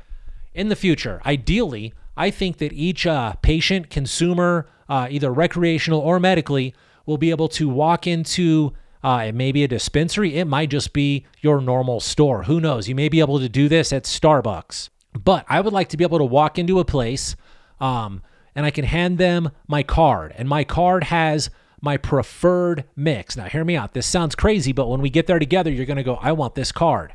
in 0.54 0.68
the 0.68 0.76
future. 0.76 1.22
Ideally, 1.26 1.94
I 2.18 2.32
think 2.32 2.58
that 2.58 2.74
each 2.74 3.08
uh, 3.08 3.34
patient, 3.42 3.90
consumer, 3.90 4.68
uh, 4.90 5.08
either 5.10 5.32
recreational 5.32 6.02
or 6.02 6.20
medically, 6.20 6.76
will 7.06 7.18
be 7.18 7.30
able 7.30 7.48
to 7.50 7.70
walk 7.70 8.08
into 8.08 8.74
uh, 9.04 9.26
it 9.28 9.36
may 9.36 9.52
be 9.52 9.64
a 9.64 9.68
dispensary. 9.68 10.36
It 10.36 10.46
might 10.46 10.70
just 10.70 10.94
be 10.94 11.26
your 11.42 11.60
normal 11.60 12.00
store. 12.00 12.44
Who 12.44 12.62
knows? 12.62 12.88
You 12.88 12.96
may 12.96 13.10
be 13.10 13.20
able 13.20 13.40
to 13.40 13.50
do 13.50 13.68
this 13.68 13.92
at 13.92 14.04
Starbucks. 14.04 14.90
But 15.14 15.46
I 15.48 15.62
would 15.62 15.74
like 15.74 15.90
to 15.90 15.98
be 15.98 16.04
able 16.04 16.18
to 16.20 16.26
walk 16.26 16.58
into 16.58 16.80
a 16.80 16.86
place 16.86 17.36
um, 17.80 18.22
and 18.56 18.66
I 18.66 18.72
can 18.72 18.86
hand 18.86 19.18
them 19.18 19.52
my 19.68 19.84
card. 19.84 20.34
And 20.38 20.48
my 20.48 20.64
card 20.64 21.06
has 21.06 21.50
my 21.82 21.98
preferred 21.98 22.86
mix. 22.96 23.36
Now, 23.36 23.46
hear 23.46 23.66
me 23.66 23.76
out. 23.76 23.94
This 23.94 24.06
sounds 24.06 24.36
crazy, 24.36 24.72
but 24.72 24.88
when 24.88 25.02
we 25.02 25.10
get 25.10 25.28
there 25.28 25.40
together, 25.40 25.70
you're 25.70 25.86
going 25.86 25.98
to 25.98 26.04
go, 26.04 26.16
I 26.16 26.32
want 26.32 26.56
this 26.56 26.72
card. 26.72 27.14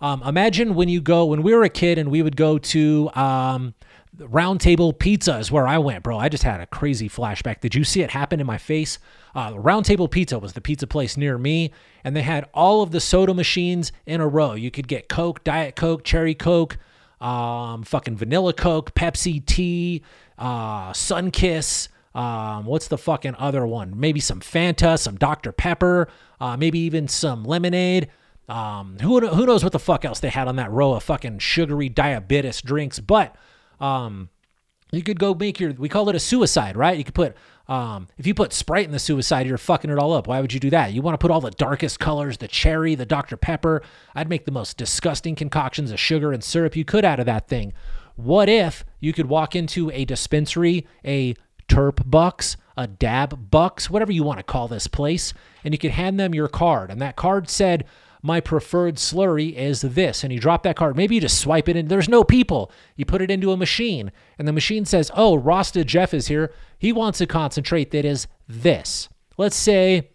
Um, 0.00 0.22
imagine 0.24 0.74
when 0.74 0.88
you 0.88 1.00
go, 1.00 1.26
when 1.26 1.42
we 1.42 1.54
were 1.54 1.62
a 1.62 1.68
kid 1.68 1.98
and 1.98 2.10
we 2.10 2.22
would 2.22 2.36
go 2.36 2.58
to 2.58 3.10
um, 3.14 3.74
Round 4.18 4.60
Pizza, 4.98 5.38
is 5.38 5.52
where 5.52 5.68
I 5.68 5.78
went, 5.78 6.02
bro. 6.02 6.18
I 6.18 6.28
just 6.28 6.42
had 6.42 6.60
a 6.60 6.66
crazy 6.66 7.08
flashback. 7.08 7.60
Did 7.60 7.74
you 7.74 7.84
see 7.84 8.02
it 8.02 8.10
happen 8.10 8.40
in 8.40 8.46
my 8.46 8.58
face? 8.58 8.98
Uh, 9.38 9.52
Round 9.56 9.84
Table 9.84 10.08
Pizza 10.08 10.36
was 10.36 10.54
the 10.54 10.60
pizza 10.60 10.88
place 10.88 11.16
near 11.16 11.38
me, 11.38 11.70
and 12.02 12.16
they 12.16 12.22
had 12.22 12.48
all 12.52 12.82
of 12.82 12.90
the 12.90 13.00
soda 13.00 13.32
machines 13.32 13.92
in 14.04 14.20
a 14.20 14.26
row. 14.26 14.54
You 14.54 14.72
could 14.72 14.88
get 14.88 15.08
Coke, 15.08 15.44
Diet 15.44 15.76
Coke, 15.76 16.02
Cherry 16.02 16.34
Coke, 16.34 16.76
um, 17.20 17.84
fucking 17.84 18.16
vanilla 18.16 18.52
Coke, 18.52 18.96
Pepsi, 18.96 19.46
tea, 19.46 20.02
uh, 20.38 20.90
Sunkist. 20.90 21.86
Um, 22.16 22.64
what's 22.64 22.88
the 22.88 22.98
fucking 22.98 23.36
other 23.36 23.64
one? 23.64 23.92
Maybe 24.00 24.18
some 24.18 24.40
Fanta, 24.40 24.98
some 24.98 25.14
Dr. 25.14 25.52
Pepper, 25.52 26.08
uh, 26.40 26.56
maybe 26.56 26.80
even 26.80 27.06
some 27.06 27.44
lemonade. 27.44 28.08
Um, 28.48 28.96
who 29.00 29.24
who 29.24 29.46
knows 29.46 29.62
what 29.62 29.70
the 29.70 29.78
fuck 29.78 30.04
else 30.04 30.18
they 30.18 30.30
had 30.30 30.48
on 30.48 30.56
that 30.56 30.72
row 30.72 30.94
of 30.94 31.04
fucking 31.04 31.38
sugary 31.38 31.88
diabetes 31.88 32.60
drinks? 32.60 32.98
But 32.98 33.36
um, 33.78 34.30
you 34.90 35.04
could 35.04 35.20
go 35.20 35.32
make 35.32 35.60
your 35.60 35.74
we 35.74 35.88
call 35.88 36.08
it 36.08 36.16
a 36.16 36.20
suicide, 36.20 36.76
right? 36.76 36.98
You 36.98 37.04
could 37.04 37.14
put 37.14 37.36
um, 37.68 38.08
if 38.16 38.26
you 38.26 38.34
put 38.34 38.52
Sprite 38.52 38.86
in 38.86 38.92
the 38.92 38.98
suicide, 38.98 39.46
you're 39.46 39.58
fucking 39.58 39.90
it 39.90 39.98
all 39.98 40.14
up. 40.14 40.26
Why 40.26 40.40
would 40.40 40.54
you 40.54 40.60
do 40.60 40.70
that? 40.70 40.92
You 40.92 41.02
want 41.02 41.14
to 41.14 41.18
put 41.18 41.30
all 41.30 41.42
the 41.42 41.50
darkest 41.50 42.00
colors, 42.00 42.38
the 42.38 42.48
cherry, 42.48 42.94
the 42.94 43.04
Dr. 43.04 43.36
Pepper. 43.36 43.82
I'd 44.14 44.30
make 44.30 44.46
the 44.46 44.52
most 44.52 44.78
disgusting 44.78 45.34
concoctions 45.34 45.90
of 45.90 46.00
sugar 46.00 46.32
and 46.32 46.42
syrup 46.42 46.76
you 46.76 46.84
could 46.86 47.04
out 47.04 47.20
of 47.20 47.26
that 47.26 47.46
thing. 47.46 47.74
What 48.16 48.48
if 48.48 48.84
you 49.00 49.12
could 49.12 49.26
walk 49.26 49.54
into 49.54 49.90
a 49.90 50.06
dispensary, 50.06 50.86
a 51.04 51.34
Terp 51.68 52.10
Bucks, 52.10 52.56
a 52.76 52.86
Dab 52.86 53.50
Bucks, 53.50 53.90
whatever 53.90 54.12
you 54.12 54.22
want 54.22 54.38
to 54.38 54.44
call 54.44 54.66
this 54.66 54.86
place, 54.86 55.34
and 55.62 55.74
you 55.74 55.78
could 55.78 55.90
hand 55.90 56.18
them 56.18 56.34
your 56.34 56.48
card, 56.48 56.90
and 56.90 57.02
that 57.02 57.16
card 57.16 57.50
said, 57.50 57.84
my 58.22 58.40
preferred 58.40 58.96
slurry 58.96 59.54
is 59.54 59.80
this. 59.80 60.24
And 60.24 60.32
you 60.32 60.40
drop 60.40 60.62
that 60.64 60.76
card. 60.76 60.96
Maybe 60.96 61.14
you 61.14 61.20
just 61.20 61.38
swipe 61.38 61.68
it 61.68 61.76
in. 61.76 61.88
There's 61.88 62.08
no 62.08 62.24
people. 62.24 62.70
You 62.96 63.04
put 63.04 63.22
it 63.22 63.30
into 63.30 63.52
a 63.52 63.56
machine, 63.56 64.12
and 64.38 64.46
the 64.48 64.52
machine 64.52 64.84
says, 64.84 65.10
Oh, 65.14 65.36
Rasta 65.36 65.84
Jeff 65.84 66.12
is 66.12 66.28
here. 66.28 66.52
He 66.78 66.92
wants 66.92 67.20
a 67.20 67.26
concentrate 67.26 67.90
that 67.90 68.04
is 68.04 68.26
this. 68.48 69.08
Let's 69.36 69.56
say 69.56 70.10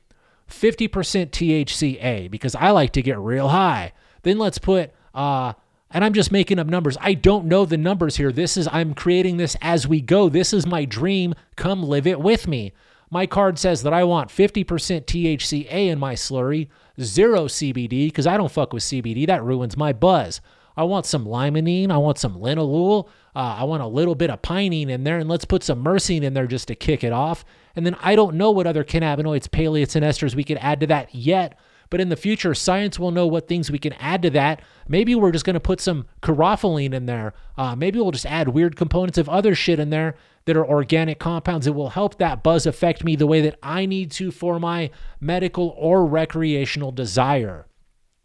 50% 0.49 0.89
THCA, 1.31 2.29
because 2.29 2.55
I 2.55 2.71
like 2.71 2.91
to 2.93 3.01
get 3.01 3.17
real 3.19 3.49
high. 3.49 3.93
Then 4.23 4.37
let's 4.37 4.57
put, 4.57 4.91
uh, 5.13 5.53
and 5.91 6.03
I'm 6.03 6.13
just 6.13 6.31
making 6.31 6.59
up 6.59 6.67
numbers. 6.67 6.97
I 7.01 7.13
don't 7.13 7.45
know 7.45 7.65
the 7.65 7.77
numbers 7.77 8.17
here. 8.17 8.31
This 8.31 8.57
is, 8.57 8.67
I'm 8.71 8.93
creating 8.93 9.37
this 9.37 9.55
as 9.61 9.87
we 9.87 10.01
go. 10.01 10.29
This 10.29 10.53
is 10.53 10.65
my 10.65 10.85
dream. 10.85 11.35
Come 11.55 11.83
live 11.83 12.07
it 12.07 12.19
with 12.19 12.47
me. 12.47 12.73
My 13.13 13.27
card 13.27 13.59
says 13.59 13.83
that 13.83 13.93
I 13.93 14.05
want 14.05 14.31
50% 14.31 14.65
THCA 14.65 15.71
in 15.71 15.99
my 15.99 16.15
slurry, 16.15 16.69
zero 16.99 17.45
CBD, 17.45 18.07
because 18.07 18.25
I 18.25 18.37
don't 18.37 18.51
fuck 18.51 18.73
with 18.73 18.81
CBD. 18.81 19.27
That 19.27 19.43
ruins 19.43 19.77
my 19.77 19.93
buzz. 19.93 20.41
I 20.75 20.81
want 20.85 21.05
some 21.05 21.27
limonene. 21.27 21.91
I 21.91 21.97
want 21.97 22.17
some 22.17 22.39
linalool. 22.39 23.07
Uh, 23.35 23.57
I 23.59 23.65
want 23.65 23.83
a 23.83 23.87
little 23.87 24.15
bit 24.15 24.31
of 24.31 24.41
pinene 24.41 24.89
in 24.89 25.03
there, 25.03 25.19
and 25.19 25.29
let's 25.29 25.45
put 25.45 25.61
some 25.61 25.83
myrcene 25.83 26.23
in 26.23 26.33
there 26.33 26.47
just 26.47 26.69
to 26.69 26.75
kick 26.75 27.03
it 27.03 27.13
off. 27.13 27.45
And 27.75 27.85
then 27.85 27.95
I 28.01 28.15
don't 28.15 28.35
know 28.35 28.49
what 28.49 28.65
other 28.65 28.83
cannabinoids, 28.83 29.47
paleates, 29.47 29.95
and 29.95 30.03
esters 30.03 30.33
we 30.33 30.43
could 30.43 30.57
add 30.57 30.79
to 30.79 30.87
that 30.87 31.13
yet. 31.13 31.59
But 31.93 32.01
in 32.01 32.09
the 32.09 32.15
future, 32.15 32.55
science 32.55 32.97
will 32.97 33.11
know 33.11 33.27
what 33.27 33.47
things 33.47 33.69
we 33.69 33.77
can 33.77 33.93
add 33.93 34.23
to 34.23 34.31
that. 34.31 34.63
Maybe 34.87 35.13
we're 35.13 35.31
just 35.31 35.45
going 35.45 35.53
to 35.53 35.59
put 35.59 35.79
some 35.79 36.07
caryophyllene 36.23 36.91
in 36.91 37.05
there. 37.05 37.35
Uh, 37.55 37.75
maybe 37.75 37.99
we'll 37.99 38.09
just 38.09 38.25
add 38.25 38.47
weird 38.47 38.75
components 38.75 39.19
of 39.19 39.29
other 39.29 39.53
shit 39.53 39.79
in 39.79 39.91
there 39.91 40.15
that 40.45 40.57
are 40.57 40.67
organic 40.67 41.19
compounds 41.19 41.67
that 41.67 41.73
will 41.73 41.91
help 41.91 42.17
that 42.17 42.41
buzz 42.41 42.65
affect 42.65 43.03
me 43.03 43.15
the 43.15 43.27
way 43.27 43.41
that 43.41 43.59
I 43.61 43.85
need 43.85 44.09
to 44.13 44.31
for 44.31 44.59
my 44.59 44.89
medical 45.21 45.75
or 45.77 46.03
recreational 46.03 46.91
desire. 46.91 47.67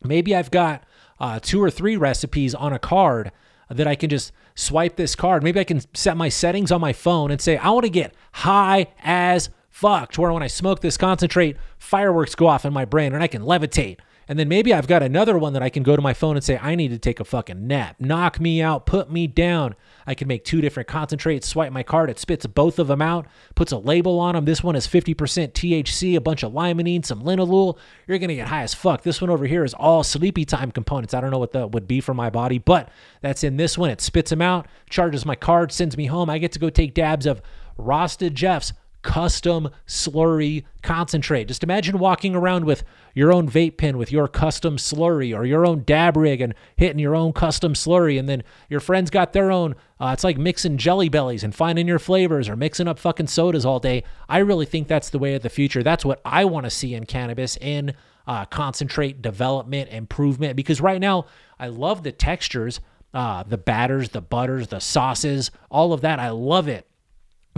Maybe 0.02 0.34
I've 0.34 0.50
got 0.50 0.82
uh, 1.20 1.38
two 1.38 1.62
or 1.62 1.70
three 1.70 1.98
recipes 1.98 2.54
on 2.54 2.72
a 2.72 2.78
card 2.78 3.32
that 3.68 3.86
I 3.86 3.96
can 3.96 4.08
just 4.08 4.32
swipe 4.54 4.96
this 4.96 5.14
card. 5.14 5.42
Maybe 5.42 5.60
I 5.60 5.64
can 5.64 5.82
set 5.92 6.16
my 6.16 6.30
settings 6.30 6.72
on 6.72 6.80
my 6.80 6.94
phone 6.94 7.30
and 7.30 7.38
say, 7.38 7.58
I 7.58 7.68
want 7.68 7.84
to 7.84 7.90
get 7.90 8.14
high 8.32 8.86
as 9.02 9.50
fucked 9.78 10.18
where 10.18 10.32
when 10.32 10.42
I 10.42 10.48
smoke 10.48 10.80
this 10.80 10.96
concentrate, 10.96 11.56
fireworks 11.78 12.34
go 12.34 12.48
off 12.48 12.64
in 12.64 12.72
my 12.72 12.84
brain 12.84 13.14
and 13.14 13.22
I 13.22 13.28
can 13.28 13.42
levitate. 13.42 13.98
And 14.26 14.36
then 14.38 14.48
maybe 14.48 14.74
I've 14.74 14.88
got 14.88 15.04
another 15.04 15.38
one 15.38 15.52
that 15.52 15.62
I 15.62 15.70
can 15.70 15.84
go 15.84 15.94
to 15.94 16.02
my 16.02 16.12
phone 16.12 16.36
and 16.36 16.44
say, 16.44 16.58
I 16.60 16.74
need 16.74 16.88
to 16.88 16.98
take 16.98 17.20
a 17.20 17.24
fucking 17.24 17.66
nap. 17.66 17.96
Knock 17.98 18.40
me 18.40 18.60
out, 18.60 18.86
put 18.86 19.10
me 19.10 19.26
down. 19.28 19.76
I 20.04 20.14
can 20.14 20.26
make 20.26 20.44
two 20.44 20.60
different 20.60 20.88
concentrates, 20.88 21.46
swipe 21.46 21.72
my 21.72 21.84
card, 21.84 22.10
it 22.10 22.18
spits 22.18 22.44
both 22.44 22.78
of 22.78 22.88
them 22.88 23.00
out, 23.00 23.26
puts 23.54 23.70
a 23.70 23.78
label 23.78 24.18
on 24.18 24.34
them. 24.34 24.44
This 24.44 24.64
one 24.64 24.74
is 24.74 24.86
50% 24.86 25.14
THC, 25.14 26.16
a 26.16 26.20
bunch 26.20 26.42
of 26.42 26.52
limonene, 26.52 27.06
some 27.06 27.22
linalool. 27.22 27.78
You're 28.06 28.18
going 28.18 28.28
to 28.28 28.34
get 28.34 28.48
high 28.48 28.62
as 28.62 28.74
fuck. 28.74 29.02
This 29.02 29.20
one 29.20 29.30
over 29.30 29.46
here 29.46 29.64
is 29.64 29.74
all 29.74 30.02
sleepy 30.02 30.44
time 30.44 30.72
components. 30.72 31.14
I 31.14 31.20
don't 31.20 31.30
know 31.30 31.38
what 31.38 31.52
that 31.52 31.70
would 31.70 31.86
be 31.86 32.00
for 32.00 32.14
my 32.14 32.30
body, 32.30 32.58
but 32.58 32.90
that's 33.22 33.44
in 33.44 33.56
this 33.56 33.78
one. 33.78 33.90
It 33.90 34.00
spits 34.00 34.30
them 34.30 34.42
out, 34.42 34.66
charges 34.90 35.24
my 35.24 35.36
card, 35.36 35.70
sends 35.70 35.96
me 35.96 36.06
home. 36.06 36.28
I 36.28 36.38
get 36.38 36.52
to 36.52 36.58
go 36.58 36.68
take 36.68 36.94
dabs 36.94 37.26
of 37.26 37.40
Rasta 37.78 38.28
Jeff's 38.28 38.72
custom 39.08 39.70
slurry 39.86 40.64
concentrate. 40.82 41.48
Just 41.48 41.64
imagine 41.64 41.98
walking 41.98 42.34
around 42.34 42.66
with 42.66 42.84
your 43.14 43.32
own 43.32 43.48
vape 43.48 43.78
pen 43.78 43.96
with 43.96 44.12
your 44.12 44.28
custom 44.28 44.76
slurry 44.76 45.34
or 45.34 45.46
your 45.46 45.64
own 45.64 45.82
dab 45.84 46.14
rig 46.14 46.42
and 46.42 46.54
hitting 46.76 46.98
your 46.98 47.16
own 47.16 47.32
custom 47.32 47.72
slurry. 47.72 48.18
And 48.18 48.28
then 48.28 48.42
your 48.68 48.80
friends 48.80 49.08
got 49.08 49.32
their 49.32 49.50
own. 49.50 49.76
Uh, 49.98 50.10
it's 50.12 50.24
like 50.24 50.36
mixing 50.36 50.76
jelly 50.76 51.08
bellies 51.08 51.42
and 51.42 51.54
finding 51.54 51.88
your 51.88 51.98
flavors 51.98 52.50
or 52.50 52.54
mixing 52.54 52.86
up 52.86 52.98
fucking 52.98 53.28
sodas 53.28 53.64
all 53.64 53.80
day. 53.80 54.04
I 54.28 54.38
really 54.38 54.66
think 54.66 54.88
that's 54.88 55.08
the 55.08 55.18
way 55.18 55.34
of 55.34 55.40
the 55.42 55.48
future. 55.48 55.82
That's 55.82 56.04
what 56.04 56.20
I 56.22 56.44
want 56.44 56.64
to 56.64 56.70
see 56.70 56.92
in 56.92 57.06
cannabis 57.06 57.56
in 57.56 57.94
uh, 58.26 58.44
concentrate 58.44 59.22
development, 59.22 59.88
improvement. 59.88 60.54
Because 60.54 60.82
right 60.82 61.00
now, 61.00 61.24
I 61.58 61.68
love 61.68 62.02
the 62.02 62.12
textures. 62.12 62.80
Uh, 63.14 63.42
the 63.42 63.56
batters, 63.56 64.10
the 64.10 64.20
butters, 64.20 64.68
the 64.68 64.80
sauces, 64.80 65.50
all 65.70 65.94
of 65.94 66.02
that. 66.02 66.18
I 66.18 66.28
love 66.28 66.68
it 66.68 66.87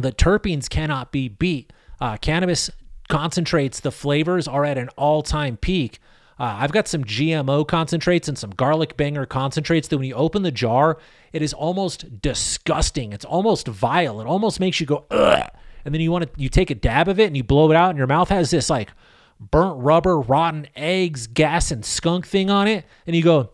the 0.01 0.13
terpenes 0.13 0.69
cannot 0.69 1.13
be 1.13 1.29
beat. 1.29 1.73
Uh, 2.01 2.17
cannabis 2.17 2.71
concentrates, 3.09 3.81
the 3.81 3.93
flavors 3.93 4.49
are 4.49 4.65
at 4.65 4.79
an 4.79 4.89
all 4.97 5.23
time 5.23 5.57
peak. 5.57 6.01
Uh, 6.39 6.57
I've 6.61 6.73
got 6.73 6.89
some 6.89 7.05
GMO 7.05 7.69
concentrates 7.69 8.27
and 8.27 8.39
some 8.39 8.51
garlic 8.51 8.97
banger 8.97 9.27
concentrates 9.27 9.89
that 9.89 9.99
when 9.99 10.07
you 10.07 10.15
open 10.15 10.43
the 10.43 10.51
jar, 10.51 10.97
it 11.35 11.43
is 11.43 11.53
almost 11.53 12.23
disgusting. 12.23 13.13
It's 13.13 13.27
almost 13.27 13.69
vile. 13.69 14.23
It 14.23 14.27
almost 14.27 14.59
makes 14.59 14.81
you 14.81 14.87
go, 14.87 15.05
ugh. 15.11 15.51
And 15.85 15.93
then 15.95 16.01
you 16.01 16.11
want 16.11 16.33
to, 16.33 16.41
you 16.41 16.49
take 16.49 16.71
a 16.71 16.75
dab 16.75 17.09
of 17.09 17.21
it 17.21 17.27
and 17.27 17.37
you 17.37 17.45
blow 17.45 17.71
it 17.71 17.77
out, 17.77 17.91
and 17.91 17.99
your 17.99 18.07
mouth 18.07 18.31
has 18.31 18.51
this 18.51 18.71
like 18.71 18.91
burnt 19.39 19.83
rubber, 19.83 20.19
rotten 20.19 20.67
eggs, 20.77 21.27
gas, 21.27 21.71
and 21.71 21.85
skunk 21.85 22.27
thing 22.27 22.49
on 22.49 22.69
it. 22.69 22.87
And 23.07 23.15
you 23.15 23.23
go, 23.23 23.51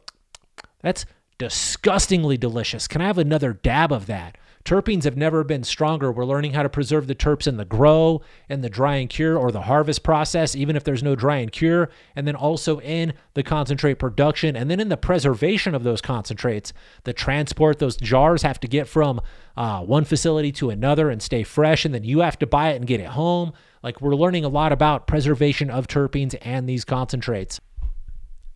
that's 0.80 1.06
disgustingly 1.38 2.36
delicious. 2.36 2.86
Can 2.86 3.00
I 3.00 3.06
have 3.06 3.18
another 3.18 3.52
dab 3.52 3.92
of 3.92 4.06
that? 4.06 4.38
Terpenes 4.66 5.04
have 5.04 5.16
never 5.16 5.44
been 5.44 5.62
stronger. 5.62 6.10
We're 6.10 6.24
learning 6.24 6.54
how 6.54 6.64
to 6.64 6.68
preserve 6.68 7.06
the 7.06 7.14
terps 7.14 7.46
in 7.46 7.56
the 7.56 7.64
grow, 7.64 8.20
and 8.48 8.64
the 8.64 8.68
dry 8.68 8.96
and 8.96 9.08
cure, 9.08 9.38
or 9.38 9.52
the 9.52 9.62
harvest 9.62 10.02
process, 10.02 10.56
even 10.56 10.74
if 10.74 10.82
there's 10.82 11.04
no 11.04 11.14
dry 11.14 11.36
and 11.36 11.52
cure, 11.52 11.88
and 12.16 12.26
then 12.26 12.34
also 12.34 12.80
in 12.80 13.14
the 13.34 13.44
concentrate 13.44 13.94
production, 13.94 14.56
and 14.56 14.68
then 14.68 14.80
in 14.80 14.88
the 14.88 14.96
preservation 14.96 15.72
of 15.72 15.84
those 15.84 16.00
concentrates. 16.00 16.72
The 17.04 17.12
transport 17.12 17.78
those 17.78 17.96
jars 17.96 18.42
have 18.42 18.58
to 18.58 18.66
get 18.66 18.88
from 18.88 19.20
uh, 19.56 19.82
one 19.82 20.04
facility 20.04 20.50
to 20.52 20.70
another 20.70 21.10
and 21.10 21.22
stay 21.22 21.44
fresh, 21.44 21.84
and 21.84 21.94
then 21.94 22.02
you 22.02 22.18
have 22.18 22.38
to 22.40 22.46
buy 22.46 22.70
it 22.70 22.76
and 22.76 22.88
get 22.88 22.98
it 22.98 23.10
home. 23.10 23.52
Like 23.84 24.00
we're 24.00 24.16
learning 24.16 24.44
a 24.44 24.48
lot 24.48 24.72
about 24.72 25.06
preservation 25.06 25.70
of 25.70 25.86
terpenes 25.86 26.36
and 26.42 26.68
these 26.68 26.84
concentrates. 26.84 27.60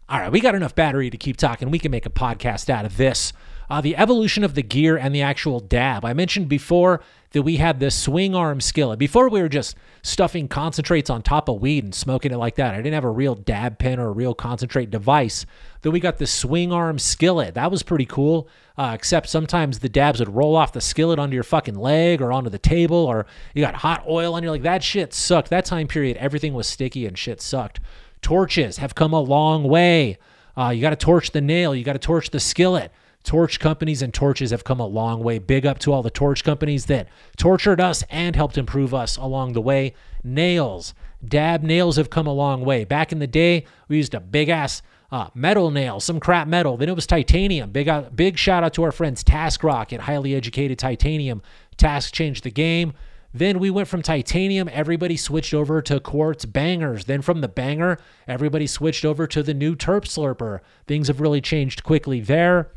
All 0.09 0.19
right, 0.19 0.33
we 0.33 0.41
got 0.41 0.57
enough 0.57 0.75
battery 0.75 1.09
to 1.09 1.17
keep 1.17 1.37
talking. 1.37 1.71
We 1.71 1.79
can 1.79 1.93
make 1.93 2.05
a 2.05 2.11
podcast 2.11 2.69
out 2.69 2.85
of 2.85 2.97
this 2.97 3.33
uh, 3.71 3.81
the 3.81 3.97
evolution 3.97 4.43
of 4.43 4.55
the 4.55 4.63
gear 4.63 4.97
and 4.97 5.15
the 5.15 5.23
actual 5.23 5.61
dab. 5.61 6.05
I 6.05 6.13
mentioned 6.13 6.49
before 6.49 7.01
that 7.31 7.43
we 7.43 7.59
had 7.59 7.79
this 7.79 7.95
swing 7.95 8.35
arm 8.35 8.61
skillet. 8.61 8.99
Before 8.99 9.29
we 9.29 9.41
were 9.41 9.49
just 9.49 9.77
stuffing 10.03 10.49
concentrates 10.49 11.09
on 11.09 11.23
top 11.23 11.49
of 11.49 11.61
weed 11.61 11.85
and 11.85 11.95
smoking 11.95 12.33
it 12.33 12.37
like 12.37 12.57
that. 12.57 12.75
I 12.75 12.79
didn't 12.79 12.95
have 12.95 13.05
a 13.05 13.11
real 13.11 13.37
dab 13.37 13.79
pen 13.79 14.01
or 14.01 14.09
a 14.09 14.13
real 14.13 14.35
concentrate 14.35 14.91
device. 14.91 15.47
Then 15.83 15.93
we 15.93 16.01
got 16.01 16.19
the 16.19 16.27
swing 16.27 16.73
arm 16.73 16.99
skillet. 16.99 17.55
That 17.55 17.71
was 17.71 17.85
pretty 17.85 18.07
cool. 18.07 18.49
Uh, 18.77 18.93
except 18.95 19.29
sometimes 19.29 19.79
the 19.79 19.89
dabs 19.89 20.19
would 20.19 20.35
roll 20.35 20.57
off 20.57 20.73
the 20.73 20.81
skillet 20.81 21.21
onto 21.21 21.35
your 21.35 21.45
fucking 21.45 21.77
leg 21.77 22.21
or 22.21 22.33
onto 22.33 22.51
the 22.51 22.59
table, 22.59 22.97
or 22.97 23.27
you 23.55 23.63
got 23.63 23.77
hot 23.77 24.05
oil 24.09 24.35
on 24.35 24.43
you. 24.43 24.51
Like 24.51 24.63
that 24.63 24.83
shit 24.83 25.15
sucked. 25.15 25.51
That 25.51 25.65
time 25.65 25.87
period, 25.87 26.17
everything 26.17 26.55
was 26.55 26.67
sticky 26.67 27.07
and 27.07 27.17
shit 27.17 27.41
sucked. 27.41 27.79
Torches 28.21 28.79
have 28.79 28.97
come 28.97 29.13
a 29.13 29.21
long 29.21 29.63
way. 29.63 30.19
Uh, 30.57 30.71
you 30.71 30.81
got 30.81 30.91
to 30.91 30.97
torch 30.97 31.31
the 31.31 31.41
nail. 31.41 31.75
You 31.75 31.85
got 31.85 31.93
to 31.93 32.01
torch 32.01 32.31
the 32.31 32.41
skillet. 32.41 32.91
Torch 33.23 33.61
companies 33.61 34.03
and 34.03 34.15
torches 34.15 34.51
have 34.51 34.65
come 34.65 34.81
a 34.81 34.87
long 34.87 35.23
way. 35.23 35.39
Big 35.39 35.67
up 35.67 35.79
to 35.81 35.93
all 35.93 36.03
the 36.03 36.11
torch 36.11 36.43
companies 36.43 36.87
that 36.87 37.09
tortured 37.37 37.81
us 37.81 38.03
and 38.11 38.35
helped 38.35 38.57
improve 38.57 38.95
us 38.95 39.17
along 39.17 39.53
the 39.53 39.61
way. 39.61 39.95
Nails, 40.25 40.95
dab 41.25 41.63
nails 41.63 41.97
have 41.97 42.11
come 42.11 42.27
a 42.27 42.33
long 42.33 42.65
way. 42.65 42.85
Back 42.85 43.13
in 43.13 43.19
the 43.19 43.27
day, 43.27 43.67
we 43.89 43.99
used 43.99 44.15
a 44.15 44.21
big 44.21 44.49
ass 44.49 44.83
uh, 45.13 45.29
metal 45.35 45.71
nail, 45.71 46.01
some 46.01 46.21
crap 46.21 46.49
metal. 46.49 46.77
Then 46.77 46.89
it 46.89 46.95
was 46.95 47.07
titanium. 47.07 47.71
Big 47.71 47.89
uh, 47.89 48.03
big 48.15 48.39
shout 48.39 48.65
out 48.65 48.75
to 48.75 48.85
our 48.85 48.93
friends 48.93 49.23
Task 49.23 49.63
Rock 49.63 49.93
at 49.93 50.01
Highly 50.01 50.35
Educated 50.35 50.79
Titanium. 50.79 51.43
Task 51.77 52.15
changed 52.15 52.45
the 52.45 52.51
game. 52.51 52.95
Then 53.33 53.61
we 53.61 53.71
went 53.71 53.87
from 53.87 54.03
titanium, 54.03 54.69
everybody 54.73 55.17
switched 55.17 55.55
over 55.55 55.81
to 55.83 56.01
quartz 56.01 56.45
bangers. 56.45 57.05
Then 57.05 57.23
from 57.23 57.43
the 57.43 57.49
banger, 57.49 57.99
everybody 58.27 58.67
switched 58.67 59.05
over 59.05 59.29
to 59.29 59.43
the 59.43 59.55
new 59.55 59.77
Terp 59.77 60.03
Slurper. 60.03 60.61
Things 60.89 61.07
have 61.07 61.21
really 61.21 61.41
changed 61.41 61.85
quickly 61.85 62.21
there. 62.21 62.73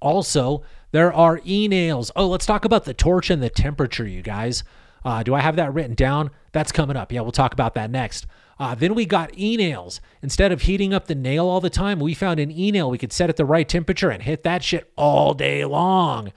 Also, 0.00 0.62
there 0.92 1.12
are 1.12 1.40
e 1.46 1.68
nails. 1.68 2.10
Oh, 2.16 2.28
let's 2.28 2.46
talk 2.46 2.64
about 2.64 2.84
the 2.84 2.94
torch 2.94 3.30
and 3.30 3.42
the 3.42 3.50
temperature, 3.50 4.06
you 4.06 4.22
guys. 4.22 4.64
Uh, 5.04 5.22
do 5.22 5.34
I 5.34 5.40
have 5.40 5.56
that 5.56 5.72
written 5.72 5.94
down? 5.94 6.30
That's 6.52 6.72
coming 6.72 6.96
up. 6.96 7.12
Yeah, 7.12 7.20
we'll 7.20 7.32
talk 7.32 7.52
about 7.52 7.74
that 7.74 7.90
next. 7.90 8.26
Uh, 8.58 8.74
then 8.74 8.94
we 8.94 9.06
got 9.06 9.36
e 9.38 9.56
nails. 9.56 10.00
Instead 10.22 10.52
of 10.52 10.62
heating 10.62 10.92
up 10.92 11.06
the 11.06 11.14
nail 11.14 11.46
all 11.46 11.60
the 11.60 11.70
time, 11.70 11.98
we 11.98 12.12
found 12.12 12.38
an 12.38 12.50
e 12.50 12.70
nail 12.70 12.90
we 12.90 12.98
could 12.98 13.12
set 13.12 13.30
at 13.30 13.36
the 13.36 13.44
right 13.44 13.68
temperature 13.68 14.10
and 14.10 14.22
hit 14.22 14.42
that 14.42 14.62
shit 14.62 14.92
all 14.96 15.32
day 15.32 15.64
long. 15.64 16.32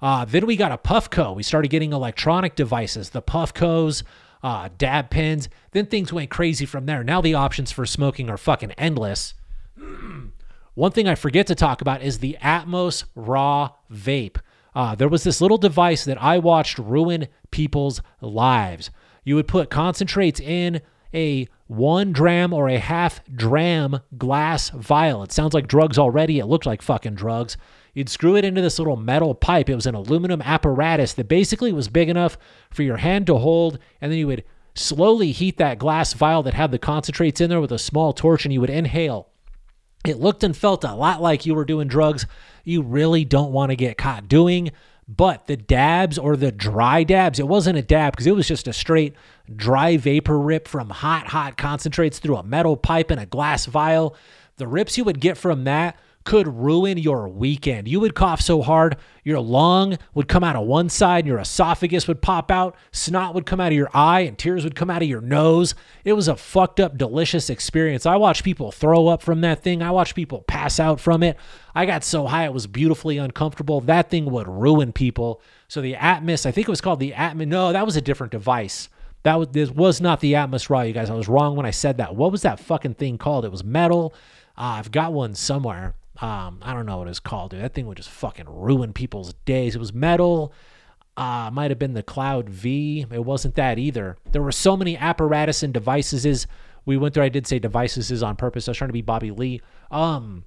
Uh, 0.00 0.24
then 0.24 0.46
we 0.46 0.56
got 0.56 0.72
a 0.72 0.78
Puffco. 0.78 1.34
We 1.34 1.42
started 1.42 1.68
getting 1.68 1.92
electronic 1.92 2.54
devices, 2.54 3.10
the 3.10 3.22
Puffcos, 3.22 4.02
uh, 4.42 4.68
dab 4.78 5.10
pens. 5.10 5.48
Then 5.72 5.86
things 5.86 6.12
went 6.12 6.30
crazy 6.30 6.64
from 6.64 6.86
there. 6.86 7.02
Now 7.02 7.20
the 7.20 7.34
options 7.34 7.72
for 7.72 7.84
smoking 7.84 8.30
are 8.30 8.38
fucking 8.38 8.72
endless. 8.72 9.34
One 10.76 10.92
thing 10.92 11.08
I 11.08 11.14
forget 11.14 11.46
to 11.46 11.54
talk 11.54 11.80
about 11.80 12.02
is 12.02 12.18
the 12.18 12.36
Atmos 12.42 13.04
Raw 13.14 13.70
Vape. 13.90 14.36
Uh, 14.74 14.94
there 14.94 15.08
was 15.08 15.24
this 15.24 15.40
little 15.40 15.56
device 15.56 16.04
that 16.04 16.22
I 16.22 16.36
watched 16.36 16.76
ruin 16.76 17.28
people's 17.50 18.02
lives. 18.20 18.90
You 19.24 19.36
would 19.36 19.48
put 19.48 19.70
concentrates 19.70 20.38
in 20.38 20.82
a 21.14 21.48
one 21.66 22.12
dram 22.12 22.52
or 22.52 22.68
a 22.68 22.76
half 22.76 23.22
dram 23.34 24.00
glass 24.18 24.68
vial. 24.68 25.22
It 25.22 25.32
sounds 25.32 25.54
like 25.54 25.66
drugs 25.66 25.96
already. 25.96 26.40
It 26.40 26.44
looked 26.44 26.66
like 26.66 26.82
fucking 26.82 27.14
drugs. 27.14 27.56
You'd 27.94 28.10
screw 28.10 28.36
it 28.36 28.44
into 28.44 28.60
this 28.60 28.78
little 28.78 28.96
metal 28.96 29.34
pipe. 29.34 29.70
It 29.70 29.76
was 29.76 29.86
an 29.86 29.94
aluminum 29.94 30.42
apparatus 30.42 31.14
that 31.14 31.26
basically 31.26 31.72
was 31.72 31.88
big 31.88 32.10
enough 32.10 32.36
for 32.68 32.82
your 32.82 32.98
hand 32.98 33.26
to 33.28 33.38
hold, 33.38 33.78
and 34.02 34.12
then 34.12 34.18
you 34.18 34.26
would 34.26 34.44
slowly 34.74 35.32
heat 35.32 35.56
that 35.56 35.78
glass 35.78 36.12
vial 36.12 36.42
that 36.42 36.52
had 36.52 36.70
the 36.70 36.78
concentrates 36.78 37.40
in 37.40 37.48
there 37.48 37.62
with 37.62 37.72
a 37.72 37.78
small 37.78 38.12
torch, 38.12 38.44
and 38.44 38.52
you 38.52 38.60
would 38.60 38.68
inhale. 38.68 39.30
It 40.08 40.20
looked 40.20 40.44
and 40.44 40.56
felt 40.56 40.84
a 40.84 40.94
lot 40.94 41.20
like 41.20 41.46
you 41.46 41.54
were 41.54 41.64
doing 41.64 41.88
drugs 41.88 42.26
you 42.66 42.82
really 42.82 43.24
don't 43.24 43.52
want 43.52 43.70
to 43.70 43.76
get 43.76 43.96
caught 43.96 44.28
doing. 44.28 44.72
But 45.08 45.46
the 45.46 45.56
dabs 45.56 46.18
or 46.18 46.36
the 46.36 46.50
dry 46.50 47.04
dabs, 47.04 47.38
it 47.38 47.46
wasn't 47.46 47.78
a 47.78 47.82
dab 47.82 48.12
because 48.12 48.26
it 48.26 48.34
was 48.34 48.48
just 48.48 48.66
a 48.66 48.72
straight 48.72 49.14
dry 49.54 49.96
vapor 49.96 50.36
rip 50.36 50.66
from 50.66 50.90
hot, 50.90 51.28
hot 51.28 51.56
concentrates 51.56 52.18
through 52.18 52.36
a 52.36 52.42
metal 52.42 52.76
pipe 52.76 53.12
and 53.12 53.20
a 53.20 53.26
glass 53.26 53.66
vial. 53.66 54.16
The 54.56 54.66
rips 54.66 54.98
you 54.98 55.04
would 55.04 55.20
get 55.20 55.38
from 55.38 55.62
that 55.64 55.96
could 56.26 56.48
ruin 56.48 56.98
your 56.98 57.28
weekend. 57.28 57.88
You 57.88 58.00
would 58.00 58.14
cough 58.14 58.40
so 58.42 58.60
hard, 58.60 58.96
your 59.24 59.40
lung 59.40 59.96
would 60.12 60.28
come 60.28 60.44
out 60.44 60.56
of 60.56 60.66
one 60.66 60.90
side, 60.90 61.20
and 61.20 61.28
your 61.28 61.38
esophagus 61.38 62.06
would 62.06 62.20
pop 62.20 62.50
out, 62.50 62.76
snot 62.92 63.34
would 63.34 63.46
come 63.46 63.60
out 63.60 63.68
of 63.68 63.78
your 63.78 63.88
eye, 63.94 64.20
and 64.20 64.36
tears 64.36 64.64
would 64.64 64.74
come 64.74 64.90
out 64.90 65.02
of 65.02 65.08
your 65.08 65.20
nose. 65.20 65.74
It 66.04 66.12
was 66.12 66.28
a 66.28 66.36
fucked 66.36 66.80
up, 66.80 66.98
delicious 66.98 67.48
experience. 67.48 68.04
I 68.04 68.16
watched 68.16 68.44
people 68.44 68.72
throw 68.72 69.06
up 69.06 69.22
from 69.22 69.40
that 69.40 69.62
thing, 69.62 69.82
I 69.82 69.92
watched 69.92 70.16
people 70.16 70.42
pass 70.42 70.78
out 70.78 71.00
from 71.00 71.22
it. 71.22 71.38
I 71.74 71.86
got 71.86 72.04
so 72.04 72.26
high, 72.26 72.44
it 72.44 72.52
was 72.52 72.66
beautifully 72.66 73.16
uncomfortable. 73.18 73.80
That 73.80 74.10
thing 74.10 74.26
would 74.26 74.48
ruin 74.48 74.92
people. 74.92 75.40
So 75.68 75.80
the 75.80 75.94
Atmos, 75.94 76.44
I 76.44 76.50
think 76.50 76.66
it 76.66 76.70
was 76.70 76.80
called 76.80 77.00
the 77.00 77.12
Atmos. 77.12 77.46
No, 77.46 77.72
that 77.72 77.86
was 77.86 77.96
a 77.96 78.02
different 78.02 78.32
device. 78.32 78.88
That 79.22 79.38
was 79.38 79.48
this 79.48 79.70
was 79.70 80.00
not 80.00 80.20
the 80.20 80.34
Atmos 80.34 80.70
Raw, 80.70 80.82
you 80.82 80.92
guys. 80.92 81.08
I 81.10 81.14
was 81.14 81.28
wrong 81.28 81.56
when 81.56 81.66
I 81.66 81.70
said 81.70 81.98
that. 81.98 82.14
What 82.16 82.32
was 82.32 82.42
that 82.42 82.58
fucking 82.60 82.94
thing 82.94 83.16
called? 83.16 83.44
It 83.44 83.50
was 83.50 83.64
metal. 83.64 84.12
Uh, 84.58 84.78
I've 84.78 84.90
got 84.90 85.12
one 85.12 85.34
somewhere. 85.34 85.94
Um, 86.20 86.60
I 86.62 86.72
don't 86.72 86.86
know 86.86 86.98
what 86.98 87.08
it's 87.08 87.20
called, 87.20 87.50
dude. 87.50 87.62
That 87.62 87.74
thing 87.74 87.86
would 87.86 87.96
just 87.96 88.08
fucking 88.08 88.46
ruin 88.48 88.92
people's 88.92 89.34
days. 89.44 89.74
It 89.74 89.78
was 89.78 89.92
metal. 89.92 90.52
Uh, 91.16 91.50
might 91.52 91.70
have 91.70 91.78
been 91.78 91.94
the 91.94 92.02
Cloud 92.02 92.48
V. 92.48 93.06
It 93.10 93.24
wasn't 93.24 93.54
that 93.54 93.78
either. 93.78 94.16
There 94.32 94.42
were 94.42 94.52
so 94.52 94.76
many 94.76 94.96
apparatus 94.96 95.62
and 95.62 95.72
devices. 95.72 96.26
Is 96.26 96.46
we 96.84 96.96
went 96.96 97.14
through. 97.14 97.24
I 97.24 97.28
did 97.28 97.46
say 97.46 97.58
devices 97.58 98.10
is 98.10 98.22
on 98.22 98.36
purpose. 98.36 98.68
I 98.68 98.70
was 98.70 98.78
trying 98.78 98.88
to 98.88 98.92
be 98.94 99.02
Bobby 99.02 99.30
Lee. 99.30 99.60
Um, 99.90 100.44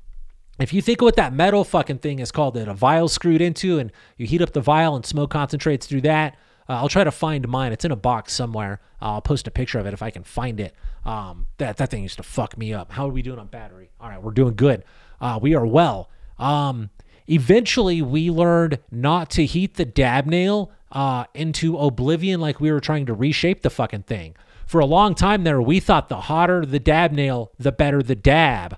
if 0.60 0.74
you 0.74 0.82
think 0.82 1.02
of 1.02 1.06
what 1.06 1.16
that 1.16 1.34
metal 1.34 1.64
fucking 1.64 2.00
thing 2.00 2.20
is 2.20 2.32
called, 2.32 2.56
that 2.56 2.68
a 2.68 2.74
vial 2.74 3.08
screwed 3.08 3.42
into, 3.42 3.80
and 3.80 3.92
you 4.18 4.28
heat 4.28 4.42
up 4.42 4.52
the 4.52 4.62
vial 4.62 4.96
and 4.96 5.06
smoke 5.06 5.32
concentrates 5.32 5.88
through 5.88 6.02
that. 6.02 6.36
Uh, 6.68 6.74
I'll 6.74 6.90
try 6.90 7.04
to 7.04 7.12
find 7.12 7.48
mine. 7.48 7.72
It's 7.72 7.86
in 7.86 7.92
a 7.92 7.96
box 7.96 8.34
somewhere. 8.34 8.80
Uh, 9.02 9.14
I'll 9.14 9.22
post 9.22 9.48
a 9.48 9.52
picture 9.52 9.80
of 9.80 9.88
it 9.88 9.94
if 9.94 10.04
I 10.04 10.12
can 10.12 10.24
find 10.24 10.60
it. 10.60 10.76
Um, 11.06 11.48
that 11.58 11.78
that 11.78 11.90
thing 11.90 12.04
used 12.04 12.18
to 12.18 12.24
fuck 12.24 12.58
me 12.58 12.74
up. 12.74 12.92
How 12.92 13.08
are 13.08 13.12
we 13.12 13.22
doing 13.24 13.40
on 13.40 13.48
battery? 13.48 13.90
All 14.00 14.10
right, 14.10 14.22
we're 14.22 14.32
doing 14.32 14.56
good. 14.56 14.84
Uh, 15.22 15.40
we 15.42 15.56
are 15.56 15.66
well. 15.66 16.10
Um, 16.38 16.90
eventually, 17.28 18.02
we 18.02 18.30
learned 18.30 18.80
not 18.92 19.30
to 19.32 19.46
heat 19.46 19.76
the 19.76 19.86
dab 19.86 20.26
nail 20.26 20.72
uh, 20.92 21.26
into 21.34 21.78
oblivion 21.78 22.40
like 22.40 22.60
we 22.60 22.72
were 22.72 22.80
trying 22.80 23.06
to 23.06 23.14
reshape 23.14 23.62
the 23.62 23.70
fucking 23.70 24.04
thing. 24.04 24.36
For 24.66 24.80
a 24.80 24.86
long 24.86 25.16
time 25.16 25.44
there, 25.44 25.62
we 25.62 25.80
thought 25.80 26.10
the 26.10 26.22
hotter 26.22 26.66
the 26.66 26.80
dab 26.80 27.12
nail, 27.12 27.52
the 27.58 27.72
better 27.72 28.04
the 28.04 28.16
dab. 28.16 28.78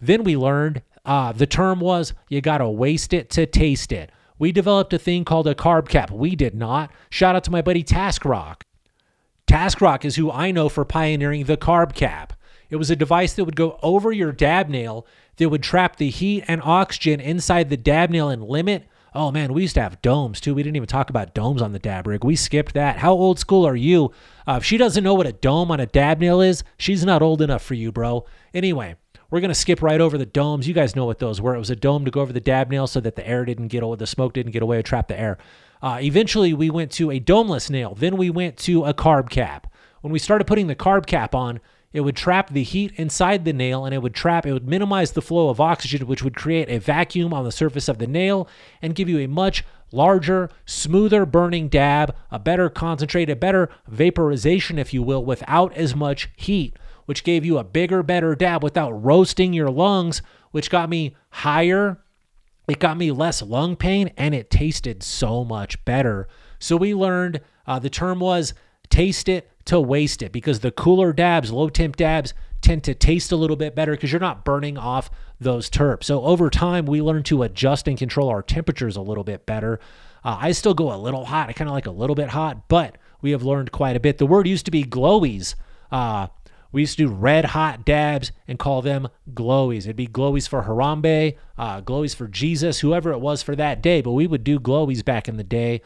Then 0.00 0.24
we 0.24 0.36
learned 0.36 0.82
uh, 1.04 1.32
the 1.32 1.46
term 1.46 1.80
was 1.80 2.14
you 2.28 2.40
got 2.40 2.58
to 2.58 2.68
waste 2.68 3.12
it 3.12 3.28
to 3.30 3.46
taste 3.46 3.92
it. 3.92 4.10
We 4.38 4.52
developed 4.52 4.92
a 4.92 4.98
thing 4.98 5.24
called 5.24 5.46
a 5.46 5.54
carb 5.54 5.88
cap. 5.88 6.10
We 6.10 6.34
did 6.34 6.54
not. 6.54 6.90
Shout 7.10 7.36
out 7.36 7.44
to 7.44 7.50
my 7.50 7.62
buddy 7.62 7.82
Task 7.82 8.24
Rock. 8.24 8.64
Task 9.46 9.80
Rock 9.80 10.04
is 10.04 10.16
who 10.16 10.30
I 10.30 10.50
know 10.50 10.68
for 10.68 10.84
pioneering 10.84 11.44
the 11.44 11.56
carb 11.56 11.94
cap. 11.94 12.32
It 12.72 12.76
was 12.76 12.90
a 12.90 12.96
device 12.96 13.34
that 13.34 13.44
would 13.44 13.54
go 13.54 13.78
over 13.82 14.12
your 14.12 14.32
dab 14.32 14.70
nail 14.70 15.06
that 15.36 15.50
would 15.50 15.62
trap 15.62 15.96
the 15.96 16.08
heat 16.08 16.42
and 16.48 16.62
oxygen 16.64 17.20
inside 17.20 17.68
the 17.68 17.76
dab 17.76 18.08
nail 18.08 18.30
and 18.30 18.42
limit. 18.42 18.88
Oh 19.14 19.30
man, 19.30 19.52
we 19.52 19.60
used 19.60 19.74
to 19.74 19.82
have 19.82 20.00
domes 20.00 20.40
too. 20.40 20.54
We 20.54 20.62
didn't 20.62 20.76
even 20.76 20.88
talk 20.88 21.10
about 21.10 21.34
domes 21.34 21.60
on 21.60 21.72
the 21.72 21.78
dab 21.78 22.06
rig. 22.06 22.24
We 22.24 22.34
skipped 22.34 22.72
that. 22.72 22.96
How 22.96 23.12
old 23.12 23.38
school 23.38 23.66
are 23.66 23.76
you? 23.76 24.10
Uh, 24.48 24.54
if 24.54 24.64
she 24.64 24.78
doesn't 24.78 25.04
know 25.04 25.12
what 25.12 25.26
a 25.26 25.34
dome 25.34 25.70
on 25.70 25.80
a 25.80 25.86
dab 25.86 26.18
nail 26.18 26.40
is, 26.40 26.64
she's 26.78 27.04
not 27.04 27.20
old 27.20 27.42
enough 27.42 27.62
for 27.62 27.74
you, 27.74 27.92
bro. 27.92 28.24
Anyway, 28.54 28.96
we're 29.28 29.42
gonna 29.42 29.54
skip 29.54 29.82
right 29.82 30.00
over 30.00 30.16
the 30.16 30.24
domes. 30.24 30.66
You 30.66 30.72
guys 30.72 30.96
know 30.96 31.04
what 31.04 31.18
those 31.18 31.42
were. 31.42 31.54
It 31.54 31.58
was 31.58 31.68
a 31.68 31.76
dome 31.76 32.06
to 32.06 32.10
go 32.10 32.22
over 32.22 32.32
the 32.32 32.40
dab 32.40 32.70
nail 32.70 32.86
so 32.86 33.00
that 33.00 33.16
the 33.16 33.28
air 33.28 33.44
didn't 33.44 33.68
get 33.68 33.82
away, 33.82 33.98
the 33.98 34.06
smoke 34.06 34.32
didn't 34.32 34.52
get 34.52 34.62
away 34.62 34.78
or 34.78 34.82
trap 34.82 35.08
the 35.08 35.20
air. 35.20 35.36
Uh, 35.82 35.98
eventually, 36.00 36.54
we 36.54 36.70
went 36.70 36.90
to 36.92 37.10
a 37.10 37.20
domeless 37.20 37.68
nail. 37.68 37.94
Then 37.94 38.16
we 38.16 38.30
went 38.30 38.56
to 38.60 38.84
a 38.86 38.94
carb 38.94 39.28
cap. 39.28 39.66
When 40.00 40.10
we 40.10 40.18
started 40.18 40.46
putting 40.46 40.68
the 40.68 40.74
carb 40.74 41.04
cap 41.04 41.34
on, 41.34 41.60
it 41.92 42.00
would 42.00 42.16
trap 42.16 42.50
the 42.50 42.62
heat 42.62 42.92
inside 42.96 43.44
the 43.44 43.52
nail 43.52 43.84
and 43.84 43.94
it 43.94 44.02
would 44.02 44.14
trap, 44.14 44.46
it 44.46 44.52
would 44.52 44.68
minimize 44.68 45.12
the 45.12 45.22
flow 45.22 45.48
of 45.48 45.60
oxygen, 45.60 46.06
which 46.06 46.22
would 46.22 46.36
create 46.36 46.68
a 46.68 46.78
vacuum 46.78 47.34
on 47.34 47.44
the 47.44 47.52
surface 47.52 47.88
of 47.88 47.98
the 47.98 48.06
nail 48.06 48.48
and 48.80 48.94
give 48.94 49.08
you 49.08 49.18
a 49.18 49.28
much 49.28 49.64
larger, 49.92 50.48
smoother 50.64 51.26
burning 51.26 51.68
dab, 51.68 52.14
a 52.30 52.38
better 52.38 52.70
concentrate, 52.70 53.28
a 53.28 53.36
better 53.36 53.68
vaporization, 53.86 54.78
if 54.78 54.94
you 54.94 55.02
will, 55.02 55.24
without 55.24 55.74
as 55.74 55.94
much 55.94 56.30
heat, 56.34 56.76
which 57.04 57.24
gave 57.24 57.44
you 57.44 57.58
a 57.58 57.64
bigger, 57.64 58.02
better 58.02 58.34
dab 58.34 58.62
without 58.62 58.92
roasting 58.92 59.52
your 59.52 59.70
lungs, 59.70 60.22
which 60.50 60.70
got 60.70 60.88
me 60.88 61.14
higher. 61.30 61.98
It 62.68 62.78
got 62.78 62.96
me 62.96 63.10
less 63.10 63.42
lung 63.42 63.76
pain 63.76 64.12
and 64.16 64.34
it 64.34 64.50
tasted 64.50 65.02
so 65.02 65.44
much 65.44 65.84
better. 65.84 66.28
So 66.58 66.76
we 66.76 66.94
learned 66.94 67.40
uh, 67.66 67.78
the 67.78 67.90
term 67.90 68.20
was 68.20 68.54
taste 68.88 69.28
it 69.28 69.50
to 69.66 69.80
waste 69.80 70.22
it 70.22 70.32
because 70.32 70.60
the 70.60 70.70
cooler 70.70 71.12
dabs, 71.12 71.52
low 71.52 71.68
temp 71.68 71.96
dabs, 71.96 72.34
tend 72.60 72.84
to 72.84 72.94
taste 72.94 73.32
a 73.32 73.36
little 73.36 73.56
bit 73.56 73.74
better 73.74 73.92
because 73.92 74.12
you're 74.12 74.20
not 74.20 74.44
burning 74.44 74.78
off 74.78 75.10
those 75.40 75.68
terps. 75.68 76.04
So 76.04 76.22
over 76.22 76.48
time, 76.48 76.86
we 76.86 77.02
learn 77.02 77.22
to 77.24 77.42
adjust 77.42 77.88
and 77.88 77.98
control 77.98 78.28
our 78.28 78.42
temperatures 78.42 78.96
a 78.96 79.02
little 79.02 79.24
bit 79.24 79.46
better. 79.46 79.80
Uh, 80.24 80.38
I 80.40 80.52
still 80.52 80.74
go 80.74 80.94
a 80.94 80.96
little 80.96 81.24
hot. 81.24 81.48
I 81.48 81.52
kind 81.52 81.68
of 81.68 81.74
like 81.74 81.86
a 81.86 81.90
little 81.90 82.14
bit 82.14 82.28
hot, 82.28 82.68
but 82.68 82.96
we 83.20 83.32
have 83.32 83.42
learned 83.42 83.72
quite 83.72 83.96
a 83.96 84.00
bit. 84.00 84.18
The 84.18 84.26
word 84.26 84.46
used 84.46 84.64
to 84.66 84.70
be 84.70 84.84
glowies. 84.84 85.54
Uh, 85.90 86.28
we 86.70 86.82
used 86.82 86.96
to 86.96 87.06
do 87.06 87.12
red 87.12 87.46
hot 87.46 87.84
dabs 87.84 88.32
and 88.48 88.58
call 88.58 88.80
them 88.80 89.08
glowies. 89.34 89.80
It'd 89.80 89.96
be 89.96 90.06
glowies 90.06 90.48
for 90.48 90.62
Harambe, 90.62 91.36
uh, 91.58 91.80
glowies 91.82 92.14
for 92.14 92.28
Jesus, 92.28 92.80
whoever 92.80 93.12
it 93.12 93.20
was 93.20 93.42
for 93.42 93.54
that 93.56 93.82
day. 93.82 94.00
But 94.00 94.12
we 94.12 94.26
would 94.26 94.42
do 94.42 94.58
glowies 94.58 95.04
back 95.04 95.28
in 95.28 95.36
the 95.36 95.44
day 95.44 95.82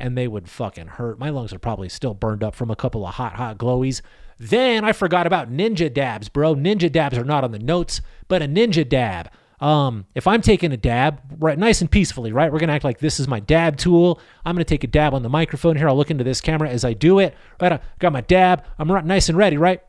and 0.00 0.16
they 0.16 0.26
would 0.26 0.48
fucking 0.48 0.86
hurt. 0.86 1.18
My 1.18 1.30
lungs 1.30 1.52
are 1.52 1.58
probably 1.58 1.88
still 1.88 2.14
burned 2.14 2.42
up 2.42 2.54
from 2.54 2.70
a 2.70 2.76
couple 2.76 3.06
of 3.06 3.14
hot, 3.14 3.34
hot 3.34 3.58
glowies. 3.58 4.00
Then 4.38 4.84
I 4.84 4.92
forgot 4.92 5.26
about 5.26 5.52
ninja 5.52 5.92
dabs, 5.92 6.28
bro. 6.28 6.54
Ninja 6.54 6.90
dabs 6.90 7.18
are 7.18 7.24
not 7.24 7.44
on 7.44 7.52
the 7.52 7.58
notes, 7.58 8.00
but 8.26 8.42
a 8.42 8.46
ninja 8.46 8.88
dab. 8.88 9.30
Um, 9.60 10.06
if 10.14 10.26
I'm 10.26 10.40
taking 10.40 10.72
a 10.72 10.76
dab, 10.78 11.20
right, 11.38 11.58
nice 11.58 11.82
and 11.82 11.90
peacefully, 11.90 12.32
right? 12.32 12.50
We're 12.50 12.58
gonna 12.58 12.72
act 12.72 12.84
like 12.84 12.98
this 12.98 13.20
is 13.20 13.28
my 13.28 13.40
dab 13.40 13.76
tool. 13.76 14.18
I'm 14.44 14.54
gonna 14.54 14.64
take 14.64 14.84
a 14.84 14.86
dab 14.86 15.12
on 15.12 15.22
the 15.22 15.28
microphone 15.28 15.76
here. 15.76 15.88
I'll 15.88 15.96
look 15.96 16.10
into 16.10 16.24
this 16.24 16.40
camera 16.40 16.70
as 16.70 16.84
I 16.84 16.94
do 16.94 17.18
it. 17.18 17.34
Right, 17.60 17.72
I 17.72 17.80
got 17.98 18.12
my 18.12 18.22
dab. 18.22 18.64
I'm 18.78 18.90
right, 18.90 19.04
nice 19.04 19.28
and 19.28 19.36
ready, 19.36 19.58
right? 19.58 19.82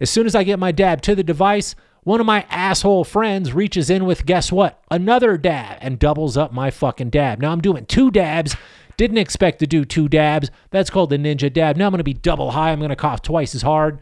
As 0.00 0.08
soon 0.08 0.24
as 0.24 0.34
I 0.34 0.44
get 0.44 0.58
my 0.58 0.72
dab 0.72 1.02
to 1.02 1.14
the 1.14 1.22
device, 1.22 1.74
one 2.02 2.20
of 2.20 2.26
my 2.26 2.46
asshole 2.48 3.04
friends 3.04 3.52
reaches 3.52 3.90
in 3.90 4.06
with 4.06 4.24
guess 4.24 4.50
what? 4.50 4.82
Another 4.90 5.36
dab 5.36 5.76
and 5.82 5.98
doubles 5.98 6.38
up 6.38 6.50
my 6.50 6.70
fucking 6.70 7.10
dab. 7.10 7.40
Now 7.40 7.52
I'm 7.52 7.60
doing 7.60 7.84
two 7.84 8.10
dabs 8.10 8.56
didn't 8.96 9.18
expect 9.18 9.58
to 9.60 9.66
do 9.66 9.84
two 9.84 10.08
dabs. 10.08 10.50
That's 10.70 10.90
called 10.90 11.10
the 11.10 11.16
ninja 11.18 11.52
dab. 11.52 11.76
Now 11.76 11.86
I'm 11.86 11.92
going 11.92 11.98
to 11.98 12.04
be 12.04 12.14
double 12.14 12.50
high. 12.52 12.70
I'm 12.70 12.78
going 12.78 12.90
to 12.90 12.96
cough 12.96 13.22
twice 13.22 13.54
as 13.54 13.62
hard. 13.62 14.00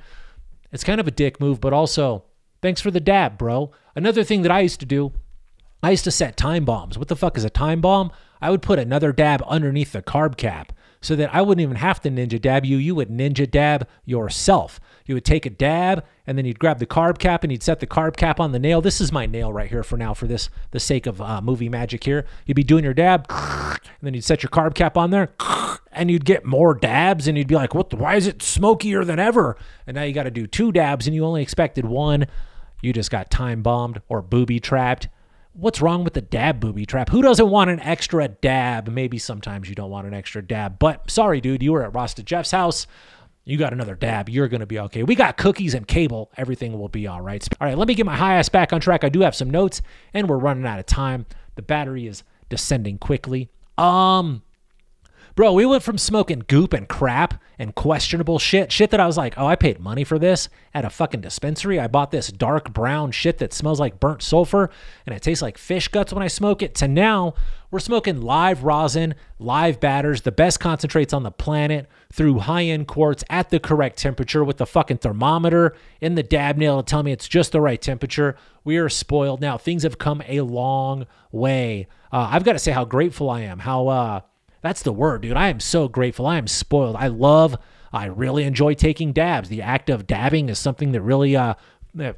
It's 0.72 0.84
kind 0.84 1.00
of 1.00 1.06
a 1.08 1.12
dick 1.12 1.40
move, 1.40 1.60
but 1.60 1.72
also 1.72 2.24
thanks 2.60 2.80
for 2.80 2.90
the 2.90 3.00
dab, 3.00 3.38
bro. 3.38 3.70
Another 3.94 4.24
thing 4.24 4.42
that 4.42 4.52
I 4.52 4.60
used 4.60 4.80
to 4.80 4.86
do, 4.86 5.12
I 5.82 5.92
used 5.92 6.04
to 6.04 6.10
set 6.10 6.36
time 6.36 6.64
bombs. 6.64 6.98
What 6.98 7.08
the 7.08 7.16
fuck 7.16 7.36
is 7.36 7.44
a 7.44 7.50
time 7.50 7.80
bomb? 7.80 8.10
I 8.40 8.50
would 8.50 8.62
put 8.62 8.78
another 8.78 9.12
dab 9.12 9.42
underneath 9.46 9.92
the 9.92 10.02
carb 10.02 10.36
cap. 10.36 10.72
so 11.00 11.14
that 11.16 11.32
I 11.34 11.42
wouldn't 11.42 11.62
even 11.62 11.76
have 11.76 12.00
to 12.02 12.10
ninja 12.10 12.40
dab 12.40 12.64
you. 12.64 12.76
You 12.76 12.94
would 12.96 13.08
ninja 13.08 13.48
dab 13.50 13.86
yourself. 14.04 14.80
You 15.06 15.14
would 15.14 15.24
take 15.24 15.46
a 15.46 15.50
dab 15.50 16.04
and 16.26 16.36
then 16.36 16.44
you'd 16.44 16.58
grab 16.58 16.78
the 16.78 16.86
carb 16.86 17.18
cap 17.18 17.42
and 17.42 17.52
you'd 17.52 17.62
set 17.62 17.80
the 17.80 17.86
carb 17.86 18.16
cap 18.16 18.40
on 18.40 18.52
the 18.52 18.58
nail. 18.58 18.80
This 18.80 19.00
is 19.00 19.12
my 19.12 19.26
nail 19.26 19.52
right 19.52 19.70
here 19.70 19.82
for 19.82 19.96
now, 19.96 20.14
for 20.14 20.26
this 20.26 20.50
the 20.70 20.80
sake 20.80 21.06
of 21.06 21.20
uh, 21.20 21.40
movie 21.40 21.68
magic 21.68 22.04
here. 22.04 22.26
You'd 22.46 22.56
be 22.56 22.64
doing 22.64 22.84
your 22.84 22.94
dab, 22.94 23.26
and 24.00 24.06
then 24.06 24.14
you'd 24.14 24.24
set 24.24 24.42
your 24.42 24.50
carb 24.50 24.74
cap 24.74 24.96
on 24.96 25.10
there, 25.10 25.30
and 25.92 26.10
you'd 26.10 26.24
get 26.24 26.44
more 26.44 26.74
dabs, 26.74 27.26
and 27.26 27.36
you'd 27.36 27.48
be 27.48 27.54
like, 27.54 27.74
"What? 27.74 27.92
Why 27.94 28.14
is 28.14 28.26
it 28.26 28.42
smokier 28.42 29.04
than 29.04 29.18
ever?" 29.18 29.56
And 29.86 29.96
now 29.96 30.02
you 30.02 30.12
got 30.12 30.24
to 30.24 30.30
do 30.30 30.46
two 30.46 30.72
dabs, 30.72 31.06
and 31.06 31.14
you 31.14 31.24
only 31.24 31.42
expected 31.42 31.84
one. 31.84 32.26
You 32.80 32.92
just 32.92 33.10
got 33.10 33.30
time 33.30 33.62
bombed 33.62 34.00
or 34.08 34.22
booby 34.22 34.60
trapped. 34.60 35.08
What's 35.52 35.82
wrong 35.82 36.04
with 36.04 36.14
the 36.14 36.20
dab 36.20 36.60
booby 36.60 36.86
trap? 36.86 37.08
Who 37.08 37.22
doesn't 37.22 37.50
want 37.50 37.70
an 37.70 37.80
extra 37.80 38.28
dab? 38.28 38.88
Maybe 38.88 39.18
sometimes 39.18 39.68
you 39.68 39.74
don't 39.74 39.90
want 39.90 40.06
an 40.06 40.14
extra 40.14 40.40
dab, 40.40 40.78
but 40.78 41.10
sorry, 41.10 41.40
dude, 41.40 41.64
you 41.64 41.72
were 41.72 41.82
at 41.82 41.94
Rasta 41.94 42.22
Jeff's 42.22 42.52
house. 42.52 42.86
You 43.44 43.56
got 43.56 43.72
another 43.72 43.96
dab. 43.96 44.28
You're 44.28 44.46
going 44.46 44.60
to 44.60 44.66
be 44.66 44.78
okay. 44.78 45.02
We 45.02 45.14
got 45.14 45.38
cookies 45.38 45.74
and 45.74 45.88
cable. 45.88 46.30
Everything 46.36 46.78
will 46.78 46.90
be 46.90 47.08
all 47.08 47.22
right. 47.22 47.44
All 47.60 47.66
right, 47.66 47.78
let 47.78 47.88
me 47.88 47.94
get 47.94 48.06
my 48.06 48.14
high 48.14 48.34
ass 48.34 48.48
back 48.48 48.72
on 48.72 48.80
track. 48.80 49.02
I 49.02 49.08
do 49.08 49.22
have 49.22 49.34
some 49.34 49.50
notes, 49.50 49.80
and 50.14 50.28
we're 50.28 50.36
running 50.36 50.66
out 50.66 50.78
of 50.78 50.86
time. 50.86 51.26
The 51.56 51.62
battery 51.62 52.06
is 52.06 52.22
descending 52.50 52.98
quickly. 52.98 53.48
Um, 53.78 54.42
Bro, 55.38 55.52
we 55.52 55.66
went 55.66 55.84
from 55.84 55.98
smoking 55.98 56.42
goop 56.48 56.72
and 56.72 56.88
crap 56.88 57.40
and 57.60 57.72
questionable 57.72 58.40
shit, 58.40 58.72
shit 58.72 58.90
that 58.90 58.98
I 58.98 59.06
was 59.06 59.16
like, 59.16 59.34
oh, 59.38 59.46
I 59.46 59.54
paid 59.54 59.78
money 59.78 60.02
for 60.02 60.18
this 60.18 60.48
at 60.74 60.84
a 60.84 60.90
fucking 60.90 61.20
dispensary. 61.20 61.78
I 61.78 61.86
bought 61.86 62.10
this 62.10 62.32
dark 62.32 62.72
brown 62.72 63.12
shit 63.12 63.38
that 63.38 63.52
smells 63.52 63.78
like 63.78 64.00
burnt 64.00 64.20
sulfur 64.20 64.68
and 65.06 65.14
it 65.14 65.22
tastes 65.22 65.40
like 65.40 65.56
fish 65.56 65.86
guts 65.86 66.12
when 66.12 66.24
I 66.24 66.26
smoke 66.26 66.60
it, 66.60 66.74
to 66.74 66.88
now 66.88 67.34
we're 67.70 67.78
smoking 67.78 68.20
live 68.20 68.64
rosin, 68.64 69.14
live 69.38 69.78
batters, 69.78 70.22
the 70.22 70.32
best 70.32 70.58
concentrates 70.58 71.12
on 71.12 71.22
the 71.22 71.30
planet 71.30 71.88
through 72.12 72.40
high 72.40 72.64
end 72.64 72.88
quartz 72.88 73.22
at 73.30 73.50
the 73.50 73.60
correct 73.60 73.96
temperature 73.96 74.42
with 74.42 74.56
the 74.56 74.66
fucking 74.66 74.98
thermometer 74.98 75.76
in 76.00 76.16
the 76.16 76.24
dab 76.24 76.56
nail 76.56 76.82
to 76.82 76.90
tell 76.90 77.04
me 77.04 77.12
it's 77.12 77.28
just 77.28 77.52
the 77.52 77.60
right 77.60 77.80
temperature. 77.80 78.34
We 78.64 78.76
are 78.78 78.88
spoiled 78.88 79.40
now. 79.40 79.56
Things 79.56 79.84
have 79.84 79.98
come 79.98 80.20
a 80.26 80.40
long 80.40 81.06
way. 81.30 81.86
Uh, 82.10 82.26
I've 82.32 82.42
got 82.42 82.54
to 82.54 82.58
say 82.58 82.72
how 82.72 82.84
grateful 82.84 83.30
I 83.30 83.42
am, 83.42 83.60
how, 83.60 83.86
uh, 83.86 84.20
that's 84.60 84.82
the 84.82 84.92
word, 84.92 85.22
dude. 85.22 85.36
I 85.36 85.48
am 85.48 85.60
so 85.60 85.88
grateful. 85.88 86.26
I 86.26 86.38
am 86.38 86.46
spoiled. 86.46 86.96
I 86.96 87.08
love, 87.08 87.56
I 87.92 88.06
really 88.06 88.44
enjoy 88.44 88.74
taking 88.74 89.12
dabs. 89.12 89.48
The 89.48 89.62
act 89.62 89.90
of 89.90 90.06
dabbing 90.06 90.48
is 90.48 90.58
something 90.58 90.92
that 90.92 91.02
really 91.02 91.36
uh, 91.36 91.54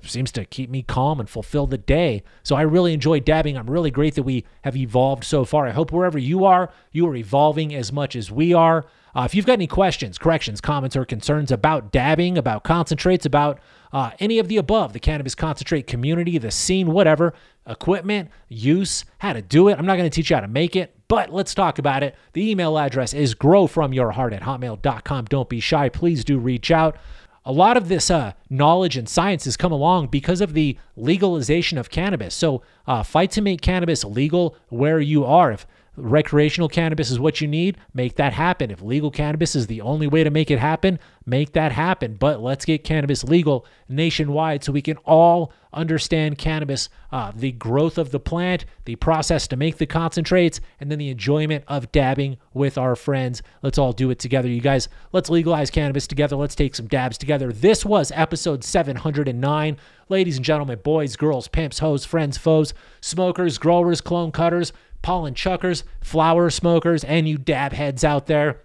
seems 0.03 0.32
to 0.32 0.45
keep 0.45 0.70
me 0.70 0.82
calm 0.82 1.20
and 1.20 1.28
fulfill 1.28 1.66
the 1.66 1.78
day. 1.78 2.22
So 2.43 2.57
I 2.57 2.62
really 2.62 2.93
enjoy 2.93 3.20
dabbing. 3.20 3.57
I'm 3.57 3.70
really 3.70 3.91
great 3.91 4.14
that 4.14 4.22
we 4.22 4.45
have 4.62 4.76
evolved 4.76 5.24
so 5.24 5.45
far. 5.45 5.66
I 5.66 5.70
hope 5.70 5.93
wherever 5.93 6.18
you 6.18 6.45
are, 6.45 6.72
you 6.93 7.07
are 7.07 7.16
evolving 7.16 7.74
as 7.74 7.93
much 7.93 8.16
as 8.16 8.30
we 8.30 8.53
are. 8.53 8.86
Uh, 9.14 9.22
if 9.24 9.34
you've 9.34 9.47
got 9.47 9.55
any 9.55 9.66
questions, 9.66 10.18
corrections, 10.18 10.61
comments, 10.61 10.97
or 10.97 11.05
concerns 11.05 11.51
about 11.51 11.91
dabbing, 11.91 12.38
about 12.38 12.62
concentrates, 12.62 13.26
about 13.26 13.59
uh, 13.93 14.11
any 14.20 14.38
of 14.38 14.47
the 14.49 14.57
above, 14.57 14.93
the 14.93 15.01
cannabis 15.01 15.34
concentrate 15.34 15.86
community, 15.86 16.38
the 16.38 16.51
scene, 16.51 16.93
whatever, 16.93 17.34
equipment, 17.66 18.30
use, 18.49 19.05
how 19.18 19.32
to 19.32 19.43
do 19.43 19.68
it, 19.68 19.78
I'm 19.78 19.86
not 19.86 19.97
going 19.97 20.09
to 20.09 20.14
teach 20.14 20.30
you 20.30 20.36
how 20.36 20.43
to 20.43 20.49
make 20.49 20.76
it, 20.76 20.97
but 21.11 21.32
let's 21.32 21.54
talk 21.54 21.80
about 21.80 22.04
it. 22.04 22.14
The 22.34 22.52
email 22.52 22.78
address 22.78 23.12
is 23.12 23.34
growfromyourheart 23.34 24.32
at 24.32 24.42
hotmail.com. 24.42 25.24
Don't 25.24 25.48
be 25.48 25.58
shy. 25.58 25.88
Please 25.88 26.24
do 26.24 26.38
reach 26.38 26.70
out. 26.70 26.96
A 27.44 27.50
lot 27.50 27.76
of 27.76 27.88
this 27.88 28.12
uh, 28.12 28.34
knowledge 28.48 28.96
and 28.96 29.08
science 29.08 29.44
has 29.46 29.56
come 29.56 29.72
along 29.72 30.06
because 30.06 30.40
of 30.40 30.54
the 30.54 30.78
legalization 30.94 31.78
of 31.78 31.90
cannabis. 31.90 32.32
So, 32.32 32.62
uh, 32.86 33.02
fight 33.02 33.32
to 33.32 33.40
make 33.40 33.61
cannabis 33.61 34.04
legal 34.04 34.54
where 34.68 35.00
you 35.00 35.24
are. 35.24 35.50
If 35.50 35.66
recreational 35.96 36.68
cannabis 36.68 37.11
is 37.11 37.18
what 37.18 37.40
you 37.40 37.48
need, 37.48 37.78
make 37.92 38.14
that 38.14 38.32
happen. 38.32 38.70
If 38.70 38.80
legal 38.80 39.11
cannabis 39.11 39.56
is 39.56 39.66
the 39.66 39.80
only 39.80 40.06
way 40.06 40.22
to 40.22 40.30
make 40.30 40.48
it 40.48 40.61
happen, 40.61 41.00
make 41.26 41.54
that 41.54 41.72
happen. 41.72 42.14
But 42.20 42.40
let's 42.40 42.64
get 42.64 42.84
cannabis 42.84 43.24
legal 43.24 43.66
nationwide 43.88 44.62
so 44.62 44.70
we 44.70 44.80
can 44.80 44.98
all 44.98 45.52
understand 45.72 46.38
cannabis, 46.38 46.88
uh, 47.12 47.32
the 47.34 47.52
growth 47.52 47.98
of 47.98 48.10
the 48.10 48.20
plant, 48.20 48.64
the 48.84 48.96
process 48.96 49.46
to 49.48 49.56
make 49.56 49.78
the 49.78 49.86
concentrates, 49.86 50.60
and 50.78 50.90
then 50.90 50.98
the 50.98 51.10
enjoyment 51.10 51.64
of 51.68 51.92
dabbing 51.92 52.36
with 52.52 52.76
our 52.76 52.96
friends. 52.96 53.42
Let's 53.62 53.78
all 53.78 53.92
do 53.92 54.10
it 54.10 54.18
together, 54.18 54.48
you 54.48 54.60
guys. 54.60 54.88
Let's 55.12 55.30
legalize 55.30 55.70
cannabis 55.70 56.06
together. 56.06 56.36
Let's 56.36 56.54
take 56.54 56.74
some 56.74 56.86
dabs 56.86 57.18
together. 57.18 57.52
This 57.52 57.84
was 57.84 58.12
episode 58.14 58.64
709. 58.64 59.76
Ladies 60.08 60.36
and 60.36 60.44
gentlemen, 60.44 60.80
boys, 60.82 61.16
girls, 61.16 61.48
pimps, 61.48 61.78
hoes, 61.78 62.04
friends, 62.04 62.36
foes, 62.36 62.74
smokers, 63.00 63.58
growers, 63.58 64.00
clone 64.00 64.32
cutters, 64.32 64.72
pollen 65.02 65.34
chuckers, 65.34 65.84
flower 66.00 66.50
smokers, 66.50 67.04
and 67.04 67.28
you 67.28 67.38
dab 67.38 67.72
heads 67.72 68.04
out 68.04 68.26
there. 68.26 68.62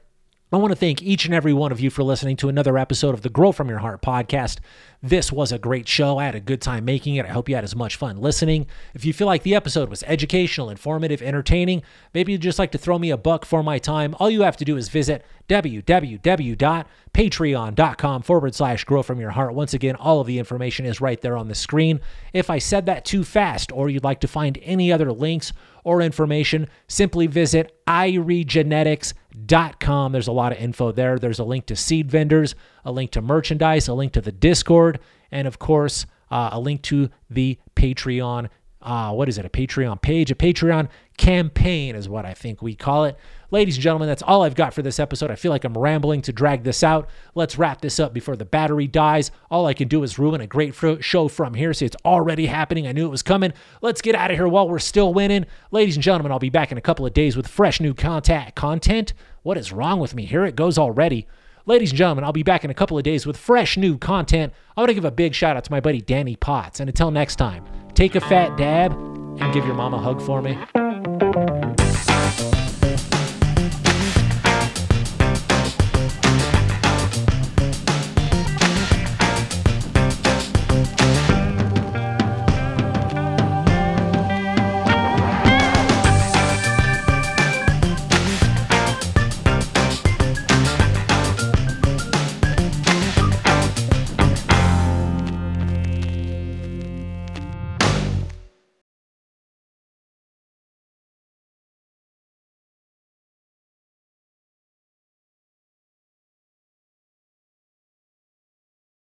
I 0.55 0.57
want 0.57 0.71
to 0.71 0.77
thank 0.77 1.03
each 1.03 1.25
and 1.25 1.33
every 1.33 1.51
one 1.51 1.73
of 1.73 1.81
you 1.81 1.89
for 1.89 2.01
listening 2.01 2.37
to 2.37 2.47
another 2.47 2.77
episode 2.77 3.13
of 3.13 3.23
the 3.23 3.29
Grow 3.29 3.51
From 3.51 3.67
Your 3.67 3.79
Heart 3.79 4.01
podcast. 4.01 4.59
This 5.03 5.29
was 5.29 5.51
a 5.51 5.59
great 5.59 5.85
show. 5.85 6.17
I 6.17 6.23
had 6.23 6.35
a 6.35 6.39
good 6.39 6.61
time 6.61 6.85
making 6.85 7.15
it. 7.15 7.25
I 7.25 7.29
hope 7.29 7.49
you 7.49 7.55
had 7.55 7.65
as 7.65 7.75
much 7.75 7.97
fun 7.97 8.21
listening. 8.21 8.65
If 8.93 9.03
you 9.03 9.11
feel 9.11 9.27
like 9.27 9.43
the 9.43 9.53
episode 9.53 9.89
was 9.89 10.01
educational, 10.03 10.69
informative, 10.69 11.21
entertaining, 11.21 11.83
maybe 12.13 12.31
you'd 12.31 12.39
just 12.39 12.57
like 12.57 12.71
to 12.71 12.77
throw 12.77 12.97
me 12.97 13.09
a 13.09 13.17
buck 13.17 13.43
for 13.43 13.63
my 13.63 13.79
time, 13.79 14.15
all 14.17 14.29
you 14.29 14.43
have 14.43 14.55
to 14.55 14.63
do 14.63 14.77
is 14.77 14.87
visit 14.87 15.25
www.patreon.com 15.49 18.21
forward 18.21 18.55
slash 18.55 18.85
grow 18.85 19.03
from 19.03 19.19
your 19.19 19.31
heart. 19.31 19.53
Once 19.53 19.73
again, 19.73 19.97
all 19.97 20.21
of 20.21 20.27
the 20.27 20.39
information 20.39 20.85
is 20.85 21.01
right 21.01 21.19
there 21.19 21.35
on 21.35 21.49
the 21.49 21.55
screen. 21.55 21.99
If 22.31 22.49
I 22.49 22.59
said 22.59 22.85
that 22.85 23.03
too 23.03 23.25
fast 23.25 23.73
or 23.73 23.89
you'd 23.89 24.05
like 24.05 24.21
to 24.21 24.27
find 24.29 24.57
any 24.63 24.89
other 24.89 25.11
links 25.11 25.51
or 25.85 26.01
information, 26.01 26.67
simply 26.87 27.27
visit 27.27 27.79
iriegenetics.com. 27.87 30.11
There's 30.11 30.27
a 30.27 30.33
lot 30.33 30.51
of 30.51 30.57
info 30.57 30.91
there. 30.91 31.17
There's 31.17 31.39
a 31.39 31.45
link 31.45 31.67
to 31.67 31.77
seed 31.77 32.11
vendors, 32.11 32.55
a 32.83 32.91
link 32.91 33.11
to 33.11 33.21
merchandise, 33.21 33.87
a 33.87 33.93
link 33.93 34.11
to 34.13 34.21
the 34.21 34.33
Discord, 34.33 34.99
and 35.31 35.47
of 35.47 35.59
course, 35.59 36.05
uh, 36.29 36.49
a 36.51 36.59
link 36.59 36.81
to 36.83 37.09
the 37.29 37.57
Patreon. 37.75 38.49
Uh, 38.81 39.13
what 39.13 39.29
is 39.29 39.37
it? 39.37 39.45
A 39.45 39.49
Patreon 39.49 40.01
page, 40.01 40.31
a 40.31 40.35
Patreon 40.35 40.89
campaign 41.17 41.95
is 41.95 42.09
what 42.09 42.25
I 42.25 42.33
think 42.33 42.61
we 42.61 42.75
call 42.75 43.05
it. 43.05 43.17
Ladies 43.55 43.77
and 43.77 43.83
gentlemen, 43.83 44.09
that's 44.09 44.21
all 44.21 44.43
I've 44.43 44.53
got 44.53 44.73
for 44.73 44.81
this 44.81 44.99
episode. 44.99 45.31
I 45.31 45.35
feel 45.35 45.49
like 45.49 45.63
I'm 45.63 45.77
rambling 45.77 46.21
to 46.23 46.33
drag 46.33 46.63
this 46.65 46.83
out. 46.83 47.07
Let's 47.35 47.57
wrap 47.57 47.79
this 47.79 48.01
up 48.01 48.13
before 48.13 48.35
the 48.35 48.43
battery 48.43 48.85
dies. 48.85 49.31
All 49.49 49.65
I 49.65 49.73
can 49.73 49.87
do 49.87 50.03
is 50.03 50.19
ruin 50.19 50.41
a 50.41 50.45
great 50.45 50.75
show 50.99 51.29
from 51.29 51.53
here. 51.53 51.73
See, 51.73 51.85
it's 51.85 51.95
already 52.03 52.47
happening. 52.47 52.85
I 52.85 52.91
knew 52.91 53.05
it 53.05 53.11
was 53.11 53.23
coming. 53.23 53.53
Let's 53.81 54.01
get 54.01 54.13
out 54.13 54.29
of 54.29 54.35
here 54.35 54.49
while 54.49 54.67
we're 54.67 54.79
still 54.79 55.13
winning. 55.13 55.45
Ladies 55.71 55.95
and 55.95 56.03
gentlemen, 56.03 56.33
I'll 56.33 56.37
be 56.39 56.49
back 56.49 56.73
in 56.73 56.77
a 56.77 56.81
couple 56.81 57.05
of 57.05 57.13
days 57.13 57.37
with 57.37 57.47
fresh 57.47 57.79
new 57.79 57.93
contact 57.93 58.55
content. 58.55 59.13
What 59.43 59.57
is 59.57 59.71
wrong 59.71 60.01
with 60.01 60.15
me? 60.15 60.25
Here 60.25 60.43
it 60.43 60.57
goes 60.57 60.77
already. 60.77 61.25
Ladies 61.65 61.91
and 61.91 61.97
gentlemen, 61.97 62.25
I'll 62.25 62.33
be 62.33 62.43
back 62.43 62.65
in 62.65 62.71
a 62.71 62.73
couple 62.73 62.97
of 62.97 63.05
days 63.05 63.25
with 63.25 63.37
fresh 63.37 63.77
new 63.77 63.97
content. 63.97 64.51
I 64.75 64.81
want 64.81 64.89
to 64.89 64.95
give 64.95 65.05
a 65.05 65.11
big 65.11 65.33
shout 65.33 65.55
out 65.55 65.63
to 65.63 65.71
my 65.71 65.79
buddy 65.79 66.01
Danny 66.01 66.35
Potts. 66.35 66.81
And 66.81 66.89
until 66.89 67.09
next 67.09 67.37
time, 67.37 67.63
take 67.93 68.15
a 68.15 68.19
fat 68.19 68.57
dab 68.57 68.91
and 68.91 69.53
give 69.53 69.65
your 69.65 69.75
mom 69.75 69.93
a 69.93 70.01
hug 70.01 70.21
for 70.21 70.41
me. 70.41 71.84